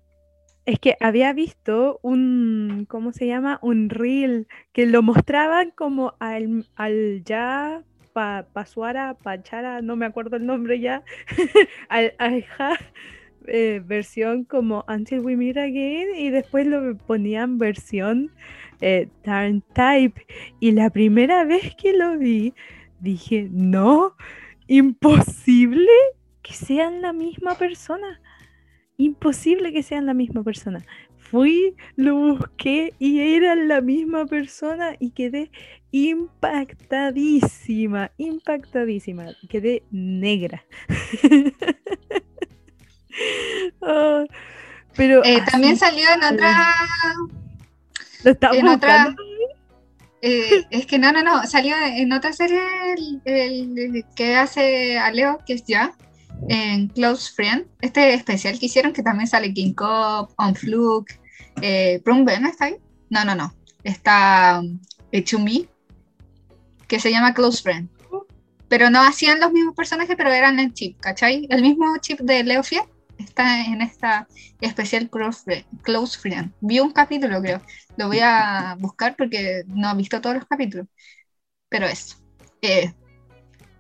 [0.67, 3.59] Es que había visto un, ¿cómo se llama?
[3.63, 7.83] Un reel que lo mostraban como al, al ya
[8.13, 11.03] pa, Pasuara, Pachara, no me acuerdo el nombre ya,
[11.89, 12.79] al, al ja,
[13.47, 18.31] eh, versión como Until We Meet Again y después lo ponían versión
[18.83, 20.27] eh, Turn Type.
[20.61, 22.53] Y la primera vez que lo vi,
[23.01, 24.17] dije, no,
[24.67, 25.91] imposible
[26.49, 28.21] que sean la misma persona.
[28.97, 30.83] Imposible que sean la misma persona.
[31.19, 35.51] Fui, lo busqué y eran la misma persona y quedé
[35.93, 39.27] impactadísima, impactadísima.
[39.49, 40.65] Quedé negra.
[43.83, 44.25] Ah,
[44.97, 46.57] pero Eh, también salió en otra.
[48.23, 49.23] lo en otra- buscando.
[50.23, 51.43] eh, es que no, no, no.
[51.45, 52.61] Salió en otra serie
[52.97, 55.93] el, el- el que hace a Leo, que es ya.
[56.49, 57.67] En Close Friend.
[57.81, 61.19] Este especial que hicieron, que también sale King Cop, On Fluke.
[61.61, 62.03] Eh,
[62.51, 62.77] ¿está ahí?
[63.11, 63.55] No, no, no.
[63.83, 64.79] Está um,
[65.25, 65.69] Chumi,
[66.87, 67.89] que se llama Close Friend.
[68.69, 71.47] Pero no hacían los mismos personajes, pero eran el chip, ¿cachai?
[71.49, 72.83] El mismo chip de Leo Fiel
[73.19, 74.29] está en esta
[74.61, 75.65] especial Close Friend.
[75.83, 76.53] Close Friend.
[76.61, 77.63] Vi un capítulo, creo.
[77.97, 80.87] Lo voy a buscar porque no he visto todos los capítulos.
[81.69, 82.17] Pero eso.
[82.63, 82.93] Eh,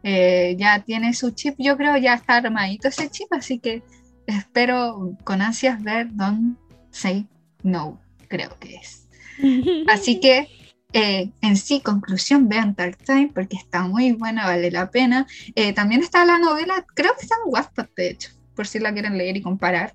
[0.02, 3.82] eh, ya tiene su chip, yo creo, ya está armadito ese chip, así que
[4.26, 6.58] espero con ansias ver Don't
[6.90, 7.26] Say
[7.62, 9.06] No, creo que es.
[9.88, 10.48] Así que,
[10.92, 15.26] eh, en sí, conclusión, vean Dark Time porque está muy buena, vale la pena.
[15.54, 18.92] Eh, también está la novela, creo que está en Wattpad, de hecho, por si la
[18.92, 19.94] quieren leer y comparar.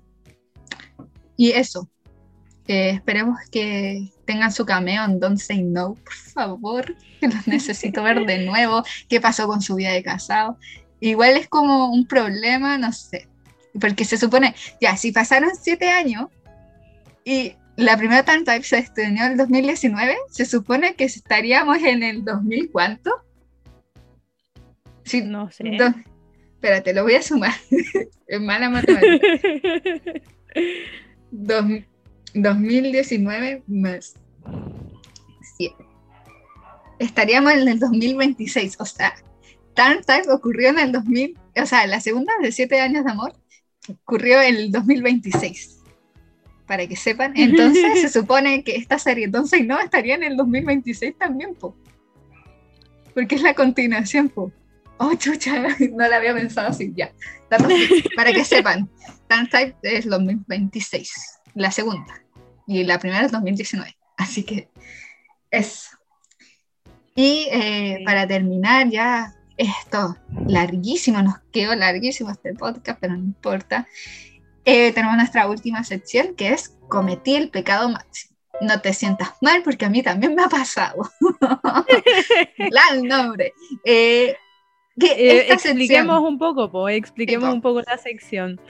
[1.36, 1.90] Y eso,
[2.66, 8.02] eh, esperemos que tengan su cameo en Don't Say No, por favor, que los necesito
[8.02, 8.82] ver de nuevo.
[9.08, 10.58] ¿Qué pasó con su vida de casado?
[11.00, 13.28] Igual es como un problema, no sé,
[13.80, 16.28] porque se supone, ya, si pasaron siete años
[17.24, 22.02] y la primera Time Type se estrenó en el 2019, se supone que estaríamos en
[22.02, 23.10] el 2000, ¿cuánto?
[25.04, 25.64] Sí, No sé.
[25.78, 25.92] do-
[26.54, 27.52] espérate, lo voy a sumar.
[28.26, 29.26] es mala matemática.
[31.30, 31.64] Dos-
[32.34, 34.14] 2019 más
[35.56, 35.74] 7.
[36.98, 38.76] Estaríamos en el 2026.
[38.80, 39.14] O sea,
[39.74, 41.38] Time Type ocurrió en el 2000.
[41.56, 43.34] O sea, la segunda de 7 años de amor
[44.02, 45.80] ocurrió en el 2026.
[46.66, 47.32] Para que sepan.
[47.36, 51.76] Entonces se supone que esta serie, entonces no, estaría en el 2026 también, po.
[53.12, 54.50] Porque es la continuación, po.
[54.98, 55.62] Oh, chucha,
[55.92, 57.12] no la había pensado así, ya.
[58.16, 58.88] Para que sepan,
[59.28, 61.12] Time Type es 2026,
[61.54, 62.23] la segunda.
[62.66, 63.96] Y la primera es 2019.
[64.16, 64.68] Así que
[65.50, 65.90] eso.
[67.14, 68.04] Y eh, Sí.
[68.04, 70.16] para terminar ya esto
[70.46, 73.86] larguísimo, nos quedó larguísimo este podcast, pero no importa.
[74.64, 78.34] Eh, tenemos nuestra última sección que es cometí el pecado máximo.
[78.60, 81.10] No te sientas mal porque a mí también me ha pasado.
[82.58, 83.52] la nombre.
[83.84, 84.36] Eh,
[84.98, 87.54] que Eh, expliquemos sección- un poco, po, expliquemos po.
[87.54, 88.60] un poco la sección.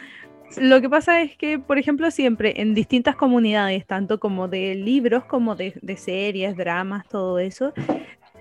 [0.58, 5.24] Lo que pasa es que, por ejemplo, siempre en distintas comunidades, tanto como de libros
[5.24, 7.72] como de, series, dramas, todo eso,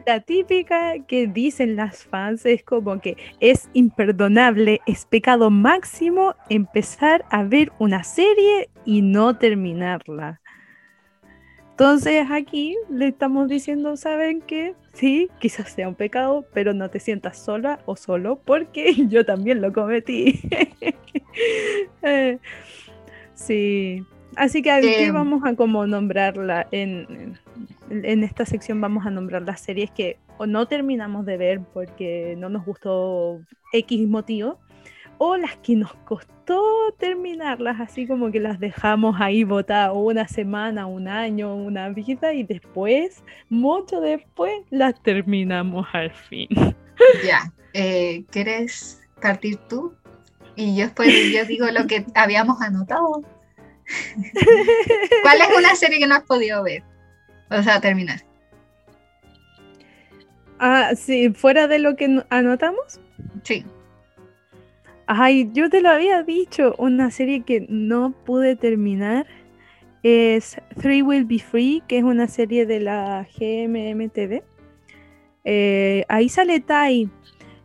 [0.05, 7.25] la típica que dicen las fans es como que es imperdonable, es pecado máximo empezar
[7.29, 10.42] a ver una serie y no terminarla.
[11.73, 14.75] Entonces aquí le estamos diciendo, ¿saben qué?
[14.93, 19.61] Sí, quizás sea un pecado, pero no te sientas sola o solo porque yo también
[19.61, 20.39] lo cometí.
[22.03, 22.37] Eh,
[23.33, 24.03] sí,
[24.35, 27.39] así que aquí Eh, vamos a como nombrarla en,
[27.89, 31.61] en, en esta sección vamos a nombrar las series que o no terminamos de ver
[31.73, 33.39] porque no nos gustó
[33.71, 34.59] X motivo
[35.17, 40.85] o las que nos costó terminarlas, así como que las dejamos ahí botadas una semana,
[40.85, 46.49] un año, una vida y después, mucho después, las terminamos al fin.
[47.25, 49.93] Ya, eh, ¿quieres partir tú?
[50.55, 53.23] Y yo después yo digo lo que habíamos anotado.
[55.23, 56.83] ¿Cuál es una serie que no has podido ver?
[57.49, 58.21] O sea, terminar.
[60.59, 62.99] Ah, sí, fuera de lo que no- anotamos.
[63.43, 63.65] Sí.
[65.05, 69.27] Ay, yo te lo había dicho, una serie que no pude terminar
[70.01, 74.43] es Three Will Be Free, que es una serie de la GMMTV.
[75.43, 77.09] Eh, ahí sale Tai,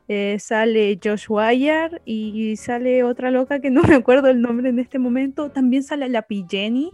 [0.09, 4.79] eh, sale Josh Wire y sale otra loca que no me acuerdo el nombre en
[4.79, 5.51] este momento.
[5.51, 6.45] También sale la P.
[6.49, 6.91] Jenny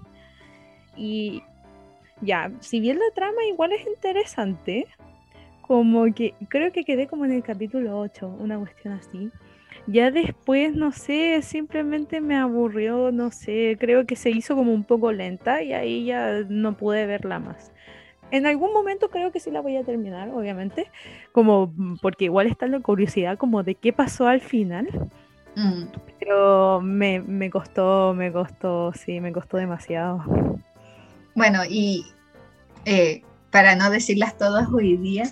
[0.97, 1.43] y
[2.21, 4.87] ya, si bien la trama igual es interesante,
[5.63, 9.31] como que creo que quedé como en el capítulo 8, una cuestión así.
[9.87, 14.85] Ya después, no sé, simplemente me aburrió, no sé, creo que se hizo como un
[14.85, 17.71] poco lenta y ahí ya no pude verla más.
[18.31, 20.91] En algún momento creo que sí la voy a terminar, obviamente,
[21.33, 24.89] como mm, porque igual está la curiosidad como de qué pasó al final.
[25.55, 25.85] Mm.
[26.19, 30.25] Pero me, me costó, me costó, sí, me costó demasiado.
[31.35, 32.07] Bueno, y
[32.87, 35.25] eh, para no decirlas todas hoy día,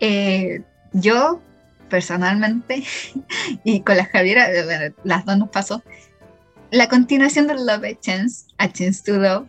[0.00, 0.62] eh,
[0.92, 1.40] yo
[1.90, 2.84] personalmente,
[3.64, 5.82] y con la Javiera, eh, las dos nos pasó,
[6.70, 9.46] la continuación de Love a Chance, A Chance to Love,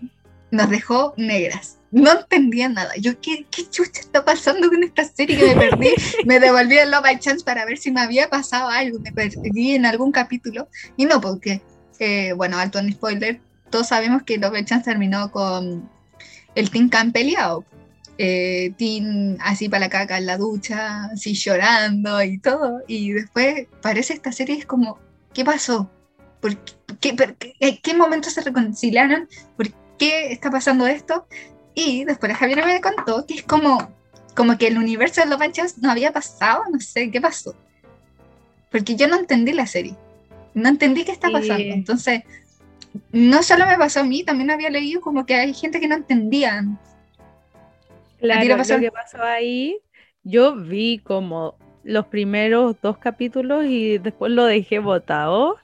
[0.49, 1.77] nos dejó negras.
[1.91, 2.95] No entendía nada.
[2.97, 5.89] Yo, ¿qué, qué chucha está pasando con esta serie que me perdí?
[6.26, 8.99] me devolví el Love a Chance para ver si me había pasado algo.
[8.99, 10.68] Me perdí en algún capítulo.
[10.97, 11.61] Y no, porque,
[11.99, 13.39] eh, bueno, alto en spoiler,
[13.69, 15.89] todos sabemos que Love a Chance terminó con
[16.55, 17.65] el Team Can peleado
[18.23, 22.81] eh, así para la caca en la ducha, así llorando y todo.
[22.88, 24.99] Y después parece esta serie es como,
[25.34, 25.89] ¿qué pasó?
[26.39, 26.56] ¿Por
[26.99, 27.15] qué,
[27.60, 29.27] ¿En qué momento se reconciliaron?
[29.57, 31.26] ¿Por qué está pasando esto?
[31.73, 33.91] Y después Javier me contó que es como,
[34.35, 37.56] como que el universo de los manchas no había pasado, no sé qué pasó.
[38.69, 39.95] Porque yo no entendí la serie.
[40.53, 41.64] No entendí qué está pasando.
[41.64, 42.22] Entonces,
[43.11, 45.95] no solo me pasó a mí, también había leído como que hay gente que no
[45.95, 46.64] entendía
[48.22, 49.80] Claro, lo que pasó ahí,
[50.23, 55.57] yo vi como los primeros dos capítulos y después lo dejé botado.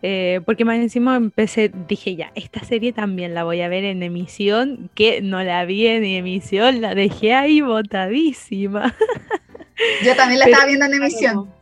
[0.00, 4.04] Eh, porque más encima empecé, dije ya, esta serie también la voy a ver en
[4.04, 8.94] emisión, que no la vi en emisión, la dejé ahí botadísima.
[10.04, 11.52] Yo también la estaba viendo en emisión.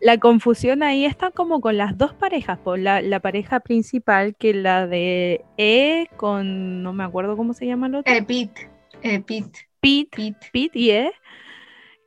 [0.00, 4.54] La confusión ahí está como con las dos parejas, por la, la, pareja principal, que
[4.54, 8.12] la de E con, no me acuerdo cómo se llama el otro.
[8.12, 8.70] Eh, Pete.
[9.02, 9.67] Eh, Pete.
[9.80, 10.78] Pete, Pete.
[10.78, 11.12] y E,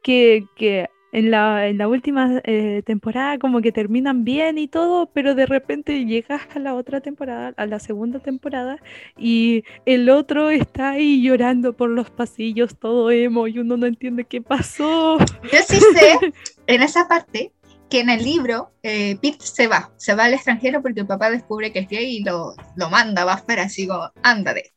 [0.04, 5.08] que, que en la, en la última eh, temporada como que terminan bien y todo,
[5.08, 8.78] pero de repente llegas a la otra temporada, a la segunda temporada,
[9.18, 14.26] y el otro está ahí llorando por los pasillos, todo emo, y uno no entiende
[14.26, 15.18] qué pasó.
[15.20, 16.34] Yo sí sé,
[16.68, 17.52] en esa parte,
[17.90, 21.30] que en el libro eh, Pete se va, se va al extranjero porque el papá
[21.30, 24.74] descubre que es gay y lo, lo manda, va afuera, así como, ándale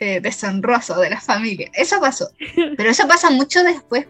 [0.00, 1.70] eh, deshonroso de la familia.
[1.74, 2.30] Eso pasó.
[2.76, 4.06] Pero eso pasa mucho después,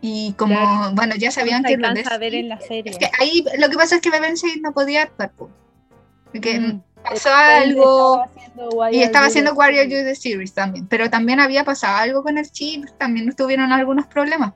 [0.00, 0.56] Y como,
[0.92, 2.90] bueno, ya sabían que lo a ver en la serie.
[2.90, 4.10] Es que ahí lo que pasa es que
[4.60, 5.30] no podía actuar,
[6.32, 6.82] Porque mm.
[7.04, 8.24] pasó algo.
[8.90, 10.88] y estaba haciendo Warrior You the Series también.
[10.88, 14.52] Pero también había pasado algo con el chip, también tuvieron algunos problemas,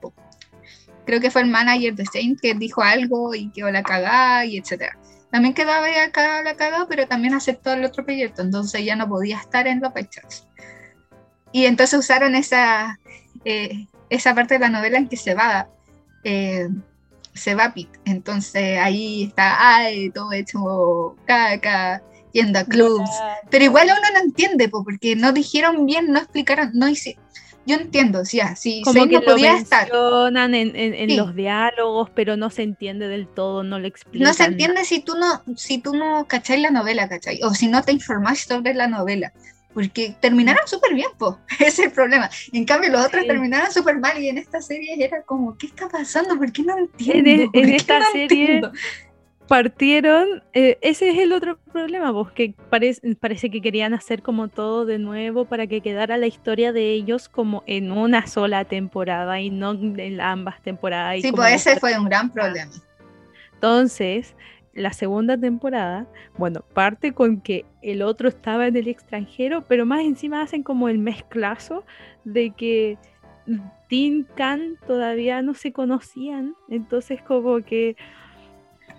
[1.05, 4.57] Creo que fue el manager de Saint que dijo algo y quedó la cagada y
[4.57, 4.97] etcétera
[5.33, 9.39] también quedaba acá la cagada, pero también aceptó el otro proyecto, entonces ya no podía
[9.39, 10.47] estar en los pechos.
[11.53, 13.01] Y entonces usaron esa,
[13.47, 15.71] eh, esa parte de la novela en que se va,
[16.23, 16.69] eh,
[17.33, 17.99] se va Pete.
[18.05, 22.03] Entonces ahí está, ay, todo hecho caca,
[22.33, 23.11] yendo a clubs.
[23.51, 27.25] Pero igual uno no entiende, porque no dijeron bien, no explicaron, no hicieron
[27.65, 32.37] yo entiendo, sí, sí, como que no podía lo mencionan en, en, los diálogos, pero
[32.37, 34.29] no se entiende del todo, no lo explican.
[34.29, 37.41] No se entiende si tú no, si tú no cacháis la novela, ¿cachai?
[37.43, 39.33] O si no te informás sobre la novela.
[39.75, 41.39] Porque terminaron súper bien, po.
[41.55, 42.29] ese es el problema.
[42.53, 45.89] En cambio, los otros terminaron súper mal y en esta serie era como, ¿qué está
[45.89, 46.37] pasando?
[46.37, 47.31] ¿Por qué no entiendo?
[47.31, 48.61] En, en esta serie
[49.53, 54.49] partieron, eh, ese es el otro problema, vos, que parece, parece que querían hacer como
[54.49, 59.43] todo de nuevo para que quedara la historia de ellos como en una sola temporada
[59.43, 61.21] y no en ambas temporadas.
[61.21, 62.73] sí, pues ese fue un gran problema.
[63.53, 64.35] Entonces,
[64.73, 66.07] la segunda temporada,
[66.39, 70.89] bueno, parte con que el otro estaba en el extranjero, pero más encima hacen como
[70.89, 71.85] el mezclazo
[72.25, 72.97] de que
[73.87, 77.97] Tin Can todavía no se conocían, entonces como que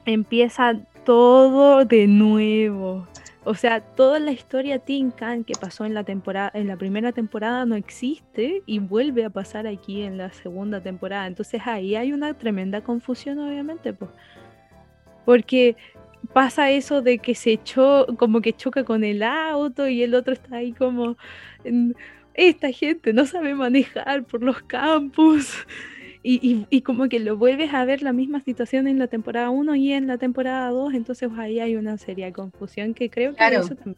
[0.06, 3.08] empieza todo de nuevo.
[3.46, 7.12] O sea, toda la historia Tin Can que pasó en la temporada, en la primera
[7.12, 11.28] temporada no existe y vuelve a pasar aquí en la segunda temporada.
[11.28, 14.12] Entonces ahí hay una tremenda confusión, obviamente, pues.
[15.26, 15.76] Porque
[16.32, 20.34] pasa eso de que se echó, como que choca con el auto y el otro
[20.34, 21.18] está ahí como
[22.34, 25.66] esta gente no sabe manejar por los campos
[26.24, 29.92] y, como que lo vuelves a ver la misma situación en la temporada 1 y
[29.92, 33.98] en la temporada 2, entonces ahí hay una seria confusión que creo que eso también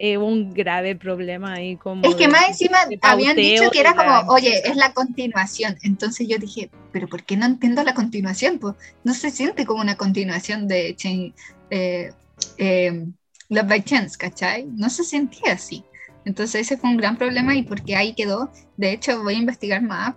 [0.00, 2.08] es un grave problema ahí como...
[2.08, 6.38] Es que más encima habían dicho que era como, oye, es la continuación, entonces yo
[6.38, 8.58] dije, pero ¿por qué no entiendo la continuación?
[8.58, 10.96] Pues no se siente como una continuación de
[11.68, 12.12] eh,
[12.56, 13.06] eh,
[13.50, 14.64] Love by Chance, ¿cachai?
[14.64, 15.84] No se sentía así.
[16.24, 18.50] Entonces ese fue un gran problema y porque ahí quedó.
[18.78, 20.14] De hecho, voy a investigar más.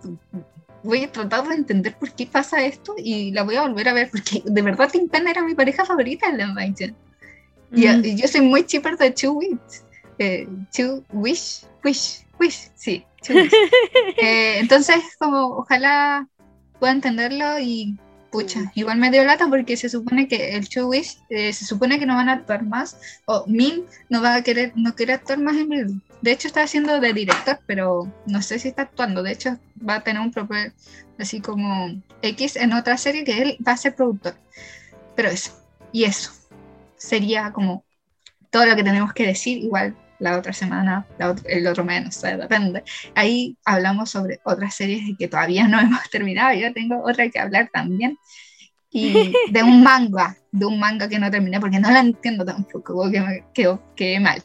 [0.84, 3.94] Voy a tratar de entender por qué pasa esto y la voy a volver a
[3.94, 6.96] ver porque de verdad Tim Penn era mi pareja favorita en la Invasion.
[7.72, 8.04] Y, Mm.
[8.04, 9.58] y yo soy muy chipper de Two Wish.
[10.18, 10.46] Eh,
[10.76, 13.04] two Wish, Wish, Wish, sí.
[13.26, 13.52] Two Wish.
[14.18, 16.28] Eh, entonces, como ojalá
[16.78, 17.98] pueda entenderlo y
[18.30, 21.98] pucha, igual me dio lata porque se supone que el Two Wish eh, se supone
[21.98, 22.96] que no van a actuar más
[23.26, 26.00] o Min no va a querer, no quiere actuar más en Review.
[26.24, 29.22] De hecho está haciendo de director, pero no sé si está actuando.
[29.22, 30.72] De hecho va a tener un papel
[31.18, 34.34] así como X en otra serie que él va a ser productor.
[35.16, 35.52] Pero eso,
[35.92, 36.30] y eso
[36.96, 37.84] sería como
[38.50, 39.58] todo lo que tenemos que decir.
[39.58, 42.82] Igual la otra semana, la ot- el otro mes, no sé, depende.
[43.14, 46.54] Ahí hablamos sobre otras series que todavía no hemos terminado.
[46.54, 48.18] Yo tengo otra que hablar también.
[48.90, 53.10] Y de un manga, de un manga que no terminé porque no la entiendo tampoco,
[53.10, 54.42] que quedó, quedé mal.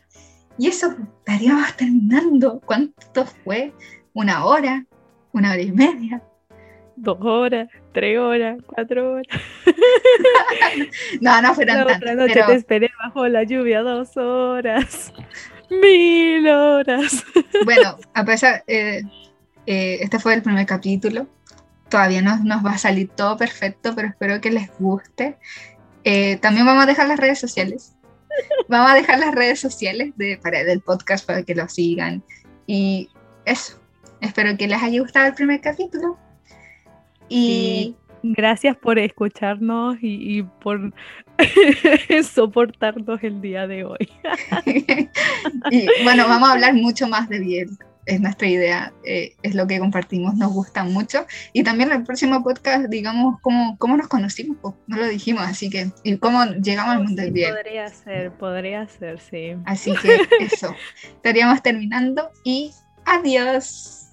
[0.60, 2.62] Y eso estaríamos terminando.
[2.66, 3.74] ¿Cuánto fue?
[4.14, 4.86] ¿Una hora?
[5.32, 6.22] ¿Una hora y media?
[6.98, 9.28] Dos horas, tres horas, cuatro horas.
[11.22, 11.98] No, no fueron La tantas.
[12.02, 15.14] otra noche pero- te esperé bajo la lluvia dos horas.
[15.70, 17.24] Mil horas.
[17.66, 19.02] Bueno, a pesar, eh,
[19.66, 21.28] eh, este fue el primer capítulo.
[21.90, 25.38] Todavía no nos va a salir todo perfecto, pero espero que les guste.
[26.04, 27.96] Eh, también vamos a dejar las redes sociales.
[28.68, 32.24] Vamos a dejar las redes sociales de, para, del podcast para que lo sigan.
[32.68, 33.10] Y
[33.46, 33.80] eso.
[34.22, 36.18] Espero que les haya gustado el primer capítulo.
[37.30, 40.94] Y Gracias por escucharnos y, y por
[42.24, 44.10] soportarnos el día de hoy.
[45.72, 47.70] y bueno, vamos a hablar mucho más de Biel.
[48.06, 51.26] Es nuestra idea, eh, es lo que compartimos, nos gusta mucho.
[51.54, 55.70] Y también el próximo podcast, digamos, cómo, cómo nos conocimos, pues, no lo dijimos, así
[55.70, 57.54] que, y cómo llegamos al mundo del Biel.
[57.54, 59.56] Podría ser, podría ser, sí.
[59.66, 60.74] Así que eso,
[61.04, 62.72] estaríamos terminando y
[63.06, 64.08] adiós.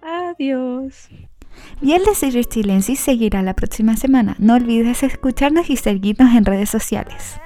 [0.00, 1.08] Adiós.
[1.80, 4.36] De Series Chilensis seguirá la próxima semana.
[4.38, 7.40] No olvides escucharnos y seguirnos en redes sociales.